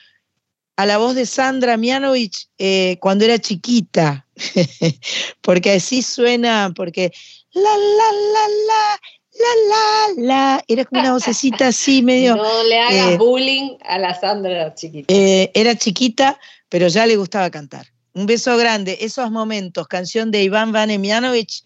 a 0.78 0.86
la 0.86 0.98
voz 0.98 1.16
de 1.16 1.26
Sandra 1.26 1.78
Mianovich 1.78 2.48
eh, 2.58 2.98
cuando 3.02 3.26
era 3.26 3.38
chiquita, 3.40 4.26
porque 5.42 5.74
así 5.74 6.02
suena, 6.02 6.74
porque 6.76 7.12
la, 7.54 7.62
la, 7.62 8.12
la, 8.34 8.48
la, 8.68 9.00
la, 9.34 10.16
la, 10.18 10.24
la, 10.24 10.64
era 10.68 10.86
como 10.86 11.02
una 11.02 11.14
vocecita 11.14 11.68
así 11.68 12.02
medio... 12.04 12.36
No 12.36 12.64
le 12.64 12.80
hagas 12.80 13.12
eh, 13.12 13.18
bullying 13.18 13.78
a 13.84 14.00
la 14.00 14.20
Sandra 14.20 14.74
chiquita. 14.74 15.14
eh, 15.14 15.52
era 15.54 15.76
chiquita, 15.76 16.40
pero 16.68 16.88
ya 16.88 17.06
le 17.06 17.16
gustaba 17.18 17.50
cantar. 17.52 17.91
Un 18.14 18.26
beso 18.26 18.58
grande. 18.58 18.98
Esos 19.02 19.32
momentos, 19.32 19.88
canción 19.88 20.32
de 20.32 20.44
Iván 20.44 20.72
Vane 20.72 20.98
Mianovich 20.98 21.64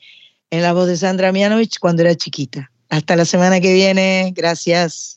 en 0.52 0.62
la 0.62 0.74
voz 0.74 0.88
de 0.88 0.98
Sandra 0.98 1.32
Mianovich 1.32 1.80
cuando 1.80 2.04
era 2.04 2.16
chiquita. 2.16 2.72
Hasta 2.90 3.16
la 3.16 3.26
semana 3.26 3.60
que 3.60 3.74
viene. 3.74 4.32
Gracias. 4.36 5.15